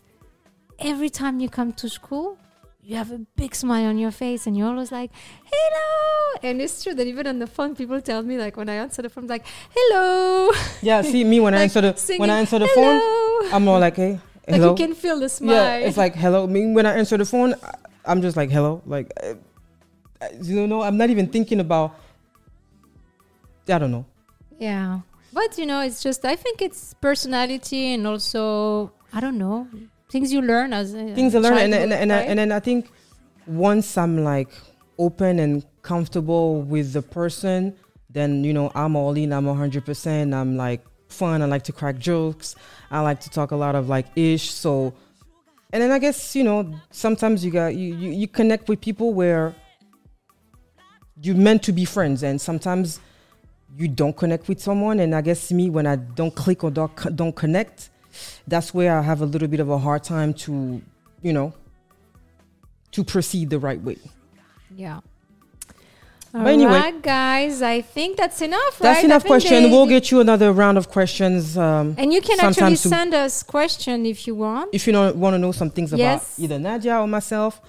every 0.79 1.11
time 1.11 1.41
you 1.41 1.49
come 1.49 1.73
to 1.75 1.89
school." 1.89 2.37
You 2.83 2.97
have 2.97 3.11
a 3.13 3.19
big 3.37 3.55
smile 3.55 3.85
on 3.87 3.99
your 3.99 4.11
face, 4.11 4.47
and 4.47 4.57
you're 4.57 4.69
always 4.69 4.91
like, 4.91 5.11
"Hello!" 5.53 6.39
And 6.43 6.61
it's 6.63 6.83
true 6.83 6.95
that 6.95 7.07
even 7.07 7.27
on 7.27 7.39
the 7.39 7.47
phone, 7.47 7.75
people 7.77 8.01
tell 8.01 8.23
me 8.23 8.39
like 8.39 8.57
when 8.57 8.69
I 8.71 8.75
answer 8.77 9.03
the 9.03 9.11
phone, 9.11 9.27
like, 9.27 9.45
"Hello." 9.77 10.51
Yeah, 10.81 11.03
see 11.03 11.23
me 11.23 11.39
when 11.39 11.53
I 11.55 11.63
answer 11.67 11.83
the 11.83 11.95
singing, 11.97 12.21
when 12.21 12.31
I 12.31 12.39
answer 12.39 12.59
the 12.59 12.69
phone, 12.69 12.99
I'm 13.53 13.65
more 13.65 13.79
like, 13.79 13.97
hey, 13.97 14.13
Like 14.13 14.57
hello. 14.57 14.71
you 14.71 14.75
can 14.87 14.95
feel 14.95 15.21
the 15.21 15.29
smile. 15.29 15.55
yeah, 15.55 15.87
it's 15.87 15.99
like 15.99 16.15
hello. 16.15 16.45
I 16.45 16.47
mean, 16.47 16.73
when 16.73 16.87
I 16.87 16.95
answer 16.97 17.19
the 17.19 17.27
phone, 17.27 17.55
I- 17.63 17.75
I'm 18.07 18.23
just 18.23 18.39
like 18.39 18.49
hello. 18.51 18.81
Like, 18.87 19.13
uh, 19.23 19.35
you 20.41 20.67
know, 20.67 20.81
I'm 20.81 20.97
not 20.97 21.11
even 21.11 21.27
thinking 21.29 21.61
about. 21.61 21.93
I 23.69 23.79
don't 23.79 23.91
know. 23.93 24.07
Yeah. 24.59 25.01
But 25.35 25.59
you 25.59 25.67
know, 25.67 25.81
it's 25.83 26.03
just 26.03 26.25
I 26.25 26.37
think 26.37 26.63
it's 26.63 26.95
personality 27.03 27.93
and 27.93 28.07
also 28.07 28.93
I 29.13 29.21
don't 29.21 29.37
know 29.37 29.69
things 30.11 30.33
you 30.33 30.43
learn 30.43 30.73
as 30.73 30.95
a 30.95 31.15
things 31.15 31.35
I 31.35 31.39
learn, 31.39 31.59
and 31.59 31.75
and 31.75 31.93
and, 31.93 32.11
right? 32.11 32.29
and 32.29 32.39
then 32.39 32.53
I 32.53 32.61
think 32.61 32.91
once 33.47 33.97
I'm 33.97 34.25
like 34.25 34.51
open 34.99 35.39
and 35.39 35.65
comfortable 35.83 36.63
with 36.63 36.93
the 36.93 37.03
person, 37.03 37.75
then 38.11 38.45
you 38.45 38.53
know 38.53 38.71
I'm 38.75 38.97
all 38.97 39.17
in. 39.17 39.33
I'm 39.33 39.47
hundred 39.47 39.85
percent. 39.85 40.35
I'm 40.35 40.57
like 40.57 40.85
fun. 41.09 41.43
I 41.43 41.47
like 41.47 41.65
to 41.65 41.73
crack 41.73 41.99
jokes. 41.99 42.55
I 42.91 43.01
like 43.01 43.21
to 43.21 43.31
talk 43.31 43.51
a 43.51 43.57
lot 43.57 43.75
of 43.75 43.89
like 43.89 44.07
ish. 44.17 44.51
So, 44.51 44.95
and 45.73 45.83
then 45.83 45.91
I 45.91 45.99
guess 45.99 46.35
you 46.35 46.45
know 46.45 46.75
sometimes 46.91 47.45
you 47.45 47.51
got 47.51 47.75
you 47.75 47.95
you, 47.95 48.11
you 48.11 48.29
connect 48.29 48.69
with 48.69 48.81
people 48.81 49.13
where 49.13 49.55
you 51.21 51.35
meant 51.35 51.63
to 51.65 51.73
be 51.73 51.85
friends, 51.85 52.23
and 52.23 52.41
sometimes 52.41 53.01
you 53.77 53.89
don't 53.89 54.17
connect 54.17 54.49
with 54.49 54.61
someone. 54.61 55.01
And 55.01 55.15
I 55.15 55.21
guess 55.21 55.53
me 55.53 55.71
when 55.71 55.87
I 55.87 55.97
don't 55.97 56.35
click 56.35 56.65
or 56.65 56.71
don't 56.71 57.17
don't 57.17 57.35
connect, 57.35 57.91
that's 58.47 58.73
where 58.75 58.99
I 58.99 59.03
have 59.03 59.21
a 59.23 59.27
little 59.27 59.49
bit 59.49 59.61
of 59.61 59.69
a 59.71 59.79
hard 59.79 60.03
time 60.05 60.33
to, 60.45 60.81
you 61.23 61.33
know, 61.33 61.53
to 62.93 63.05
proceed 63.05 63.51
the 63.51 63.59
right 63.59 63.81
way. 63.83 63.99
yeah. 64.75 65.01
But 66.31 66.47
anyway. 66.49 66.73
right, 66.73 67.03
guys. 67.03 67.63
I 67.63 67.81
think 67.81 68.19
that's 68.19 68.43
enough. 68.43 68.79
That's 68.79 68.97
right? 68.99 69.05
enough 69.07 69.25
question. 69.25 69.63
they- 69.63 69.71
we'll 69.71 69.87
get 69.87 70.11
you 70.11 70.21
another 70.21 70.53
round 70.53 70.77
of 70.77 70.91
questions. 70.91 71.57
Um, 71.57 71.95
And 71.97 72.13
you 72.13 72.21
can 72.21 72.39
actually 72.39 72.77
send 72.77 73.15
us 73.15 73.43
question 73.43 74.05
if 74.05 74.27
you 74.27 74.35
want. 74.35 74.69
if 74.75 74.87
you 74.87 74.93
know, 74.93 75.11
want 75.13 75.33
to 75.35 75.39
know 75.39 75.53
some 75.53 75.71
things 75.71 75.91
Yes. 75.91 75.99
about 76.37 76.45
either 76.45 76.59
Nadia 76.59 76.99
or 77.01 77.07
myself, 77.09 77.63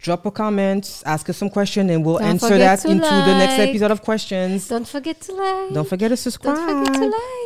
drop 0.00 0.24
a 0.24 0.30
comment, 0.30 1.02
ask 1.04 1.28
us 1.28 1.36
some 1.36 1.50
question, 1.50 1.90
and 1.90 2.02
we'll 2.04 2.16
Don't 2.18 2.28
answer 2.28 2.56
that 2.56 2.78
to 2.80 2.88
into 2.88 3.04
the 3.04 3.34
next 3.42 3.58
episode 3.66 3.90
of 3.90 4.00
questions. 4.02 4.68
Don't 4.68 4.88
forget 4.88 5.20
to 5.26 5.32
like. 5.34 5.74
Don't 5.74 5.88
forget 5.88 6.08
to 6.08 6.16
Don't 6.16 6.26
subscribe. 6.26 6.56
forget 6.56 6.94
to 6.94 7.06
like. 7.08 7.37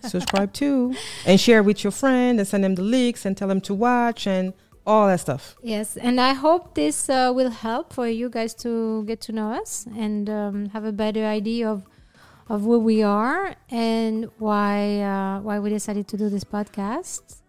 Subscribe 0.00 0.52
too, 0.52 0.94
and 1.26 1.40
share 1.40 1.62
with 1.62 1.84
your 1.84 1.90
friend, 1.90 2.38
and 2.38 2.46
send 2.46 2.64
them 2.64 2.74
the 2.74 2.82
links, 2.82 3.24
and 3.24 3.36
tell 3.36 3.48
them 3.48 3.60
to 3.62 3.74
watch, 3.74 4.26
and 4.26 4.52
all 4.86 5.06
that 5.06 5.20
stuff. 5.20 5.56
Yes, 5.62 5.96
and 5.96 6.20
I 6.20 6.32
hope 6.32 6.74
this 6.74 7.08
uh, 7.08 7.32
will 7.34 7.50
help 7.50 7.92
for 7.92 8.08
you 8.08 8.28
guys 8.28 8.54
to 8.56 9.04
get 9.04 9.20
to 9.22 9.32
know 9.32 9.52
us 9.52 9.86
and 9.96 10.28
um, 10.28 10.66
have 10.70 10.84
a 10.84 10.92
better 10.92 11.24
idea 11.24 11.68
of 11.68 11.86
of 12.48 12.62
who 12.62 12.78
we 12.80 13.02
are 13.02 13.54
and 13.70 14.28
why 14.38 15.00
uh, 15.00 15.40
why 15.40 15.58
we 15.58 15.70
decided 15.70 16.08
to 16.08 16.16
do 16.16 16.28
this 16.28 16.44
podcast. 16.44 17.40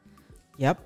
Yep. 0.58 0.80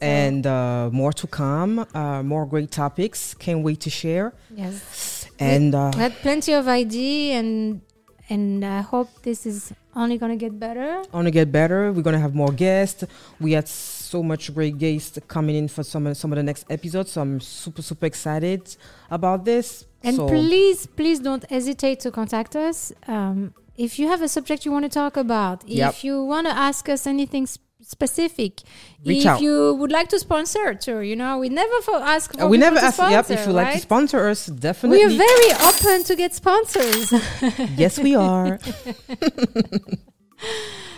And 0.00 0.46
uh, 0.46 0.90
more 0.92 1.12
to 1.12 1.26
come, 1.26 1.86
uh, 1.94 2.22
more 2.22 2.46
great 2.46 2.70
topics. 2.70 3.34
Can't 3.34 3.62
wait 3.64 3.80
to 3.80 3.90
share. 3.90 4.34
Yes, 4.54 5.28
And 5.38 5.74
uh, 5.74 5.90
we 5.94 6.00
had 6.00 6.14
plenty 6.16 6.52
of 6.52 6.68
idea 6.68 7.34
and 7.38 7.80
and 8.28 8.64
I 8.64 8.82
hope 8.82 9.22
this 9.22 9.46
is 9.46 9.72
only 9.96 10.18
gonna 10.18 10.36
get 10.36 10.58
better. 10.58 11.02
Only 11.12 11.30
get 11.30 11.50
better. 11.52 11.92
We're 11.92 12.02
gonna 12.02 12.18
have 12.20 12.34
more 12.34 12.52
guests. 12.52 13.04
We 13.40 13.52
had 13.52 13.68
so 13.68 14.22
much 14.22 14.52
great 14.54 14.78
guests 14.78 15.18
coming 15.28 15.56
in 15.56 15.68
for 15.68 15.82
some 15.82 16.06
of 16.06 16.16
some 16.16 16.32
of 16.32 16.36
the 16.36 16.42
next 16.42 16.64
episodes. 16.70 17.12
So 17.12 17.20
I'm 17.22 17.40
super 17.40 17.82
super 17.82 18.06
excited 18.06 18.76
about 19.10 19.44
this. 19.44 19.84
And 20.02 20.16
so 20.16 20.28
please, 20.28 20.86
please 20.86 21.18
don't 21.20 21.48
hesitate 21.50 22.00
to 22.00 22.10
contact 22.10 22.54
us. 22.56 22.92
Um, 23.08 23.54
if 23.76 23.98
you 23.98 24.06
have 24.08 24.22
a 24.22 24.28
subject 24.28 24.64
you 24.64 24.70
want 24.72 24.84
to 24.84 24.88
talk 25.02 25.16
about, 25.16 25.66
Yep. 25.66 25.90
if 25.90 26.04
you 26.04 26.22
want 26.22 26.46
to 26.46 26.52
ask 26.54 26.88
us 26.88 27.06
anything 27.06 27.46
specific, 27.86 28.60
Reach 29.04 29.22
if 29.22 29.26
out. 29.26 29.40
you 29.40 29.74
would 29.74 29.92
like 29.92 30.08
to 30.08 30.18
sponsor 30.18 30.74
too, 30.74 31.00
you 31.00 31.16
know, 31.16 31.38
we 31.38 31.48
never 31.48 31.80
for 31.82 31.96
ask 31.96 32.34
for 32.34 32.42
Uh, 32.42 32.48
we 32.48 32.58
never 32.58 32.78
asked. 32.78 32.96
sponsor, 32.96 33.32
Yep, 33.32 33.40
if 33.40 33.46
you 33.46 33.52
like 33.52 33.72
to 33.74 33.80
sponsor 33.80 34.28
us, 34.28 34.46
definitely. 34.46 34.98
we 34.98 35.04
are 35.04 35.16
very 35.16 35.52
open 35.68 36.04
to 36.04 36.16
get 36.16 36.34
sponsors. 36.34 37.12
yes, 37.76 37.98
we 37.98 38.14
are. 38.14 38.58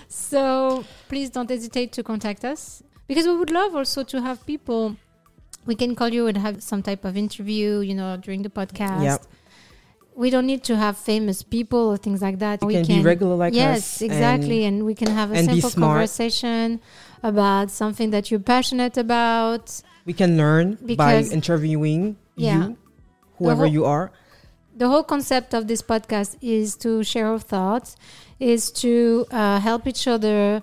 so 0.09 0.85
please 1.09 1.31
don't 1.31 1.51
hesitate 1.51 1.93
to 1.93 2.03
contact 2.03 2.45
us 2.45 2.83
because 3.07 3.27
we 3.27 3.37
would 3.37 3.51
love 3.51 3.75
also 3.75 4.03
to 4.05 4.23
have 4.23 4.45
people. 4.47 4.97
We 5.67 5.75
can 5.75 5.95
call 5.97 6.11
you 6.11 6.27
and 6.29 6.37
have 6.39 6.63
some 6.63 6.83
type 6.83 7.05
of 7.05 7.17
interview, 7.17 7.81
you 7.81 7.95
know, 7.95 8.17
during 8.17 8.43
the 8.43 8.49
podcast. 8.51 9.03
Yep. 9.03 9.23
We 10.17 10.31
don't 10.31 10.47
need 10.47 10.65
to 10.65 10.77
have 10.77 10.97
famous 10.97 11.43
people 11.43 11.79
or 11.93 11.99
things 11.99 12.23
like 12.23 12.39
that. 12.39 12.63
We 12.63 12.73
can 12.73 12.87
be 12.87 13.03
regular 13.03 13.37
like 13.37 13.53
yes, 13.53 13.79
us. 13.79 14.01
Yes, 14.01 14.03
exactly, 14.03 14.65
and, 14.65 14.85
we 14.87 14.95
can 14.95 15.11
have 15.11 15.31
a 15.31 15.45
simple 15.45 15.71
conversation 15.71 16.81
about 17.23 17.71
something 17.71 18.11
that 18.11 18.31
you're 18.31 18.41
passionate 18.41 18.97
about. 18.97 19.65
We 20.07 20.15
can 20.15 20.39
learn 20.39 20.79
by 20.97 21.21
interviewing 21.21 22.17
Yeah. 22.37 22.69
you, 22.69 22.77
whoever 23.39 23.65
whole- 23.65 23.73
you 23.77 23.85
are. 23.85 24.11
The 24.75 24.89
whole 24.89 25.03
concept 25.03 25.55
of 25.55 25.69
this 25.69 25.83
podcast 25.83 26.37
is 26.41 26.77
to 26.85 27.03
share 27.03 27.27
our 27.29 27.39
thoughts, 27.39 27.97
is 28.41 28.71
to 28.83 29.27
uh, 29.31 29.59
help 29.61 29.87
each 29.87 30.07
other, 30.07 30.63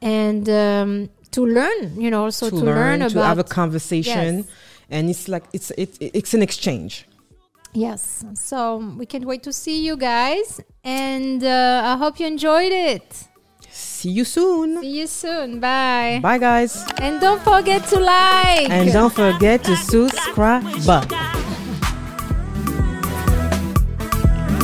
and 0.00 0.48
um, 0.48 1.10
to 1.32 1.44
learn. 1.44 2.00
You 2.00 2.10
know, 2.10 2.24
also 2.24 2.48
to, 2.48 2.56
to, 2.56 2.64
learn, 2.64 3.02
about 3.02 3.12
to 3.12 3.24
have 3.24 3.38
a 3.38 3.44
conversation, 3.44 4.38
Yes. 4.38 4.46
and 4.88 5.10
it's 5.10 5.28
like 5.28 5.44
it's 5.52 5.70
it's 5.76 5.96
it's 6.00 6.32
an 6.32 6.42
exchange. 6.42 7.06
Yes. 7.72 8.24
So 8.34 8.78
we 8.98 9.06
can't 9.06 9.24
wait 9.24 9.42
to 9.44 9.52
see 9.52 9.84
you 9.84 9.96
guys, 9.96 10.60
and 10.82 11.42
uh, 11.44 11.82
I 11.84 11.96
hope 11.96 12.18
you 12.18 12.26
enjoyed 12.26 12.72
it. 12.72 13.28
See 13.70 14.10
you 14.10 14.24
soon. 14.24 14.80
See 14.80 14.98
you 15.00 15.06
soon. 15.06 15.60
Bye. 15.60 16.20
Bye, 16.22 16.38
guys. 16.38 16.84
And 16.98 17.20
don't 17.20 17.40
forget 17.42 17.84
to 17.88 18.00
like. 18.00 18.68
And 18.70 18.92
don't 18.92 19.12
forget 19.12 19.62
to 19.64 19.76
subscribe. 19.76 20.64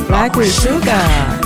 Black 0.07 0.35
with 0.35 0.51
sugar. 0.53 1.36